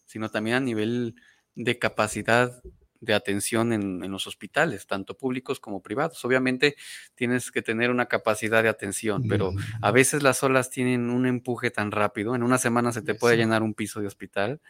sino 0.07 0.31
también 0.31 0.57
a 0.57 0.61
nivel 0.61 1.17
de 1.55 1.79
capacidad 1.79 2.63
de 3.01 3.15
atención 3.15 3.73
en, 3.73 4.11
los 4.11 4.27
hospitales, 4.27 4.87
tanto 4.87 5.17
públicos 5.17 5.61
como 5.61 5.83
privados. 5.83 6.25
Obviamente 6.25 6.77
tienes 7.15 7.51
que 7.51 7.63
tener 7.63 7.91
una 7.91 8.07
capacidad 8.07 8.63
de 8.63 8.69
atención, 8.69 9.25
pero 9.29 9.53
a 9.81 9.91
veces 9.91 10.23
las 10.23 10.43
olas 10.43 10.71
tienen 10.71 11.11
un 11.11 11.27
empuje 11.27 11.71
tan 11.71 11.91
rápido, 11.91 12.35
en 12.35 12.43
una 12.43 12.59
semana 12.59 12.93
se 12.93 13.03
te 13.03 13.15
puede 13.15 13.37
llenar 13.37 13.63
un 13.63 13.75
piso 13.75 14.01
de 14.01 14.07
hospital, 14.07 14.61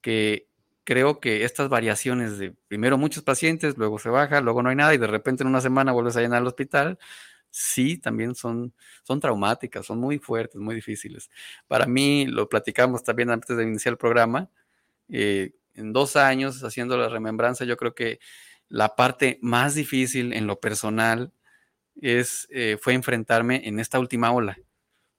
que 0.00 0.48
creo 0.84 1.20
que 1.20 1.44
estas 1.44 1.68
variaciones 1.68 2.38
de 2.38 2.54
primero 2.68 2.98
muchos 2.98 3.22
pacientes, 3.22 3.78
luego 3.78 3.98
se 3.98 4.08
baja, 4.08 4.40
luego 4.40 4.62
no 4.62 4.70
hay 4.70 4.76
nada 4.76 4.94
y 4.94 4.98
de 4.98 5.06
repente 5.06 5.44
en 5.44 5.48
una 5.48 5.60
semana 5.60 5.92
vuelves 5.92 6.16
a 6.16 6.20
llenar 6.20 6.42
el 6.42 6.48
hospital, 6.48 6.98
sí, 7.50 7.98
también 7.98 8.34
son, 8.34 8.74
son 9.04 9.20
traumáticas, 9.20 9.86
son 9.86 10.00
muy 10.00 10.18
fuertes, 10.18 10.60
muy 10.60 10.74
difíciles. 10.74 11.30
Para 11.68 11.86
mí, 11.86 12.26
lo 12.26 12.48
platicamos 12.48 13.04
también 13.04 13.30
antes 13.30 13.56
de 13.56 13.62
iniciar 13.62 13.92
el 13.92 13.98
programa, 13.98 14.50
eh, 15.08 15.52
en 15.74 15.92
dos 15.92 16.16
años 16.16 16.62
haciendo 16.64 16.96
la 16.96 17.08
remembranza, 17.08 17.64
yo 17.64 17.76
creo 17.76 17.94
que 17.94 18.20
la 18.68 18.96
parte 18.96 19.38
más 19.42 19.74
difícil 19.74 20.32
en 20.32 20.46
lo 20.46 20.58
personal 20.60 21.32
es, 22.00 22.48
eh, 22.50 22.78
fue 22.80 22.94
enfrentarme 22.94 23.66
en 23.68 23.78
esta 23.78 23.98
última 23.98 24.32
ola. 24.32 24.58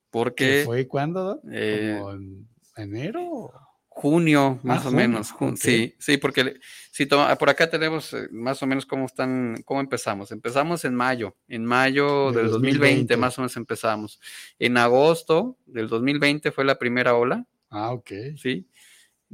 Porque... 0.09 0.63
¿Fue 0.65 0.87
cuándo? 0.87 1.41
Eh, 1.51 2.01
en 2.01 2.47
enero? 2.75 3.51
Junio, 3.87 4.57
ah, 4.57 4.59
más 4.63 4.85
o 4.87 4.91
menos. 4.91 5.35
Sí, 5.55 5.93
sí, 5.99 6.17
porque 6.17 6.55
si 6.91 7.05
por 7.05 7.49
acá 7.49 7.69
tenemos 7.69 8.11
eh, 8.13 8.27
más 8.31 8.61
o 8.63 8.65
menos 8.65 8.87
cómo 8.87 9.05
están, 9.05 9.61
cómo 9.65 9.81
empezamos. 9.81 10.31
Empezamos 10.31 10.83
en 10.83 10.95
mayo, 10.95 11.35
en 11.47 11.63
mayo 11.63 12.31
del 12.31 12.49
2020, 12.49 13.15
más 13.17 13.37
o 13.37 13.41
menos 13.41 13.55
empezamos. 13.55 14.19
En 14.57 14.77
agosto 14.77 15.57
del 15.67 15.89
2020 15.89 16.51
fue 16.51 16.65
la 16.65 16.79
primera 16.79 17.15
ola. 17.15 17.45
Ah, 17.69 17.91
ok. 17.91 18.11
Sí 18.35 18.67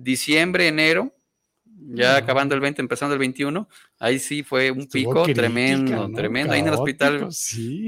diciembre, 0.04 0.68
enero, 0.68 1.14
ya 1.91 2.18
acabando 2.18 2.56
el 2.56 2.62
20, 2.62 2.82
empezando 2.82 3.14
el 3.14 3.20
21, 3.20 3.68
ahí 4.00 4.20
sí 4.20 4.43
fue 4.43 4.70
un 4.70 4.88
pico 4.88 5.24
tremendo, 5.24 6.10
tremendo. 6.12 6.54
ahí 6.54 6.60
en 6.60 6.68
el 6.68 6.74
hospital, 6.74 7.30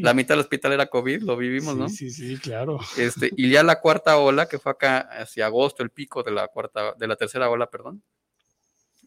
la 0.01 0.13
mitad 0.13 0.35
del 0.35 0.41
hospital 0.41 0.73
era 0.73 0.87
COVID, 0.87 1.23
lo 1.23 1.37
vivimos, 1.37 1.75
¿no? 1.75 1.89
Sí, 1.89 2.09
sí, 2.09 2.37
claro. 2.37 2.79
Este, 2.97 3.31
y 3.35 3.49
ya 3.49 3.63
la 3.63 3.79
cuarta 3.79 4.17
ola, 4.17 4.47
que 4.47 4.59
fue 4.59 4.71
acá 4.71 4.99
hacia 4.99 5.45
agosto, 5.45 5.83
el 5.83 5.89
pico 5.89 6.23
de 6.23 6.31
la 6.31 6.47
cuarta, 6.47 6.93
de 6.97 7.07
la 7.07 7.15
tercera 7.15 7.49
ola, 7.49 7.69
perdón, 7.69 8.01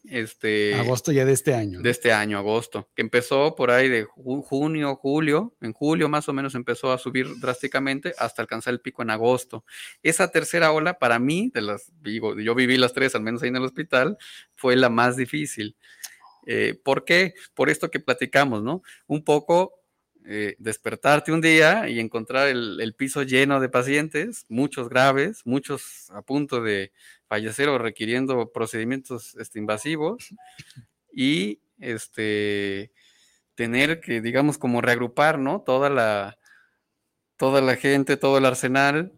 este, 0.09 0.75
agosto 0.75 1.11
ya 1.11 1.25
de 1.25 1.33
este 1.33 1.53
año. 1.53 1.81
De 1.81 1.89
este 1.89 2.11
año, 2.11 2.37
agosto, 2.37 2.89
que 2.95 3.01
empezó 3.01 3.55
por 3.55 3.71
ahí 3.71 3.89
de 3.89 4.03
junio, 4.03 4.95
julio, 4.95 5.55
en 5.61 5.73
julio 5.73 6.09
más 6.09 6.27
o 6.29 6.33
menos 6.33 6.55
empezó 6.55 6.91
a 6.91 6.97
subir 6.97 7.27
drásticamente 7.39 8.13
hasta 8.17 8.41
alcanzar 8.41 8.73
el 8.73 8.81
pico 8.81 9.01
en 9.01 9.09
agosto. 9.09 9.65
Esa 10.03 10.29
tercera 10.29 10.71
ola 10.71 10.97
para 10.99 11.19
mí, 11.19 11.51
de 11.53 11.61
las, 11.61 11.91
digo, 12.01 12.39
yo 12.39 12.55
viví 12.55 12.77
las 12.77 12.93
tres, 12.93 13.15
al 13.15 13.21
menos 13.21 13.43
ahí 13.43 13.49
en 13.49 13.57
el 13.57 13.63
hospital, 13.63 14.17
fue 14.55 14.75
la 14.75 14.89
más 14.89 15.15
difícil. 15.15 15.75
Eh, 16.45 16.79
¿Por 16.83 17.05
qué? 17.05 17.33
Por 17.53 17.69
esto 17.69 17.89
que 17.89 17.99
platicamos, 17.99 18.63
¿no? 18.63 18.83
Un 19.07 19.23
poco 19.23 19.84
eh, 20.27 20.55
despertarte 20.57 21.31
un 21.31 21.41
día 21.41 21.87
y 21.87 21.99
encontrar 21.99 22.47
el, 22.47 22.95
piso 22.97 23.23
lleno 23.23 23.59
de 23.59 23.69
pacientes, 23.69 24.45
muchos 24.49 24.89
graves, 24.89 25.41
muchos 25.45 26.09
a 26.11 26.21
punto 26.23 26.61
de 26.61 26.91
fallecer 27.27 27.69
o 27.69 27.77
requiriendo 27.77 28.51
procedimientos 28.51 29.35
este, 29.35 29.59
invasivos 29.59 30.33
y 31.13 31.61
este, 31.79 32.91
tener 33.53 34.01
que, 34.01 34.21
digamos, 34.21 34.57
como 34.57 34.81
reagrupar, 34.81 35.37
¿no? 35.37 35.61
Toda 35.61 35.89
la, 35.89 36.39
toda 37.37 37.61
la 37.61 37.75
gente, 37.75 38.17
todo 38.17 38.39
el 38.39 38.45
arsenal 38.45 39.13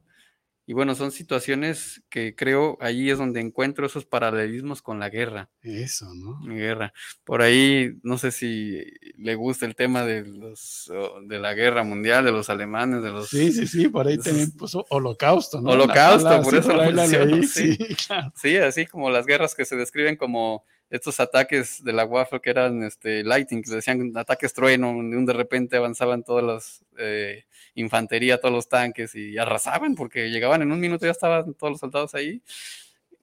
y 0.70 0.74
bueno, 0.74 0.96
son 0.96 1.12
situaciones 1.12 2.04
que 2.10 2.36
creo 2.36 2.78
allí 2.82 3.10
es 3.10 3.18
donde 3.18 3.40
encuentro 3.40 3.86
esos 3.86 4.04
paralelismos 4.06 4.82
con 4.82 5.00
la 5.00 5.08
guerra. 5.10 5.50
Eso, 5.62 6.14
¿no? 6.14 6.42
Guerra. 6.44 6.92
Por 7.24 7.42
ahí, 7.42 7.98
no 8.04 8.18
sé 8.18 8.32
si 8.32 8.84
le 9.16 9.36
gusta 9.36 9.66
el 9.66 9.78
tema 9.78 10.04
de 10.04 10.26
los 10.26 10.92
de 11.24 11.40
la 11.40 11.54
guerra 11.54 11.86
mundial, 11.86 12.26
de 12.26 12.34
los 12.34 12.50
alemanes, 12.50 13.02
de 13.02 13.12
los. 13.12 13.30
Sí, 13.30 13.54
sí, 13.54 13.66
sí, 13.66 13.88
por 13.88 14.08
ahí 14.08 14.18
también 14.18 14.52
puso 14.52 14.86
holocausto, 14.90 15.62
¿no? 15.62 15.70
Holocausto, 15.72 16.42
por 16.42 16.56
eso 16.56 16.74
lo 16.74 17.44
sí, 17.44 17.78
sí, 18.36 18.58
así 18.58 18.86
como 18.88 19.10
las 19.10 19.26
guerras 19.26 19.56
que 19.56 19.64
se 19.64 19.78
describen 19.78 20.18
como 20.18 20.66
estos 20.90 21.20
ataques 21.20 21.84
de 21.84 21.94
la 21.94 22.06
Waffle 22.06 22.40
que 22.40 22.50
eran 22.50 22.84
este, 22.84 23.24
lighting, 23.24 23.62
que 23.62 23.72
decían 23.72 24.12
ataques 24.16 24.54
trueno, 24.54 24.88
donde 24.88 25.34
de 25.34 25.38
repente 25.38 25.78
avanzaban 25.78 26.24
todas 26.24 26.44
las 26.44 26.86
eh, 26.98 27.46
infantería, 27.76 28.40
todos 28.40 28.54
los 28.54 28.70
tanques 28.70 29.14
y 29.16 29.38
arrasaban 29.38 29.96
porque 29.96 30.30
llegaban 30.30 30.62
en 30.62 30.72
un 30.72 30.80
minuto 30.80 31.06
ya 31.06 31.12
estaban 31.12 31.54
todos 31.54 31.72
los 31.72 31.80
soldados 31.80 32.16
ahí. 32.16 32.42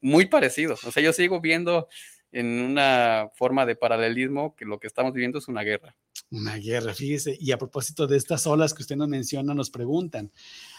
Muy 0.00 0.26
parecidos. 0.26 0.84
O 0.84 0.92
sea, 0.92 1.02
yo 1.02 1.12
sigo 1.12 1.40
viendo 1.40 1.88
en 2.34 2.60
una 2.60 3.30
forma 3.34 3.64
de 3.64 3.76
paralelismo 3.76 4.54
que 4.56 4.64
lo 4.64 4.78
que 4.78 4.88
estamos 4.88 5.14
viviendo 5.14 5.38
es 5.38 5.48
una 5.48 5.62
guerra. 5.62 5.96
Una 6.30 6.56
guerra, 6.56 6.92
fíjese. 6.92 7.36
Y 7.40 7.52
a 7.52 7.58
propósito 7.58 8.06
de 8.06 8.16
estas 8.16 8.46
olas 8.46 8.74
que 8.74 8.82
usted 8.82 8.96
nos 8.96 9.08
menciona, 9.08 9.54
nos 9.54 9.70
preguntan, 9.70 10.32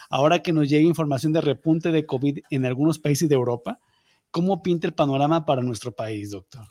ahora 0.10 0.44
que 0.44 0.52
nos 0.52 0.70
llega 0.70 0.86
información 0.86 1.34
de 1.34 1.42
repunte 1.42 1.92
de 1.92 2.06
COVID 2.06 2.40
en 2.50 2.66
algunos 2.66 3.00
países 3.00 3.30
de 3.30 3.36
Europa, 3.36 3.80
¿Cómo 4.36 4.62
pinta 4.62 4.86
el 4.86 4.94
panorama 4.94 5.46
para 5.46 5.62
nuestro 5.62 5.94
país, 5.94 6.32
doctor? 6.32 6.68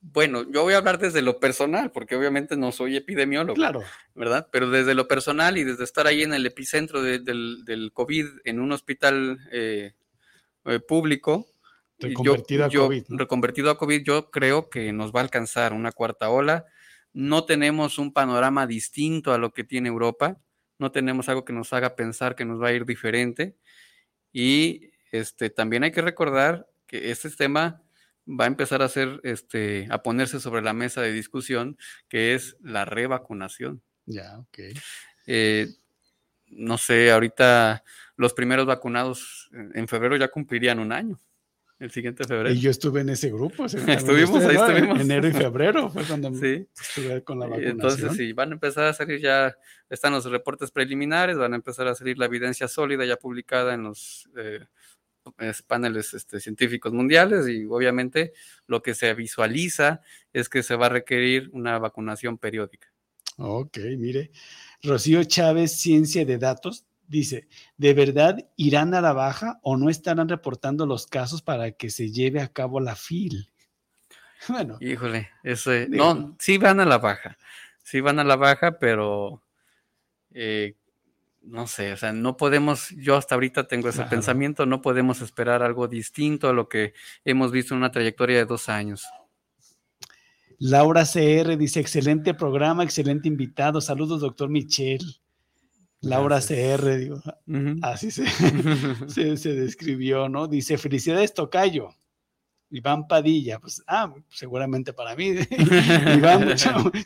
Bueno, 0.00 0.42
yo 0.50 0.64
voy 0.64 0.74
a 0.74 0.78
hablar 0.78 0.98
desde 0.98 1.22
lo 1.22 1.38
personal, 1.38 1.92
porque 1.92 2.16
obviamente 2.16 2.56
no 2.56 2.72
soy 2.72 2.96
epidemiólogo, 2.96 3.54
claro. 3.54 3.84
¿verdad? 4.16 4.48
Pero 4.50 4.70
desde 4.70 4.92
lo 4.94 5.06
personal 5.06 5.56
y 5.56 5.62
desde 5.62 5.84
estar 5.84 6.08
ahí 6.08 6.24
en 6.24 6.34
el 6.34 6.44
epicentro 6.44 7.02
del, 7.02 7.90
COVID 7.94 8.26
en 8.44 8.58
un 8.58 8.72
hospital 8.72 9.38
eh, 9.52 9.92
eh, 10.64 10.80
público, 10.80 11.46
reconvertido 12.00 12.64
a 12.64 12.70
COVID. 12.70 13.04
Reconvertido 13.10 13.70
a 13.70 13.78
COVID, 13.78 14.02
yo 14.02 14.32
creo 14.32 14.68
que 14.68 14.92
nos 14.92 15.12
va 15.12 15.20
a 15.20 15.22
alcanzar 15.22 15.74
una 15.74 15.92
cuarta 15.92 16.28
ola. 16.28 16.64
No 17.12 17.44
tenemos 17.44 17.98
un 17.98 18.12
panorama 18.12 18.66
distinto 18.66 19.32
a 19.32 19.38
lo 19.38 19.52
que 19.52 19.62
tiene 19.62 19.90
Europa, 19.90 20.40
no 20.80 20.90
tenemos 20.90 21.28
algo 21.28 21.44
que 21.44 21.52
nos 21.52 21.72
haga 21.72 21.94
pensar 21.94 22.34
que 22.34 22.44
nos 22.44 22.60
va 22.60 22.66
a 22.66 22.72
ir 22.72 22.84
diferente. 22.84 23.56
Y 24.32 24.90
este, 25.12 25.50
también 25.50 25.84
hay 25.84 25.92
que 25.92 26.02
recordar 26.02 26.66
que 26.86 27.10
este 27.10 27.30
tema 27.30 27.82
va 28.28 28.44
a 28.44 28.48
empezar 28.48 28.82
a 28.82 28.86
hacer, 28.86 29.20
este, 29.22 29.86
a 29.90 30.02
ponerse 30.02 30.40
sobre 30.40 30.62
la 30.62 30.72
mesa 30.72 31.02
de 31.02 31.12
discusión, 31.12 31.76
que 32.08 32.34
es 32.34 32.56
la 32.60 32.84
revacunación. 32.84 33.82
Ya, 34.04 34.38
ok. 34.38 34.58
Eh, 35.26 35.68
no 36.48 36.78
sé, 36.78 37.10
ahorita 37.10 37.82
los 38.16 38.34
primeros 38.34 38.66
vacunados 38.66 39.50
en 39.52 39.88
febrero 39.88 40.16
ya 40.16 40.28
cumplirían 40.28 40.78
un 40.78 40.92
año 40.92 41.18
el 41.78 41.90
siguiente 41.90 42.24
febrero. 42.24 42.50
Y 42.50 42.60
yo 42.60 42.70
estuve 42.70 43.02
en 43.02 43.10
ese 43.10 43.30
grupo. 43.30 43.66
estuvimos, 43.66 44.44
ahí 44.44 44.56
estuvimos. 44.56 45.00
Enero 45.00 45.28
y 45.28 45.32
febrero 45.32 45.90
fue 45.90 46.04
cuando 46.04 46.28
estuve 46.28 47.22
con 47.22 47.38
la 47.38 47.46
vacunación. 47.46 47.72
Entonces, 47.72 48.16
sí, 48.16 48.32
van 48.32 48.50
a 48.50 48.54
empezar 48.54 48.84
a 48.84 48.92
salir 48.92 49.20
ya, 49.20 49.56
están 49.90 50.12
los 50.12 50.24
reportes 50.24 50.70
preliminares, 50.70 51.36
van 51.36 51.52
a 51.52 51.56
empezar 51.56 51.86
a 51.88 51.94
salir 51.94 52.18
la 52.18 52.26
evidencia 52.26 52.68
sólida 52.68 53.04
ya 53.04 53.16
publicada 53.16 53.74
en 53.74 53.82
los 53.82 54.28
eh, 54.36 54.64
paneles 55.66 56.14
este, 56.14 56.40
científicos 56.40 56.92
mundiales 56.92 57.48
y 57.48 57.64
obviamente 57.64 58.32
lo 58.66 58.82
que 58.82 58.94
se 58.94 59.12
visualiza 59.14 60.02
es 60.32 60.48
que 60.48 60.62
se 60.62 60.76
va 60.76 60.86
a 60.86 60.90
requerir 60.90 61.50
una 61.52 61.78
vacunación 61.78 62.38
periódica. 62.38 62.88
Ok, 63.38 63.78
mire. 63.96 64.30
Rocío 64.82 65.24
Chávez, 65.24 65.72
Ciencia 65.72 66.24
de 66.24 66.38
Datos, 66.38 66.86
Dice, 67.08 67.46
¿de 67.76 67.94
verdad 67.94 68.36
irán 68.56 68.92
a 68.94 69.00
la 69.00 69.12
baja 69.12 69.60
o 69.62 69.76
no 69.76 69.90
estarán 69.90 70.28
reportando 70.28 70.86
los 70.86 71.06
casos 71.06 71.40
para 71.40 71.70
que 71.70 71.88
se 71.90 72.10
lleve 72.10 72.40
a 72.40 72.48
cabo 72.48 72.80
la 72.80 72.96
FIL? 72.96 73.50
Bueno. 74.48 74.76
Híjole, 74.80 75.30
ese, 75.42 75.88
no, 75.88 76.36
sí 76.38 76.58
van 76.58 76.78
a 76.78 76.84
la 76.84 76.98
baja, 76.98 77.38
sí 77.82 78.00
van 78.00 78.18
a 78.18 78.24
la 78.24 78.36
baja, 78.36 78.78
pero 78.78 79.42
eh, 80.30 80.76
no 81.46 81.66
sé, 81.66 81.92
o 81.92 81.96
sea, 81.96 82.12
no 82.12 82.36
podemos, 82.36 82.90
yo 82.90 83.16
hasta 83.16 83.34
ahorita 83.34 83.68
tengo 83.68 83.88
ese 83.88 84.04
pensamiento, 84.04 84.66
no 84.66 84.82
podemos 84.82 85.20
esperar 85.20 85.62
algo 85.62 85.88
distinto 85.88 86.48
a 86.48 86.52
lo 86.52 86.68
que 86.68 86.92
hemos 87.24 87.52
visto 87.52 87.74
en 87.74 87.78
una 87.78 87.90
trayectoria 87.90 88.38
de 88.38 88.44
dos 88.44 88.68
años. 88.68 89.04
Laura 90.58 91.04
CR 91.04 91.56
dice, 91.56 91.80
excelente 91.80 92.34
programa, 92.34 92.82
excelente 92.82 93.28
invitado. 93.28 93.80
Saludos, 93.80 94.20
doctor 94.20 94.48
Michel. 94.48 95.00
Laura 96.00 96.40
CR, 96.40 96.96
digo, 96.96 97.22
así 97.82 98.10
se, 99.08 99.36
se, 99.36 99.54
describió, 99.54 100.28
¿no? 100.28 100.46
Dice, 100.46 100.78
felicidades, 100.78 101.34
Tocayo. 101.34 101.90
Iván 102.70 103.06
Padilla, 103.06 103.58
pues, 103.58 103.82
ah, 103.86 104.12
seguramente 104.28 104.92
para 104.92 105.14
mí. 105.14 105.34
Iván, 106.16 106.54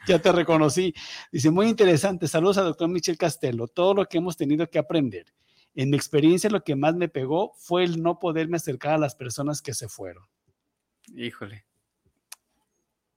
ya 0.07 0.19
te 0.19 0.33
reconocí. 0.33 0.95
Dice, 1.31 1.51
muy 1.51 1.69
interesante. 1.69 2.29
Saludos 2.29 2.59
al 2.59 2.65
doctor 2.65 2.89
Michel 2.89 3.19
Castelo. 3.19 3.69
Todo 3.69 3.95
lo 3.95 4.07
que 4.07 4.19
hemos 4.19 4.37
tenido 4.37 4.69
que 4.69 4.79
aprender. 4.79 5.27
En 5.75 5.91
mi 5.91 5.97
experiencia, 5.97 6.51
lo 6.51 6.65
que 6.65 6.77
más 6.77 6.95
me 6.95 7.09
pegó 7.09 7.53
fue 7.57 7.85
el 7.85 8.03
no 8.03 8.19
poderme 8.19 8.57
acercar 8.57 8.95
a 8.95 8.99
las 8.99 9.15
personas 9.15 9.63
que 9.63 9.75
se 9.75 9.89
fueron. 9.89 10.25
Híjole. 11.15 11.65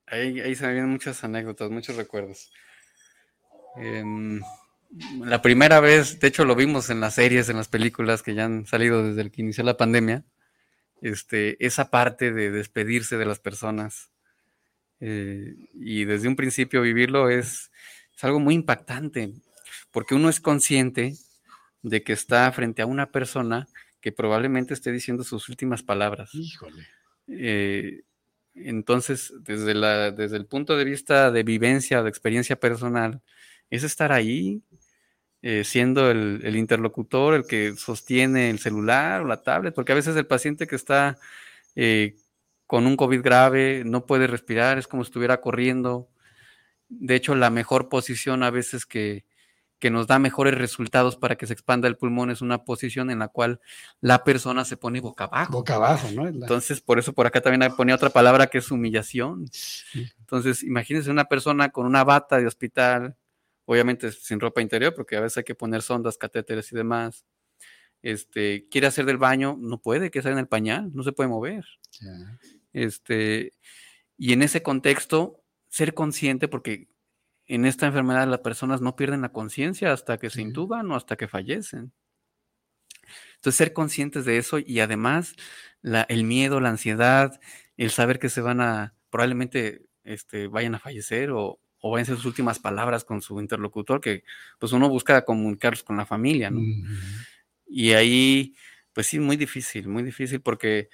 Ahí, 0.06 0.40
ahí 0.40 0.54
se 0.54 0.68
me 0.68 0.74
vienen 0.74 0.92
muchas 0.92 1.24
anécdotas, 1.24 1.72
muchos 1.72 1.96
recuerdos. 1.96 2.52
Eh, 3.78 4.04
la 5.24 5.42
primera 5.42 5.80
vez, 5.80 6.20
de 6.20 6.28
hecho 6.28 6.46
lo 6.46 6.56
vimos 6.56 6.90
en 6.90 7.00
las 7.00 7.16
series, 7.16 7.50
en 7.50 7.58
las 7.58 7.68
películas 7.68 8.22
que 8.22 8.36
ya 8.36 8.46
han 8.46 8.66
salido 8.66 9.04
desde 9.04 9.22
el 9.22 9.32
que 9.32 9.42
inició 9.42 9.64
la 9.64 9.78
pandemia, 9.78 10.24
este, 11.04 11.64
esa 11.64 11.90
parte 11.90 12.32
de 12.32 12.50
despedirse 12.50 13.18
de 13.18 13.26
las 13.26 13.40
personas 13.40 14.10
eh, 15.02 15.56
y 15.74 16.06
desde 16.06 16.30
un 16.30 16.38
principio 16.38 16.82
vivirlo 16.82 17.30
es, 17.30 17.72
es, 18.16 18.24
algo 18.24 18.40
muy 18.40 18.56
impactante, 18.56 19.34
porque 19.92 20.16
uno 20.16 20.30
es 20.30 20.40
consciente 20.40 21.16
de 21.82 22.04
que 22.04 22.14
está 22.14 22.50
frente 22.54 22.82
a 22.82 22.86
una 22.86 23.12
persona 23.12 23.68
que 24.00 24.14
probablemente 24.14 24.74
esté 24.74 24.94
diciendo 24.94 25.26
sus 25.26 25.50
últimas 25.50 25.84
palabras. 25.84 26.34
Híjole. 26.34 26.88
Eh, 27.28 28.04
entonces, 28.56 29.34
desde, 29.42 29.74
la, 29.74 30.12
desde 30.12 30.38
el 30.38 30.46
punto 30.46 30.78
de 30.78 30.86
vista 30.86 31.32
de 31.32 31.44
vivencia, 31.44 32.02
de 32.02 32.10
experiencia 32.10 32.56
personal, 32.56 33.22
es 33.70 33.84
estar 33.84 34.14
ahí, 34.14 34.62
eh, 35.46 35.66
siendo 35.66 36.10
el, 36.10 36.56
interlocutor, 36.56 37.34
el 37.34 37.46
que 37.46 37.76
sostiene 37.76 38.50
el 38.50 38.60
celular 38.60 39.22
o 39.22 39.26
la 39.26 39.44
tablet, 39.44 39.76
porque 39.76 39.92
a 39.92 39.96
veces 39.96 40.16
el 40.16 40.26
paciente 40.26 40.68
que 40.68 40.78
está 40.78 41.18
eh, 41.76 42.16
con 42.66 42.88
un 42.88 42.96
COVID 42.96 43.22
grave 43.22 43.84
no 43.86 44.06
puede 44.06 44.28
respirar, 44.28 44.78
es 44.78 44.88
como 44.88 45.04
si 45.04 45.10
estuviera 45.10 45.42
corriendo. 45.42 46.08
De 46.88 47.16
hecho, 47.16 47.36
la 47.36 47.50
mejor 47.50 47.90
posición 47.90 48.42
a 48.42 48.52
veces 48.52 48.86
que, 48.86 49.26
que 49.80 49.92
nos 49.92 50.08
da 50.08 50.18
mejores 50.18 50.58
resultados 50.58 51.18
para 51.18 51.36
que 51.36 51.46
se 51.46 51.52
expanda 51.52 51.90
el 51.90 51.98
pulmón 51.98 52.32
es 52.32 52.42
una 52.42 52.64
posición 52.64 53.12
en 53.12 53.20
la 53.20 53.28
cual 53.28 53.60
la 54.00 54.24
persona 54.24 54.64
se 54.64 54.78
pone 54.78 55.02
boca 55.02 55.26
abajo. 55.26 55.52
Boca 55.52 55.76
abajo, 55.76 56.08
¿no? 56.16 56.26
Entonces, 56.26 56.80
por 56.80 57.00
eso 57.00 57.12
por 57.12 57.28
acá 57.28 57.42
también 57.42 57.70
ponía 57.76 57.96
otra 57.96 58.12
palabra 58.12 58.48
que 58.48 58.60
es 58.60 58.72
humillación. 58.72 59.50
Entonces, 60.20 60.64
imagínense 60.64 61.12
una 61.12 61.26
persona 61.26 61.68
con 61.68 61.86
una 61.86 62.06
bata 62.06 62.38
de 62.38 62.48
hospital, 62.48 63.18
obviamente 63.66 64.12
sin 64.12 64.40
ropa 64.40 64.62
interior, 64.62 64.94
porque 64.94 65.16
a 65.16 65.22
veces 65.22 65.38
hay 65.38 65.44
que 65.44 65.56
poner 65.56 65.82
sondas, 65.82 66.18
catéteres 66.18 66.72
y 66.72 66.76
demás. 66.76 67.26
Este, 68.02 68.68
quiere 68.70 68.88
hacer 68.88 69.06
del 69.06 69.18
baño, 69.18 69.58
no 69.60 69.82
puede, 69.82 70.12
que 70.12 70.20
estar 70.20 70.34
en 70.34 70.40
el 70.40 70.48
pañal, 70.48 70.92
no 70.94 71.04
se 71.04 71.14
puede 71.14 71.30
mover. 71.30 71.66
Este, 72.74 73.54
y 74.18 74.34
en 74.34 74.42
ese 74.42 74.62
contexto, 74.62 75.42
ser 75.70 75.94
consciente, 75.94 76.48
porque 76.48 76.90
en 77.48 77.66
esta 77.66 77.88
enfermedad 77.88 78.28
las 78.28 78.40
personas 78.40 78.82
no 78.82 78.96
pierden 78.96 79.22
la 79.22 79.32
conciencia 79.32 79.94
hasta 79.94 80.18
que 80.18 80.30
se 80.30 80.42
intuban 80.42 80.90
o 80.92 80.96
hasta 80.96 81.16
que 81.16 81.28
fallecen. 81.28 81.94
Entonces, 83.36 83.58
ser 83.58 83.74
conscientes 83.74 84.26
de 84.26 84.38
eso 84.38 84.60
y 84.60 84.80
además 84.80 85.36
el 85.82 86.24
miedo, 86.24 86.60
la 86.60 86.70
ansiedad, 86.70 87.40
el 87.78 87.92
saber 87.92 88.20
que 88.20 88.30
se 88.30 88.42
van 88.42 88.62
a, 88.62 88.96
probablemente 89.10 89.86
este, 90.04 90.48
vayan 90.48 90.76
a 90.76 90.80
fallecer 90.80 91.32
o, 91.32 91.60
o 91.86 91.92
vayan 91.92 92.04
a 92.04 92.06
ser 92.06 92.16
sus 92.16 92.28
últimas 92.28 92.60
palabras 92.60 93.04
con 93.04 93.22
su 93.22 93.42
interlocutor, 93.42 94.00
que 94.00 94.24
pues 94.58 94.72
uno 94.72 94.88
busca 94.88 95.26
comunicarlos 95.26 95.84
con 95.84 95.98
la 95.98 96.06
familia, 96.06 96.50
¿no? 96.50 96.62
Y 97.68 97.92
ahí, 97.92 98.56
pues 98.94 99.08
sí, 99.08 99.20
muy 99.20 99.36
difícil, 99.36 99.90
muy 99.90 100.02
difícil 100.02 100.40
porque 100.40 100.88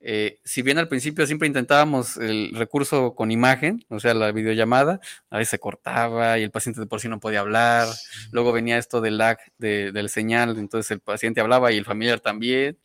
eh, 0.00 0.40
si 0.42 0.62
bien 0.62 0.78
al 0.78 0.88
principio 0.88 1.26
siempre 1.26 1.46
intentábamos 1.46 2.16
el 2.16 2.54
recurso 2.54 3.14
con 3.14 3.30
imagen, 3.32 3.84
o 3.90 4.00
sea, 4.00 4.14
la 4.14 4.32
videollamada, 4.32 4.98
a 5.28 5.36
veces 5.36 5.50
se 5.50 5.58
cortaba 5.58 6.38
y 6.38 6.42
el 6.42 6.50
paciente 6.50 6.80
de 6.80 6.86
por 6.86 7.00
sí 7.00 7.08
no 7.08 7.20
podía 7.20 7.40
hablar, 7.40 7.86
luego 8.32 8.50
venía 8.50 8.78
esto 8.78 9.02
del 9.02 9.18
lag 9.18 9.36
de, 9.58 9.92
del 9.92 10.08
señal, 10.08 10.56
entonces 10.56 10.90
el 10.90 11.00
paciente 11.00 11.42
hablaba 11.42 11.70
y 11.70 11.76
el 11.76 11.84
familiar 11.84 12.20
también. 12.20 12.78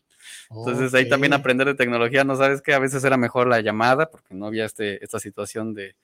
Entonces 0.50 0.94
ahí 0.94 1.08
también 1.08 1.32
aprender 1.32 1.68
de 1.68 1.76
tecnología, 1.76 2.26
no 2.26 2.36
sabes 2.36 2.62
que 2.62 2.74
a 2.74 2.80
veces 2.80 3.02
era 3.06 3.16
mejor 3.16 3.48
la 3.48 3.62
llamada 3.62 4.10
porque 4.12 4.36
no 4.36 4.46
había 4.46 4.66
este, 4.66 5.02
esta 5.02 5.22
situación 5.22 5.74
de, 5.74 5.96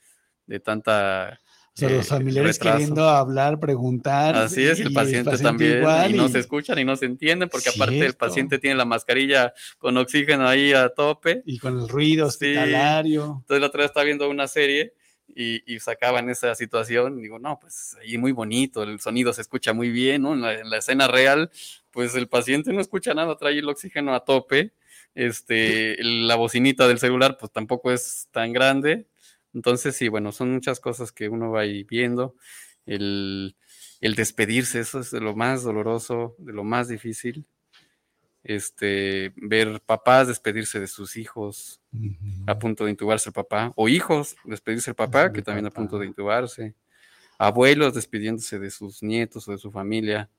de 0.47 0.59
tanta... 0.59 1.39
O 1.75 1.77
sea, 1.77 1.89
los 1.89 2.05
eh, 2.05 2.09
familiares 2.09 2.57
queriendo 2.57 3.09
hablar, 3.09 3.59
preguntar. 3.59 4.33
Así 4.37 4.63
es, 4.63 4.79
el 4.79 4.93
paciente, 4.93 5.37
también. 5.39 5.83
y, 6.09 6.13
no 6.13 6.29
se 6.29 6.39
escuchan 6.39 6.79
y 6.79 6.85
no 6.85 6.95
se 6.95 7.05
entienden, 7.05 7.49
porque 7.49 7.67
aparte 7.67 7.99
el 8.05 8.13
paciente 8.13 8.59
tiene 8.59 8.77
la 8.77 8.85
mascarilla 8.85 9.53
con 9.77 9.97
oxígeno 9.97 10.47
ahí 10.47 10.71
a 10.71 10.87
tope. 10.87 11.43
Y 11.45 11.59
con 11.59 11.77
el 11.77 11.89
ruido 11.89 12.27
hospitalario. 12.27 13.39
Entonces 13.41 13.59
la 13.59 13.67
otra 13.67 13.79
vez 13.79 13.87
estaba 13.87 14.05
viendo 14.05 14.29
una 14.29 14.47
serie 14.47 14.93
y, 15.35 15.69
y, 15.69 15.81
sacaban 15.81 16.29
esa 16.29 16.55
situación. 16.55 17.21
Digo, 17.21 17.39
no, 17.39 17.59
pues 17.59 17.97
ahí 18.01 18.17
muy 18.17 18.31
bonito, 18.31 18.83
el 18.83 19.01
sonido 19.01 19.33
se 19.33 19.41
escucha 19.41 19.73
muy 19.73 19.89
bien, 19.89 20.21
¿no? 20.21 20.31
En 20.31 20.41
la, 20.41 20.53
en 20.53 20.69
la 20.69 20.77
escena 20.77 21.09
real, 21.09 21.51
pues 21.91 22.15
el 22.15 22.29
paciente 22.29 22.71
no 22.71 22.79
escucha 22.79 23.13
nada, 23.13 23.35
trae 23.35 23.59
el 23.59 23.67
oxígeno 23.67 24.15
a 24.15 24.23
tope. 24.23 24.71
Este, 25.13 25.97
la 25.99 26.35
bocinita 26.35 26.87
del 26.87 26.99
celular, 26.99 27.37
pues 27.37 27.51
tampoco 27.51 27.91
es 27.91 28.29
tan 28.31 28.53
grande 28.53 29.07
entonces, 29.55 29.95
sí, 29.95 30.09
bueno, 30.09 30.33
son 30.33 30.51
muchas 30.51 30.81
cosas 30.81 31.13
que 31.13 31.29
uno 31.29 31.49
va 31.49 31.61
ahí 31.61 31.83
viendo. 31.85 32.35
El, 32.85 33.55
despedirse, 34.01 34.81
eso 34.81 34.99
es 34.99 35.11
de 35.11 35.21
lo 35.21 35.33
más 35.33 35.63
doloroso, 35.63 36.35
de 36.37 36.51
lo 36.51 36.65
más 36.65 36.89
difícil. 36.89 37.45
Este, 38.43 39.33
ver 39.37 39.81
papás 39.83 40.27
despedirse 40.27 40.79
de 40.79 40.85
sus 40.85 41.15
hijos 41.15 41.81
a 42.45 42.59
punto 42.59 42.83
de 42.83 42.91
intubarse 42.91 43.29
el 43.29 43.33
papá, 43.33 43.71
o 43.75 43.87
hijos 43.87 44.35
despedirse 44.43 44.91
el 44.91 44.95
papá, 44.95 45.31
que 45.31 45.41
también 45.41 45.65
a 45.65 45.71
punto 45.71 45.97
de 45.97 46.05
intubarse, 46.05 46.75
abuelos 47.39 47.95
despidiéndose 47.95 48.59
de 48.59 48.69
sus 48.69 49.01
nietos 49.01 49.47
o 49.47 49.53
de 49.53 49.57
su 49.57 49.71
familia. 49.71 50.29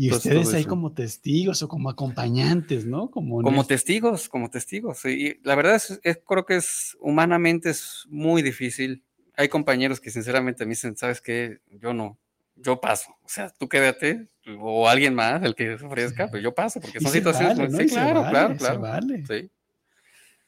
Y 0.00 0.10
ustedes 0.12 0.54
ahí 0.54 0.64
como 0.64 0.92
testigos 0.92 1.62
o 1.62 1.68
como 1.68 1.90
acompañantes, 1.90 2.86
¿no? 2.86 3.10
Como, 3.10 3.42
como 3.42 3.66
testigos, 3.66 4.30
como 4.30 4.48
testigos. 4.48 5.04
Y 5.04 5.38
la 5.42 5.54
verdad 5.54 5.74
es, 5.74 6.00
creo 6.26 6.46
que 6.46 6.56
es 6.56 6.96
humanamente 7.00 7.68
es 7.68 8.06
muy 8.08 8.40
difícil. 8.40 9.02
Hay 9.36 9.50
compañeros 9.50 10.00
que 10.00 10.10
sinceramente 10.10 10.64
me 10.64 10.70
dicen, 10.70 10.96
¿sabes 10.96 11.20
qué? 11.20 11.58
Yo 11.82 11.92
no, 11.92 12.16
yo 12.56 12.80
paso. 12.80 13.14
O 13.22 13.28
sea, 13.28 13.50
tú 13.50 13.68
quédate 13.68 14.26
o 14.58 14.88
alguien 14.88 15.14
más, 15.14 15.42
el 15.42 15.54
que 15.54 15.74
ofrezca, 15.74 16.28
pues 16.28 16.42
yo 16.42 16.54
paso, 16.54 16.80
porque 16.80 16.98
son 16.98 17.12
situaciones. 17.12 17.76
Sí, 17.76 17.86
claro, 17.88 18.24
claro, 18.30 18.56
claro. 18.56 18.80
Vale. 18.80 19.22
Sí. 19.26 19.50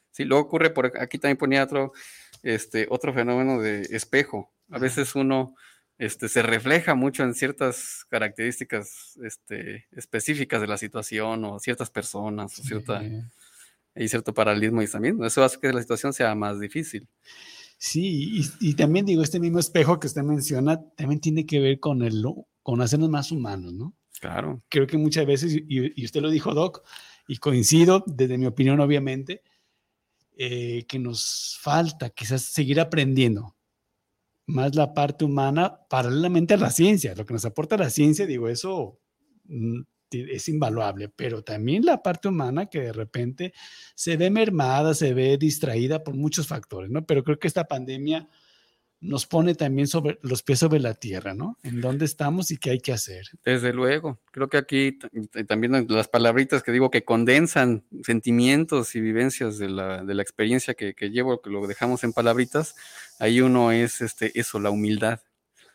sí, 0.09 0.25
luego 0.25 0.45
ocurre 0.45 0.71
por 0.71 0.99
aquí 0.99 1.19
también 1.19 1.37
ponía 1.37 1.63
otro, 1.63 1.93
este, 2.41 2.87
otro 2.89 3.13
fenómeno 3.13 3.61
de 3.61 3.81
espejo. 3.91 4.51
A 4.71 4.79
veces 4.79 5.13
uno 5.13 5.53
este, 6.05 6.27
se 6.27 6.41
refleja 6.41 6.95
mucho 6.95 7.23
en 7.23 7.33
ciertas 7.33 8.05
características 8.09 9.17
este, 9.23 9.85
específicas 9.91 10.59
de 10.59 10.67
la 10.67 10.77
situación 10.77 11.45
o 11.45 11.59
ciertas 11.59 11.89
personas 11.89 12.59
o 12.59 12.63
cierta... 12.63 13.01
hay 13.95 14.07
cierto 14.09 14.33
paralelismo 14.33 14.81
y 14.81 14.87
también 14.87 15.23
eso 15.23 15.43
hace 15.43 15.59
que 15.59 15.71
la 15.71 15.81
situación 15.81 16.11
sea 16.13 16.35
más 16.35 16.59
difícil. 16.59 17.07
Sí, 17.77 18.41
y, 18.59 18.73
también 18.75 19.05
digo, 19.05 19.23
este 19.23 19.39
mismo 19.39 19.59
espejo 19.59 19.99
que 19.99 20.07
usted 20.07 20.23
menciona 20.23 20.81
también 20.95 21.19
tiene 21.19 21.45
que 21.45 21.59
ver 21.59 21.79
con, 21.79 22.01
el, 22.01 22.23
con 22.61 22.81
hacernos 22.81 23.09
más 23.09 23.31
humanos, 23.31 23.73
¿no? 23.73 23.93
Claro. 24.19 24.61
Creo 24.69 24.87
que 24.87 24.97
muchas 24.97 25.25
veces, 25.25 25.53
y, 25.67 26.05
usted 26.05 26.21
lo 26.21 26.29
dijo, 26.29 26.53
Doc, 26.53 26.83
y 27.27 27.37
coincido, 27.37 28.03
desde 28.07 28.37
mi 28.37 28.45
opinión, 28.45 28.79
obviamente, 28.79 29.41
eh, 30.37 30.85
que 30.87 30.97
nos 30.97 31.57
falta 31.61 32.09
quizás 32.09 32.41
seguir 32.41 32.79
aprendiendo 32.79 33.53
más 34.45 34.75
la 34.75 34.93
parte 34.93 35.25
humana 35.25 35.79
paralelamente 35.89 36.53
a 36.53 36.57
la 36.57 36.71
ciencia. 36.71 37.15
Lo 37.15 37.25
que 37.25 37.33
nos 37.33 37.45
aporta 37.45 37.77
la 37.77 37.89
ciencia, 37.89 38.25
digo, 38.25 38.49
eso 38.49 38.99
mm, 39.45 39.81
es 40.11 40.47
invaluable, 40.49 41.09
pero 41.09 41.43
también 41.43 41.85
la 41.85 42.01
parte 42.01 42.27
humana 42.27 42.67
que 42.67 42.81
de 42.81 42.93
repente 42.93 43.53
se 43.95 44.17
ve 44.17 44.29
mermada, 44.29 44.93
se 44.93 45.13
ve 45.13 45.37
distraída 45.37 46.03
por 46.03 46.15
muchos 46.15 46.47
factores, 46.47 46.91
¿no? 46.91 47.05
Pero 47.05 47.23
creo 47.23 47.39
que 47.39 47.47
esta 47.47 47.65
pandemia 47.65 48.27
nos 49.03 49.25
pone 49.25 49.53
también 49.53 49.87
sobre 49.87 50.17
los 50.21 50.43
pies 50.43 50.59
sobre 50.59 50.79
la 50.79 50.93
tierra, 50.93 51.33
¿no? 51.33 51.57
En 51.61 51.81
dónde 51.81 52.05
estamos 52.05 52.51
y 52.51 52.57
qué 52.57 52.71
hay 52.71 52.79
que 52.79 52.93
hacer. 52.93 53.25
Desde 53.43 53.73
luego, 53.73 54.19
creo 54.31 54.47
que 54.47 54.57
aquí 54.57 54.97
también 55.47 55.85
las 55.89 56.07
palabritas 56.07 56.63
que 56.63 56.71
digo 56.71 56.89
que 56.89 57.03
condensan 57.03 57.83
sentimientos 58.03 58.95
y 58.95 59.01
vivencias 59.01 59.57
de 59.57 59.69
la, 59.69 60.03
de 60.03 60.13
la 60.13 60.21
experiencia 60.23 60.73
que, 60.73 60.93
que, 60.93 61.09
llevo, 61.09 61.41
que 61.41 61.49
lo 61.49 61.67
dejamos 61.67 62.03
en 62.03 62.13
palabritas, 62.13 62.75
ahí 63.19 63.41
uno 63.41 63.71
es 63.71 64.01
este, 64.01 64.37
eso, 64.39 64.59
la 64.59 64.69
humildad. 64.69 65.19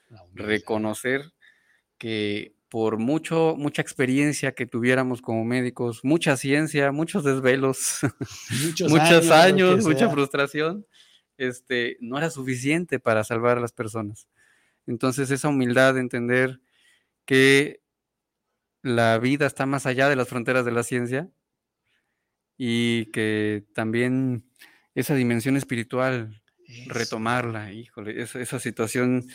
La 0.09 0.25
humildad. 0.25 0.47
Reconocer 0.47 1.33
que 1.99 2.55
por 2.69 2.99
mucho, 2.99 3.55
mucha 3.57 3.83
experiencia 3.83 4.53
que 4.53 4.67
tuviéramos 4.67 5.23
como 5.23 5.45
médicos, 5.45 6.01
mucha 6.03 6.37
ciencia, 6.37 6.93
muchos 6.93 7.25
desvelos, 7.25 8.01
muchos, 8.89 9.31
años, 9.31 9.85
mucha 9.85 10.11
frustración, 10.11 10.87
este, 11.39 11.97
no 12.01 12.19
era 12.19 12.31
suficiente 12.31 13.01
para 13.01 13.25
salvar 13.25 13.59
a 13.59 13.61
las 13.61 13.73
personas. 13.73 14.29
Entonces, 14.87 15.31
esa 15.31 15.49
humildad 15.49 15.95
de 15.95 16.01
entender 16.01 16.61
que 17.25 17.83
la 18.83 19.19
vida 19.19 19.47
está 19.47 19.67
más 19.67 19.87
allá 19.87 20.09
de 20.09 20.17
las 20.17 20.29
fronteras 20.29 20.65
de 20.65 20.73
la 20.73 20.83
ciencia 20.83 21.31
y 22.57 23.07
que 23.07 23.65
también 23.75 24.45
esa 24.95 25.15
dimensión 25.15 25.57
espiritual, 25.57 26.43
retomarla, 26.87 27.73
híjole, 27.73 28.21
esa, 28.21 28.41
esa 28.41 28.59
situación 28.59 29.27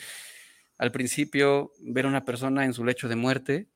al 0.78 0.92
principio 0.92 1.72
ver 1.80 2.06
a 2.06 2.08
una 2.08 2.24
persona 2.24 2.64
en 2.64 2.74
su 2.74 2.84
lecho 2.84 3.08
de 3.08 3.16
muerte, 3.16 3.68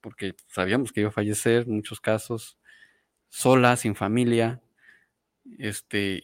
porque 0.00 0.34
sabíamos 0.46 0.92
que 0.92 1.00
iba 1.00 1.10
a 1.10 1.12
fallecer 1.12 1.64
en 1.64 1.76
muchos 1.76 2.00
casos, 2.00 2.58
sola, 3.28 3.76
sin 3.76 3.94
familia, 3.94 4.62
este, 5.58 6.22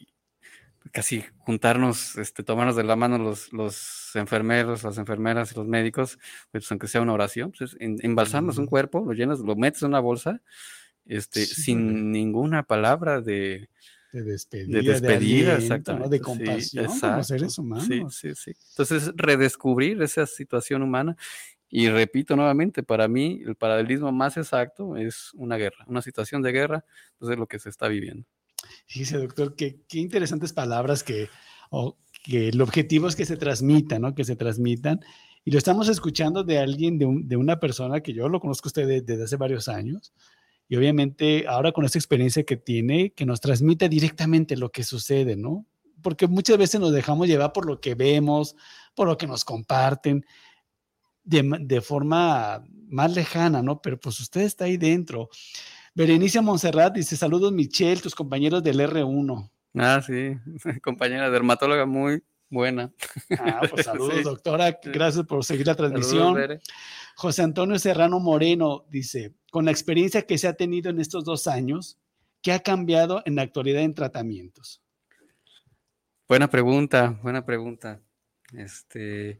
casi 0.92 1.24
juntarnos, 1.38 2.16
este, 2.16 2.42
tomarnos 2.42 2.76
de 2.76 2.84
la 2.84 2.96
mano 2.96 3.18
los, 3.18 3.52
los 3.52 4.10
enfermeros, 4.14 4.82
las 4.84 4.98
enfermeras 4.98 5.52
y 5.52 5.54
los 5.54 5.66
médicos, 5.66 6.18
pues 6.50 6.70
aunque 6.70 6.88
sea 6.88 7.00
una 7.00 7.12
oración, 7.12 7.52
pues, 7.56 7.76
embalsamos 7.80 8.58
un 8.58 8.66
cuerpo, 8.66 9.04
lo 9.04 9.12
llenas, 9.12 9.40
lo 9.40 9.56
metes 9.56 9.82
en 9.82 9.88
una 9.88 10.00
bolsa, 10.00 10.40
este, 11.06 11.44
sin 11.44 12.12
ninguna 12.12 12.62
palabra 12.62 13.20
de, 13.20 13.68
de 14.12 14.22
despedida, 14.22 14.78
de, 14.78 14.88
despedida, 14.88 15.56
exactamente. 15.56 16.08
de 16.08 16.20
compasión 16.20 16.86
como 16.86 17.24
seres 17.24 17.58
humanos. 17.58 17.86
Sí, 17.86 18.02
sí, 18.10 18.34
sí. 18.34 18.52
Entonces, 18.70 19.12
redescubrir 19.16 20.00
esa 20.02 20.26
situación 20.26 20.82
humana. 20.82 21.16
Y 21.68 21.88
repito 21.88 22.36
nuevamente, 22.36 22.84
para 22.84 23.08
mí 23.08 23.42
el 23.44 23.56
paralelismo 23.56 24.12
más 24.12 24.36
exacto 24.36 24.96
es 24.96 25.32
una 25.34 25.56
guerra, 25.56 25.84
una 25.88 26.02
situación 26.02 26.40
de 26.42 26.52
guerra, 26.52 26.84
pues 27.18 27.32
es 27.32 27.38
lo 27.38 27.48
que 27.48 27.58
se 27.58 27.68
está 27.68 27.88
viviendo. 27.88 28.24
Fíjese, 28.86 29.18
doctor, 29.18 29.56
qué, 29.56 29.82
interesantes 29.92 30.52
palabras 30.52 31.02
que, 31.02 31.28
o, 31.70 31.96
que 32.22 32.48
el 32.48 32.60
objetivo 32.60 33.08
es 33.08 33.16
que 33.16 33.26
se 33.26 33.36
transmitan, 33.36 34.02
¿no? 34.02 34.14
Que 34.14 34.24
se 34.24 34.36
transmitan. 34.36 35.00
Y 35.44 35.50
lo 35.50 35.58
estamos 35.58 35.88
escuchando 35.88 36.42
de 36.42 36.58
alguien, 36.58 36.98
de, 36.98 37.36
una 37.36 37.60
persona 37.60 38.00
que 38.00 38.14
yo 38.14 38.28
lo 38.28 38.40
conozco 38.40 38.68
usted 38.68 39.02
desde 39.04 39.24
hace 39.24 39.36
varios 39.36 39.68
años, 39.68 40.14
y 40.68 40.76
obviamente 40.76 41.44
ahora 41.46 41.72
con 41.72 41.84
esta 41.84 41.98
experiencia 41.98 42.44
que 42.44 42.56
tiene, 42.56 43.12
que 43.12 43.26
nos 43.26 43.40
transmite 43.40 43.88
directamente 43.88 44.56
lo 44.56 44.70
que 44.70 44.84
sucede, 44.84 45.36
¿no? 45.36 45.66
Porque 46.00 46.26
muchas 46.26 46.56
veces 46.56 46.80
nos 46.80 46.92
dejamos 46.92 47.28
llevar 47.28 47.52
por 47.52 47.66
lo 47.66 47.80
que 47.80 47.94
vemos, 47.94 48.56
por 48.94 49.06
lo 49.06 49.18
que 49.18 49.26
nos 49.26 49.44
comparten, 49.44 50.24
de, 51.24 51.58
de 51.60 51.80
forma 51.82 52.64
más 52.88 53.14
lejana, 53.14 53.62
¿no? 53.62 53.82
Pero 53.82 54.00
pues 54.00 54.20
usted 54.20 54.42
está 54.42 54.64
ahí 54.64 54.78
dentro. 54.78 55.28
Berenice 55.94 56.40
Monserrat 56.40 56.94
dice, 56.94 57.16
saludos 57.16 57.52
Michelle, 57.52 58.00
tus 58.00 58.14
compañeros 58.14 58.62
del 58.62 58.80
R1. 58.80 59.50
Ah, 59.74 60.02
sí, 60.04 60.36
compañera 60.82 61.30
dermatóloga 61.30 61.86
muy 61.86 62.22
buena. 62.50 62.92
Ah, 63.38 63.62
pues 63.70 63.84
saludos, 63.86 64.24
doctora. 64.24 64.78
Gracias 64.82 65.24
por 65.24 65.44
seguir 65.44 65.66
la 65.66 65.76
transmisión. 65.76 66.36
José 67.16 67.42
Antonio 67.42 67.78
Serrano 67.78 68.18
Moreno 68.18 68.86
dice, 68.90 69.34
con 69.50 69.64
la 69.64 69.70
experiencia 69.70 70.22
que 70.22 70.36
se 70.36 70.48
ha 70.48 70.54
tenido 70.54 70.90
en 70.90 71.00
estos 71.00 71.24
dos 71.24 71.46
años, 71.46 71.98
¿qué 72.42 72.52
ha 72.52 72.58
cambiado 72.58 73.22
en 73.24 73.36
la 73.36 73.42
actualidad 73.42 73.82
en 73.82 73.94
tratamientos? 73.94 74.82
Buena 76.26 76.48
pregunta, 76.50 77.20
buena 77.22 77.44
pregunta. 77.44 78.00
Este, 78.52 79.38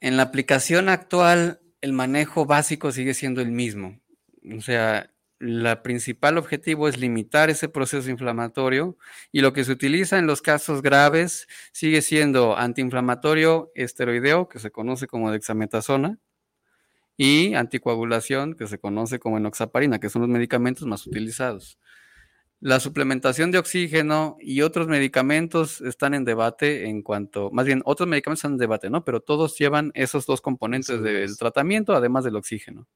en 0.00 0.16
la 0.16 0.22
aplicación 0.22 0.88
actual, 0.88 1.60
el 1.82 1.92
manejo 1.92 2.46
básico 2.46 2.90
sigue 2.90 3.12
siendo 3.12 3.42
el 3.42 3.50
mismo. 3.50 4.00
O 4.56 4.60
sea, 4.60 5.12
la 5.38 5.82
principal 5.82 6.38
objetivo 6.38 6.88
es 6.88 6.98
limitar 6.98 7.50
ese 7.50 7.68
proceso 7.68 8.10
inflamatorio 8.10 8.96
y 9.32 9.40
lo 9.40 9.52
que 9.52 9.64
se 9.64 9.72
utiliza 9.72 10.18
en 10.18 10.26
los 10.26 10.42
casos 10.42 10.82
graves 10.82 11.46
sigue 11.72 12.02
siendo 12.02 12.56
antiinflamatorio 12.56 13.70
esteroideo, 13.74 14.48
que 14.48 14.58
se 14.58 14.70
conoce 14.70 15.06
como 15.06 15.30
dexametasona, 15.30 16.18
y 17.18 17.54
anticoagulación, 17.54 18.54
que 18.54 18.68
se 18.68 18.78
conoce 18.78 19.18
como 19.18 19.38
enoxaparina, 19.38 19.98
que 19.98 20.08
son 20.08 20.22
los 20.22 20.30
medicamentos 20.30 20.86
más 20.86 21.06
utilizados. 21.06 21.78
La 22.60 22.80
suplementación 22.80 23.50
de 23.50 23.58
oxígeno 23.58 24.36
y 24.40 24.62
otros 24.62 24.88
medicamentos 24.88 25.80
están 25.80 26.14
en 26.14 26.24
debate 26.24 26.88
en 26.88 27.02
cuanto, 27.02 27.50
más 27.52 27.66
bien, 27.66 27.82
otros 27.84 28.08
medicamentos 28.08 28.40
están 28.40 28.52
en 28.52 28.58
debate, 28.58 28.90
¿no? 28.90 29.04
Pero 29.04 29.20
todos 29.20 29.58
llevan 29.58 29.90
esos 29.94 30.26
dos 30.26 30.40
componentes 30.40 31.02
del 31.02 31.36
tratamiento, 31.36 31.94
además 31.94 32.24
del 32.24 32.36
oxígeno. 32.36 32.86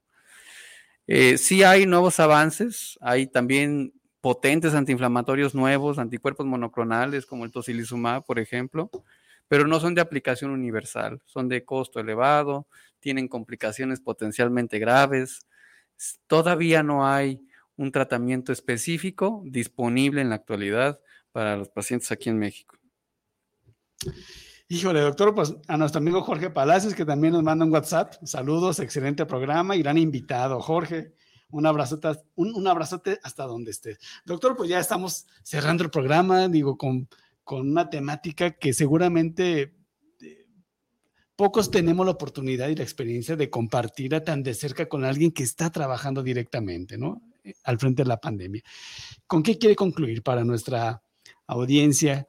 Eh, 1.06 1.38
sí 1.38 1.62
hay 1.62 1.86
nuevos 1.86 2.20
avances, 2.20 2.98
hay 3.00 3.26
también 3.26 3.92
potentes 4.20 4.74
antiinflamatorios 4.74 5.54
nuevos, 5.54 5.98
anticuerpos 5.98 6.46
monoclonales 6.46 7.26
como 7.26 7.44
el 7.44 7.50
tocilizumab, 7.50 8.24
por 8.24 8.38
ejemplo, 8.38 8.90
pero 9.48 9.66
no 9.66 9.80
son 9.80 9.94
de 9.94 10.00
aplicación 10.00 10.52
universal, 10.52 11.20
son 11.26 11.48
de 11.48 11.64
costo 11.64 12.00
elevado, 12.00 12.66
tienen 13.00 13.28
complicaciones 13.28 14.00
potencialmente 14.00 14.78
graves. 14.78 15.40
Todavía 16.28 16.82
no 16.82 17.06
hay 17.06 17.40
un 17.76 17.90
tratamiento 17.90 18.52
específico 18.52 19.42
disponible 19.44 20.20
en 20.20 20.28
la 20.28 20.36
actualidad 20.36 21.00
para 21.32 21.56
los 21.56 21.68
pacientes 21.68 22.12
aquí 22.12 22.28
en 22.28 22.38
México. 22.38 22.76
Híjole, 24.72 25.02
doctor, 25.02 25.34
pues 25.34 25.54
a 25.68 25.76
nuestro 25.76 25.98
amigo 25.98 26.22
Jorge 26.22 26.48
Palacios, 26.48 26.94
que 26.94 27.04
también 27.04 27.34
nos 27.34 27.42
manda 27.42 27.66
un 27.66 27.70
WhatsApp. 27.70 28.14
Saludos, 28.24 28.80
excelente 28.80 29.26
programa 29.26 29.76
y 29.76 29.82
gran 29.82 29.98
invitado. 29.98 30.62
Jorge, 30.62 31.12
un 31.50 31.66
abrazote, 31.66 33.20
hasta 33.22 33.44
donde 33.44 33.70
estés. 33.70 33.98
Doctor, 34.24 34.56
pues 34.56 34.70
ya 34.70 34.78
estamos 34.80 35.26
cerrando 35.42 35.84
el 35.84 35.90
programa, 35.90 36.48
digo, 36.48 36.78
con, 36.78 37.06
con 37.44 37.68
una 37.68 37.90
temática 37.90 38.52
que 38.52 38.72
seguramente 38.72 39.74
eh, 40.22 40.46
pocos 41.36 41.70
tenemos 41.70 42.06
la 42.06 42.12
oportunidad 42.12 42.68
y 42.68 42.74
la 42.74 42.82
experiencia 42.82 43.36
de 43.36 43.50
compartir 43.50 44.18
tan 44.22 44.42
de 44.42 44.54
cerca 44.54 44.88
con 44.88 45.04
alguien 45.04 45.32
que 45.32 45.42
está 45.42 45.68
trabajando 45.68 46.22
directamente, 46.22 46.96
¿no? 46.96 47.20
Al 47.64 47.78
frente 47.78 48.04
de 48.04 48.08
la 48.08 48.16
pandemia. 48.16 48.62
¿Con 49.26 49.42
qué 49.42 49.58
quiere 49.58 49.76
concluir 49.76 50.22
para 50.22 50.44
nuestra 50.44 51.02
audiencia? 51.46 52.26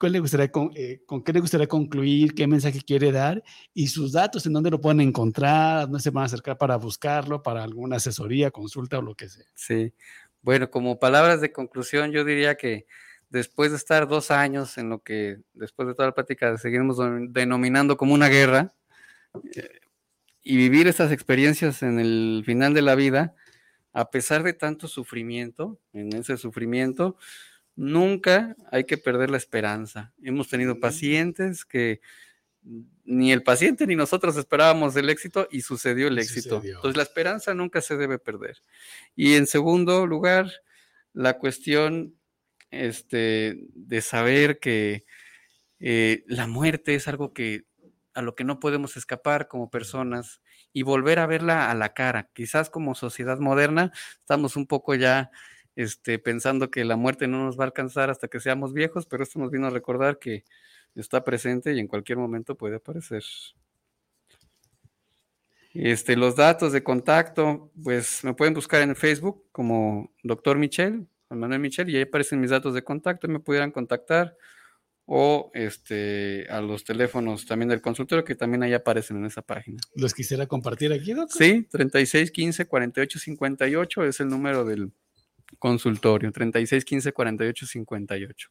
Le 0.00 0.20
gustaría, 0.20 0.50
eh, 0.74 1.02
con, 1.06 1.22
qué 1.22 1.32
le 1.32 1.40
gustaría 1.40 1.66
concluir, 1.66 2.34
qué 2.34 2.46
mensaje 2.46 2.80
quiere 2.82 3.12
dar 3.12 3.42
y 3.74 3.88
sus 3.88 4.12
datos, 4.12 4.46
en 4.46 4.52
dónde 4.52 4.70
lo 4.70 4.80
pueden 4.80 5.00
encontrar, 5.00 5.82
dónde 5.82 6.00
se 6.00 6.10
van 6.10 6.22
a 6.22 6.26
acercar 6.26 6.58
para 6.58 6.76
buscarlo, 6.76 7.42
para 7.42 7.62
alguna 7.62 7.96
asesoría, 7.96 8.50
consulta 8.50 8.98
o 8.98 9.02
lo 9.02 9.14
que 9.14 9.28
sea. 9.28 9.46
Sí, 9.54 9.92
bueno, 10.42 10.70
como 10.70 10.98
palabras 10.98 11.40
de 11.40 11.52
conclusión, 11.52 12.12
yo 12.12 12.24
diría 12.24 12.56
que 12.56 12.86
después 13.28 13.70
de 13.70 13.76
estar 13.76 14.08
dos 14.08 14.30
años 14.30 14.78
en 14.78 14.88
lo 14.88 15.02
que, 15.02 15.38
después 15.54 15.88
de 15.88 15.94
toda 15.94 16.08
la 16.08 16.14
plática, 16.14 16.56
seguimos 16.58 16.98
denominando 17.30 17.96
como 17.96 18.14
una 18.14 18.28
guerra, 18.28 18.72
eh, 19.54 19.80
y 20.42 20.56
vivir 20.56 20.86
estas 20.86 21.10
experiencias 21.10 21.82
en 21.82 21.98
el 21.98 22.42
final 22.46 22.72
de 22.72 22.82
la 22.82 22.94
vida, 22.94 23.34
a 23.92 24.10
pesar 24.10 24.44
de 24.44 24.52
tanto 24.52 24.86
sufrimiento, 24.86 25.80
en 25.92 26.12
ese 26.12 26.36
sufrimiento, 26.36 27.16
nunca 27.76 28.56
hay 28.72 28.84
que 28.84 28.98
perder 28.98 29.30
la 29.30 29.36
esperanza. 29.36 30.12
Hemos 30.22 30.48
tenido 30.48 30.80
pacientes 30.80 31.64
que 31.64 32.00
ni 33.04 33.32
el 33.32 33.42
paciente 33.42 33.86
ni 33.86 33.94
nosotros 33.94 34.36
esperábamos 34.36 34.96
el 34.96 35.08
éxito 35.08 35.46
y 35.50 35.60
sucedió 35.60 36.08
el 36.08 36.18
éxito. 36.18 36.60
Entonces 36.64 36.96
la 36.96 37.04
esperanza 37.04 37.54
nunca 37.54 37.80
se 37.80 37.96
debe 37.96 38.18
perder. 38.18 38.62
Y 39.14 39.34
en 39.34 39.46
segundo 39.46 40.06
lugar, 40.06 40.50
la 41.12 41.38
cuestión 41.38 42.16
este, 42.70 43.56
de 43.74 44.00
saber 44.00 44.58
que 44.58 45.04
eh, 45.78 46.24
la 46.26 46.46
muerte 46.46 46.94
es 46.94 47.06
algo 47.06 47.32
que 47.32 47.66
a 48.14 48.22
lo 48.22 48.34
que 48.34 48.44
no 48.44 48.58
podemos 48.58 48.96
escapar 48.96 49.46
como 49.46 49.70
personas 49.70 50.40
y 50.72 50.82
volver 50.82 51.18
a 51.18 51.26
verla 51.26 51.70
a 51.70 51.74
la 51.74 51.92
cara. 51.92 52.30
Quizás 52.32 52.70
como 52.70 52.94
sociedad 52.94 53.38
moderna 53.38 53.92
estamos 54.18 54.56
un 54.56 54.66
poco 54.66 54.94
ya 54.94 55.30
este, 55.76 56.18
pensando 56.18 56.70
que 56.70 56.84
la 56.84 56.96
muerte 56.96 57.28
no 57.28 57.44
nos 57.44 57.58
va 57.58 57.64
a 57.64 57.66
alcanzar 57.66 58.10
hasta 58.10 58.28
que 58.28 58.40
seamos 58.40 58.72
viejos, 58.72 59.06
pero 59.06 59.22
esto 59.22 59.38
nos 59.38 59.50
vino 59.50 59.66
a 59.66 59.70
recordar 59.70 60.18
que 60.18 60.44
está 60.94 61.22
presente 61.22 61.74
y 61.74 61.78
en 61.78 61.86
cualquier 61.86 62.18
momento 62.18 62.56
puede 62.56 62.76
aparecer. 62.76 63.22
Este, 65.74 66.16
los 66.16 66.36
datos 66.36 66.72
de 66.72 66.82
contacto, 66.82 67.70
pues 67.84 68.24
me 68.24 68.32
pueden 68.32 68.54
buscar 68.54 68.80
en 68.80 68.96
Facebook 68.96 69.44
como 69.52 70.14
Doctor 70.22 70.56
Michel, 70.56 71.06
Manuel 71.28 71.60
Michel, 71.60 71.90
y 71.90 71.96
ahí 71.96 72.02
aparecen 72.02 72.40
mis 72.40 72.50
datos 72.50 72.72
de 72.72 72.82
contacto, 72.82 73.28
me 73.28 73.40
pudieran 73.40 73.70
contactar 73.70 74.36
o 75.04 75.50
este, 75.54 76.46
a 76.48 76.60
los 76.60 76.84
teléfonos 76.84 77.46
también 77.46 77.68
del 77.68 77.80
consultorio 77.80 78.24
que 78.24 78.34
también 78.34 78.62
ahí 78.62 78.72
aparecen 78.72 79.18
en 79.18 79.26
esa 79.26 79.42
página. 79.42 79.78
¿Los 79.94 80.14
quisiera 80.14 80.46
compartir 80.46 80.92
aquí, 80.92 81.12
doctor? 81.12 81.36
Sí, 81.36 81.68
36 81.70 82.30
15 82.30 82.66
48 82.66 83.18
58 83.18 84.04
es 84.04 84.20
el 84.20 84.28
número 84.28 84.64
del 84.64 84.90
consultorio, 85.58 86.30
36 86.32 86.84
15 86.84 87.12
48 87.12 87.66
58. 87.66 88.48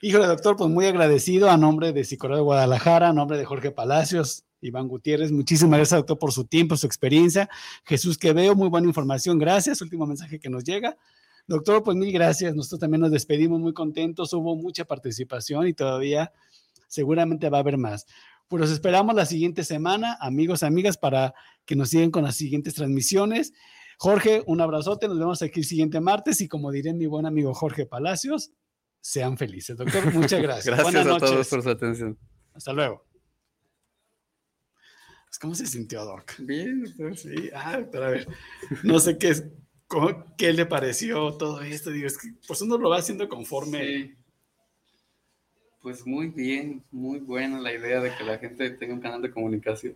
Híjole, 0.00 0.26
doctor, 0.26 0.56
pues 0.56 0.70
muy 0.70 0.86
agradecido 0.86 1.50
a 1.50 1.56
nombre 1.56 1.92
de 1.92 2.04
Psicología 2.04 2.38
de 2.38 2.42
Guadalajara, 2.42 3.08
a 3.08 3.12
nombre 3.12 3.38
de 3.38 3.44
Jorge 3.44 3.70
Palacios, 3.70 4.44
Iván 4.60 4.88
Gutiérrez. 4.88 5.32
Muchísimas 5.32 5.78
gracias, 5.78 5.98
doctor, 5.98 6.18
por 6.18 6.32
su 6.32 6.44
tiempo, 6.44 6.76
su 6.76 6.86
experiencia. 6.86 7.48
Jesús 7.84 8.18
que 8.18 8.32
veo, 8.32 8.54
muy 8.54 8.68
buena 8.68 8.86
información. 8.86 9.38
Gracias. 9.38 9.80
Último 9.80 10.06
mensaje 10.06 10.38
que 10.38 10.50
nos 10.50 10.64
llega. 10.64 10.96
Doctor, 11.46 11.82
pues 11.82 11.96
mil 11.96 12.12
gracias. 12.12 12.54
Nosotros 12.54 12.80
también 12.80 13.02
nos 13.02 13.10
despedimos 13.10 13.60
muy 13.60 13.72
contentos. 13.72 14.32
Hubo 14.32 14.56
mucha 14.56 14.84
participación 14.84 15.68
y 15.68 15.74
todavía 15.74 16.32
seguramente 16.88 17.48
va 17.48 17.58
a 17.58 17.60
haber 17.60 17.78
más. 17.78 18.06
Pues 18.48 18.70
esperamos 18.70 19.14
la 19.14 19.26
siguiente 19.26 19.64
semana, 19.64 20.16
amigos, 20.20 20.62
amigas, 20.62 20.98
para 20.98 21.34
que 21.64 21.76
nos 21.76 21.90
sigan 21.90 22.10
con 22.10 22.24
las 22.24 22.36
siguientes 22.36 22.74
transmisiones. 22.74 23.52
Jorge, 23.98 24.42
un 24.46 24.60
abrazote. 24.60 25.08
Nos 25.08 25.18
vemos 25.18 25.40
aquí 25.42 25.60
el 25.60 25.66
siguiente 25.66 26.00
martes 26.00 26.40
y 26.40 26.48
como 26.48 26.70
diré 26.70 26.92
mi 26.94 27.06
buen 27.06 27.26
amigo 27.26 27.54
Jorge 27.54 27.86
Palacios, 27.86 28.52
sean 29.00 29.36
felices. 29.38 29.76
Doctor, 29.76 30.04
muchas 30.14 30.40
gracias. 30.42 30.66
gracias 30.66 30.84
Buenas 30.84 31.06
a 31.06 31.08
noches. 31.10 31.30
todos 31.30 31.48
por 31.48 31.62
su 31.62 31.68
atención. 31.70 32.18
Hasta 32.54 32.72
luego. 32.72 33.04
¿Cómo 35.40 35.54
se 35.54 35.66
sintió, 35.66 36.04
Doc? 36.04 36.32
Bien, 36.38 36.84
doctor. 36.84 37.16
Sí, 37.16 37.50
ah, 37.54 37.78
doctor, 37.78 38.02
a 38.04 38.10
ver, 38.10 38.28
no 38.84 39.00
sé 39.00 39.18
qué 39.18 39.30
es, 39.30 39.44
cómo- 39.88 40.24
qué 40.38 40.52
le 40.52 40.64
pareció 40.64 41.36
todo 41.36 41.60
esto. 41.60 41.90
Digo, 41.90 42.06
es 42.06 42.16
que 42.16 42.28
pues 42.46 42.62
uno 42.62 42.78
lo 42.78 42.88
va 42.88 42.98
haciendo 42.98 43.28
conforme. 43.28 43.84
Sí. 43.84 44.14
Pues 45.82 46.06
muy 46.06 46.28
bien, 46.28 46.84
muy 46.92 47.18
buena 47.18 47.58
la 47.60 47.72
idea 47.72 48.00
de 48.00 48.14
que 48.16 48.24
la 48.24 48.38
gente 48.38 48.70
tenga 48.70 48.94
un 48.94 49.00
canal 49.00 49.20
de 49.20 49.32
comunicación. 49.32 49.94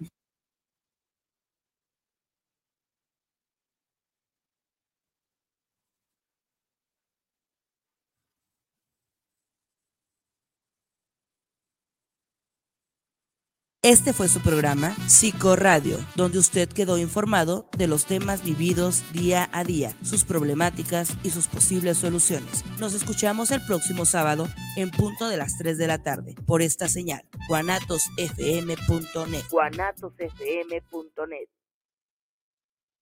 Este 13.82 14.12
fue 14.12 14.26
su 14.26 14.40
programa 14.40 14.96
Psicoradio, 15.06 15.98
donde 16.16 16.40
usted 16.40 16.68
quedó 16.68 16.98
informado 16.98 17.68
de 17.78 17.86
los 17.86 18.06
temas 18.06 18.42
vividos 18.42 19.04
día 19.12 19.48
a 19.52 19.62
día, 19.62 19.94
sus 20.02 20.24
problemáticas 20.24 21.16
y 21.22 21.30
sus 21.30 21.46
posibles 21.46 21.96
soluciones. 21.96 22.64
Nos 22.80 22.92
escuchamos 22.92 23.52
el 23.52 23.64
próximo 23.64 24.04
sábado 24.04 24.48
en 24.76 24.90
punto 24.90 25.28
de 25.28 25.36
las 25.36 25.56
3 25.58 25.78
de 25.78 25.86
la 25.86 26.02
tarde 26.02 26.34
por 26.44 26.60
esta 26.60 26.88
señal, 26.88 27.22
guanatosfm.net. 27.48 29.44
guanatosfm.net. 29.48 31.48